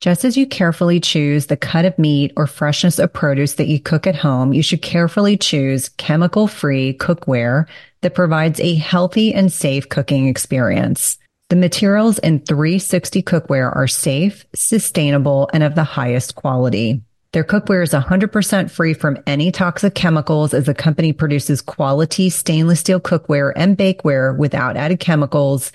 Just 0.02 0.26
as 0.26 0.36
you 0.36 0.46
carefully 0.48 1.00
choose 1.00 1.46
the 1.46 1.56
cut 1.56 1.86
of 1.86 1.98
meat 1.98 2.34
or 2.36 2.48
freshness 2.48 3.00
of 3.00 3.14
produce 3.14 3.54
that 3.54 3.68
you 3.68 3.80
cook 3.80 4.06
at 4.06 4.18
home, 4.18 4.52
you 4.52 4.64
should 4.64 4.82
carefully 4.82 5.38
choose 5.38 5.88
chemical 5.88 6.50
free 6.50 6.98
cookware 6.98 7.68
that 8.02 8.16
provides 8.16 8.60
a 8.60 8.76
healthy 8.76 9.34
and 9.34 9.50
safe 9.50 9.88
cooking 9.88 10.28
experience. 10.28 11.18
The 11.52 11.58
materials 11.58 12.18
in 12.20 12.40
360 12.40 13.24
cookware 13.24 13.76
are 13.76 13.86
safe, 13.86 14.46
sustainable, 14.56 15.50
and 15.52 15.64
of 15.64 15.76
the 15.76 15.84
highest 15.84 16.36
quality. 16.36 17.02
Their 17.34 17.44
cookware 17.44 17.84
is 17.84 17.92
100% 17.92 18.72
free 18.72 18.94
from 18.94 19.18
any 19.28 19.52
toxic 19.52 19.94
chemicals 19.94 20.54
as 20.54 20.64
the 20.64 20.74
company 20.74 21.12
produces 21.12 21.62
quality 21.62 22.30
stainless 22.30 22.80
steel 22.80 23.02
cookware 23.02 23.52
and 23.54 23.78
bakeware 23.78 24.38
without 24.38 24.78
added 24.78 25.02
chemicals, 25.02 25.74